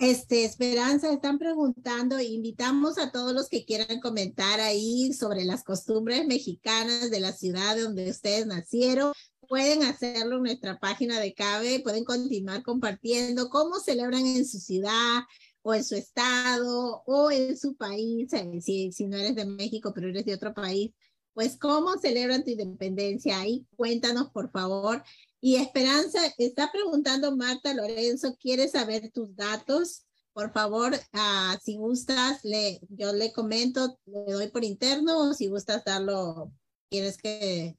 Este, 0.00 0.46
Esperanza, 0.46 1.12
están 1.12 1.38
preguntando, 1.38 2.18
invitamos 2.18 2.96
a 2.96 3.12
todos 3.12 3.34
los 3.34 3.50
que 3.50 3.66
quieran 3.66 4.00
comentar 4.00 4.58
ahí 4.58 5.12
sobre 5.12 5.44
las 5.44 5.62
costumbres 5.62 6.26
mexicanas 6.26 7.10
de 7.10 7.20
la 7.20 7.32
ciudad 7.32 7.78
donde 7.78 8.08
ustedes 8.08 8.46
nacieron 8.46 9.12
pueden 9.46 9.82
hacerlo 9.82 10.36
en 10.36 10.44
nuestra 10.44 10.78
página 10.78 11.20
de 11.20 11.34
CABE, 11.34 11.80
pueden 11.80 12.04
continuar 12.04 12.62
compartiendo 12.62 13.50
cómo 13.50 13.78
celebran 13.78 14.24
en 14.24 14.46
su 14.46 14.58
ciudad 14.58 15.24
o 15.60 15.74
en 15.74 15.84
su 15.84 15.96
estado 15.96 17.02
o 17.04 17.30
en 17.30 17.58
su 17.58 17.76
país, 17.76 18.32
eh, 18.32 18.60
si, 18.62 18.92
si 18.92 19.06
no 19.06 19.18
eres 19.18 19.34
de 19.34 19.44
México, 19.44 19.92
pero 19.94 20.08
eres 20.08 20.24
de 20.24 20.32
otro 20.32 20.54
país, 20.54 20.92
pues 21.34 21.58
cómo 21.58 21.98
celebran 21.98 22.42
tu 22.42 22.50
independencia. 22.52 23.38
Ahí 23.38 23.66
cuéntanos, 23.76 24.30
por 24.30 24.50
favor. 24.50 25.02
Y 25.40 25.56
Esperanza, 25.56 26.20
está 26.38 26.70
preguntando 26.70 27.34
Marta 27.36 27.72
Lorenzo, 27.72 28.36
¿quiere 28.38 28.68
saber 28.68 29.10
tus 29.10 29.34
datos? 29.34 30.04
Por 30.32 30.52
favor, 30.52 30.94
uh, 30.94 31.58
si 31.62 31.76
gustas, 31.76 32.44
le, 32.44 32.80
yo 32.90 33.12
le 33.12 33.32
comento, 33.32 33.98
le 34.04 34.32
doy 34.32 34.48
por 34.48 34.64
interno 34.64 35.30
o 35.30 35.34
si 35.34 35.48
gustas 35.48 35.84
darlo, 35.84 36.52
quieres 36.90 37.16
que 37.16 37.76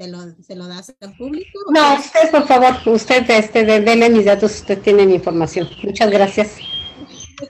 ¿Se 0.00 0.56
lo, 0.56 0.66
das 0.66 0.96
al 1.02 1.14
público? 1.14 1.60
No, 1.74 1.94
usted, 1.98 2.30
por 2.30 2.46
favor, 2.46 2.74
usted, 2.86 3.28
este, 3.28 3.66
denle 3.66 4.08
mis 4.08 4.24
datos, 4.24 4.54
usted 4.54 4.80
tiene 4.80 5.04
mi 5.04 5.16
información. 5.16 5.68
Muchas 5.82 6.10
gracias. 6.10 6.56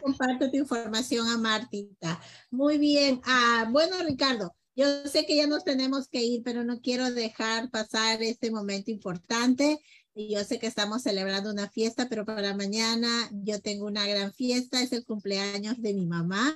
Comparto 0.03 0.51
tu 0.51 0.57
información 0.57 1.29
a 1.29 1.39
Martita. 1.39 2.21
Muy 2.51 2.79
bien. 2.79 3.21
Ah, 3.25 3.69
bueno, 3.71 3.95
Ricardo, 4.05 4.53
yo 4.81 5.07
sé 5.07 5.27
que 5.27 5.37
ya 5.37 5.47
nos 5.47 5.63
tenemos 5.63 6.09
que 6.09 6.23
ir, 6.23 6.43
pero 6.43 6.65
no 6.65 6.81
quiero 6.81 7.11
dejar 7.11 7.71
pasar 7.71 8.23
este 8.23 8.51
momento 8.51 8.91
importante. 8.91 9.79
Yo 10.15 10.43
sé 10.43 10.59
que 10.59 10.67
estamos 10.67 11.03
celebrando 11.03 11.51
una 11.51 11.69
fiesta, 11.69 12.09
pero 12.09 12.25
para 12.25 12.57
mañana 12.57 13.09
yo 13.31 13.61
tengo 13.61 13.87
una 13.87 14.07
gran 14.07 14.33
fiesta. 14.33 14.81
Es 14.81 14.93
el 14.93 15.05
cumpleaños 15.05 15.83
de 15.83 15.93
mi 15.93 16.07
mamá. 16.07 16.55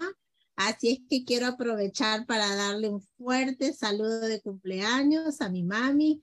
Así 0.57 0.89
es 0.89 1.01
que 1.11 1.25
quiero 1.25 1.49
aprovechar 1.49 2.25
para 2.25 2.55
darle 2.57 2.89
un 2.89 3.03
fuerte 3.19 3.75
saludo 3.75 4.21
de 4.21 4.41
cumpleaños 4.41 5.43
a 5.43 5.51
mi 5.51 5.63
mami 5.63 6.23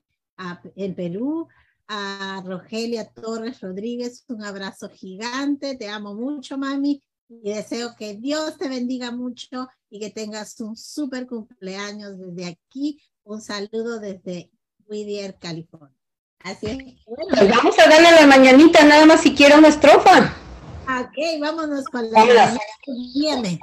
en 0.74 0.96
Perú, 0.96 1.46
a 1.86 2.42
Rogelia 2.44 3.04
Torres 3.10 3.60
Rodríguez, 3.60 4.24
un 4.26 4.42
abrazo 4.42 4.88
gigante, 4.88 5.76
te 5.76 5.88
amo 5.88 6.14
mucho 6.14 6.58
mami 6.58 7.00
y 7.40 7.50
deseo 7.50 7.94
que 7.96 8.14
Dios 8.14 8.58
te 8.58 8.68
bendiga 8.68 9.10
mucho 9.10 9.68
y 9.88 10.00
que 10.00 10.10
tengas 10.10 10.60
un 10.60 10.76
súper 10.76 11.26
cumpleaños 11.26 12.18
desde 12.18 12.46
aquí. 12.46 13.00
Un 13.24 13.40
saludo 13.40 14.00
desde 14.00 14.50
Whittier, 14.86 15.38
California. 15.38 15.96
Así 16.40 16.66
es. 16.66 16.76
Bueno. 17.06 17.30
Pues 17.30 17.48
vamos 17.48 17.78
a 17.78 17.88
darle 17.88 18.10
la 18.12 18.26
mañanita 18.26 18.84
nada 18.84 19.06
más 19.06 19.20
si 19.20 19.34
quiero 19.34 19.58
una 19.58 19.68
estrofa. 19.68 20.34
Ok, 20.84 21.40
vámonos 21.40 21.84
con 21.86 22.10
la 22.10 22.56
viene. 23.14 23.60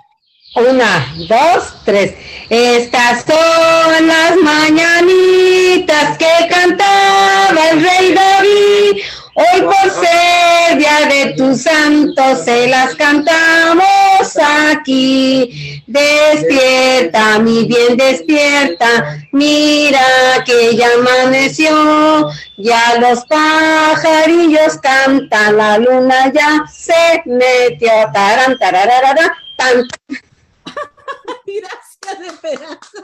Una, 0.56 1.14
dos, 1.28 1.74
tres. 1.86 2.16
Estas 2.50 3.24
son 3.26 4.08
las 4.08 4.36
mañanitas 4.38 6.18
que 6.18 6.48
cantaba 6.50 7.70
el 7.72 7.84
rey 7.84 8.14
David. 8.14 9.04
Hoy 9.36 9.62
por 9.62 9.92
ser 9.92 10.39
día 10.76 11.08
de 11.08 11.34
tu 11.34 11.56
santo 11.56 12.36
se 12.44 12.68
las 12.68 12.96
cantamos 12.96 14.38
aquí. 14.38 15.84
Despierta, 15.88 17.40
mi 17.40 17.66
bien, 17.66 17.98
despierta. 17.98 19.20
Mira 19.32 20.44
que 20.46 20.76
ya 20.76 20.94
amaneció. 20.94 22.30
Ya 22.58 23.00
los 23.00 23.26
pajarillos 23.26 24.78
cantan, 24.78 25.58
la 25.58 25.78
luna 25.78 26.32
ya 26.34 26.66
se 26.72 27.22
metió. 27.26 27.92
Taran, 28.14 28.58
tararara, 28.60 29.38
tan. 29.58 29.88
Gracias, 31.46 32.34
Esperanza. 32.34 33.02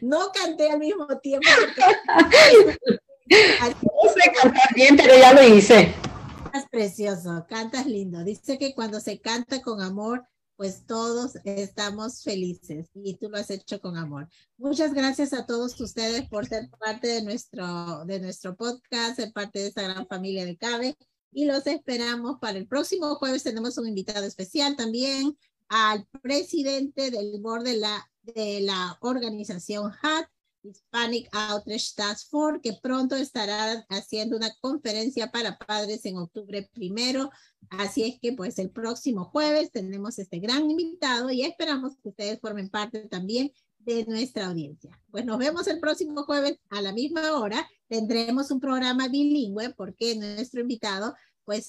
No 0.00 0.30
canté 0.32 0.70
al 0.70 0.78
mismo 0.78 1.06
tiempo. 1.18 1.48
no 3.30 4.12
sé 4.12 4.32
cantar 4.32 4.74
bien, 4.74 4.96
pero 4.96 5.16
ya 5.16 5.32
lo 5.32 5.42
hice. 5.42 5.94
Es 6.52 6.68
precioso, 6.70 7.46
cantas 7.48 7.86
lindo. 7.86 8.24
Dice 8.24 8.58
que 8.58 8.74
cuando 8.74 9.00
se 9.00 9.20
canta 9.20 9.62
con 9.62 9.80
amor, 9.80 10.24
pues 10.56 10.84
todos 10.84 11.36
estamos 11.44 12.22
felices 12.22 12.90
y 12.92 13.16
tú 13.16 13.30
lo 13.30 13.38
has 13.38 13.50
hecho 13.50 13.80
con 13.80 13.96
amor. 13.96 14.28
Muchas 14.58 14.92
gracias 14.92 15.32
a 15.32 15.46
todos 15.46 15.80
ustedes 15.80 16.28
por 16.28 16.46
ser 16.46 16.68
parte 16.78 17.08
de 17.08 17.22
nuestro, 17.22 18.04
de 18.04 18.20
nuestro 18.20 18.56
podcast, 18.56 19.16
ser 19.16 19.32
parte 19.32 19.60
de 19.60 19.68
esta 19.68 19.82
gran 19.82 20.06
familia 20.06 20.44
de 20.44 20.58
CABE 20.58 20.96
y 21.32 21.46
los 21.46 21.66
esperamos 21.66 22.38
para 22.40 22.58
el 22.58 22.66
próximo 22.66 23.14
jueves. 23.14 23.42
Tenemos 23.42 23.78
un 23.78 23.88
invitado 23.88 24.26
especial 24.26 24.76
también 24.76 25.34
al 25.68 26.06
presidente 26.20 27.10
del 27.10 27.40
board 27.40 27.64
de 27.64 27.76
la, 27.78 28.10
de 28.22 28.60
la 28.60 28.98
organización 29.00 29.92
HAT, 30.02 30.28
Hispanic 30.62 31.28
Outreach 31.32 31.94
Task 31.94 32.30
Force, 32.30 32.60
que 32.62 32.78
pronto 32.82 33.16
estará 33.16 33.84
haciendo 33.88 34.36
una 34.36 34.50
conferencia 34.60 35.30
para 35.30 35.58
padres 35.58 36.04
en 36.04 36.18
octubre 36.18 36.68
primero. 36.72 37.30
Así 37.70 38.04
es 38.04 38.18
que 38.20 38.32
pues 38.32 38.58
el 38.58 38.70
próximo 38.70 39.24
jueves 39.24 39.70
tenemos 39.72 40.18
este 40.18 40.38
gran 40.38 40.70
invitado 40.70 41.30
y 41.30 41.42
esperamos 41.42 41.96
que 42.02 42.08
ustedes 42.10 42.40
formen 42.40 42.68
parte 42.68 43.08
también 43.08 43.52
de 43.78 44.04
nuestra 44.06 44.46
audiencia. 44.48 44.98
Pues 45.10 45.24
nos 45.24 45.38
vemos 45.38 45.66
el 45.66 45.80
próximo 45.80 46.24
jueves 46.24 46.58
a 46.68 46.82
la 46.82 46.92
misma 46.92 47.32
hora. 47.38 47.68
Tendremos 47.88 48.50
un 48.50 48.60
programa 48.60 49.08
bilingüe 49.08 49.74
porque 49.74 50.16
nuestro 50.16 50.60
invitado 50.60 51.14
pues 51.44 51.68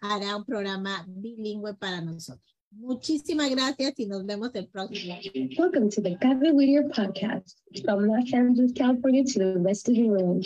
hará 0.00 0.36
un 0.36 0.44
programa 0.44 1.04
bilingüe 1.06 1.74
para 1.74 2.00
nosotros. 2.00 2.53
Muchísimas 2.76 3.50
gracias 3.50 3.94
y 3.98 4.06
nos 4.06 4.26
vemos 4.26 4.50
el 4.54 4.66
próximo. 4.66 5.16
Welcome 5.56 5.90
to 5.90 6.02
the 6.02 6.16
Gabby 6.20 6.50
Whittier 6.50 6.88
podcast 6.88 7.54
from 7.84 8.06
Los 8.06 8.32
Angeles, 8.32 8.72
California 8.72 9.24
to 9.24 9.38
the 9.38 9.58
rest 9.60 9.88
of 9.88 9.94
the 9.94 10.08
world. 10.08 10.44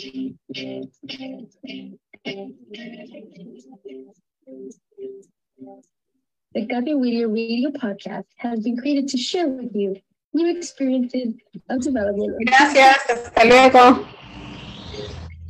The 6.53 6.65
Gabby 6.65 6.93
Whittier 6.93 7.27
radio 7.27 7.71
podcast 7.71 8.25
has 8.37 8.59
been 8.61 8.77
created 8.77 9.07
to 9.09 9.17
share 9.17 9.47
with 9.47 9.75
you 9.75 9.95
new 10.33 10.55
experiences 10.55 11.33
of 11.69 11.81
development. 11.81 12.37
Gracias, 12.45 12.97
hasta 13.07 13.45
luego. 13.45 14.07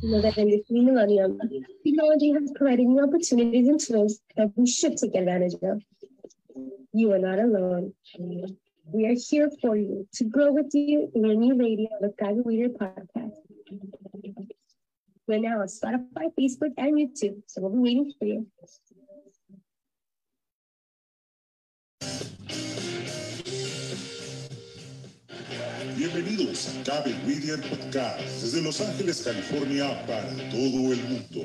Know 0.02 0.22
that 0.22 0.38
in 0.38 0.48
this 0.48 0.62
new 0.70 0.82
millennium, 0.82 1.38
technology 1.84 2.32
has 2.32 2.50
provided 2.54 2.86
new 2.86 3.02
opportunities 3.02 3.68
and 3.68 3.78
tools 3.78 4.20
that 4.36 4.50
we 4.56 4.66
should 4.66 4.96
take 4.96 5.14
advantage 5.14 5.54
of. 5.62 5.82
You 6.92 7.12
are 7.12 7.20
not 7.20 7.38
alone. 7.38 7.94
We 8.92 9.06
are 9.06 9.14
here 9.14 9.48
for 9.62 9.76
you 9.76 10.08
to 10.14 10.24
grow 10.24 10.50
with 10.50 10.74
you 10.74 11.08
in 11.14 11.24
your 11.24 11.36
new 11.36 11.54
radio, 11.56 11.88
the 12.00 12.12
Guided 12.18 12.44
Leader 12.44 12.70
podcast. 12.70 13.30
We're 15.28 15.38
now 15.38 15.60
on 15.60 15.68
Spotify, 15.68 16.34
Facebook, 16.36 16.74
and 16.76 16.98
YouTube, 16.98 17.42
so 17.46 17.60
we'll 17.60 17.70
be 17.70 17.78
waiting 17.78 18.12
for 18.18 18.24
you. 18.24 18.46
Bienvenidos 25.96 26.74
a 26.74 26.82
Cabe 26.82 27.14
Media 27.24 27.56
Podcast 27.56 28.42
desde 28.42 28.62
Los 28.62 28.80
Ángeles, 28.80 29.22
California 29.22 30.04
para 30.08 30.28
todo 30.50 30.92
el 30.92 31.02
mundo. 31.04 31.44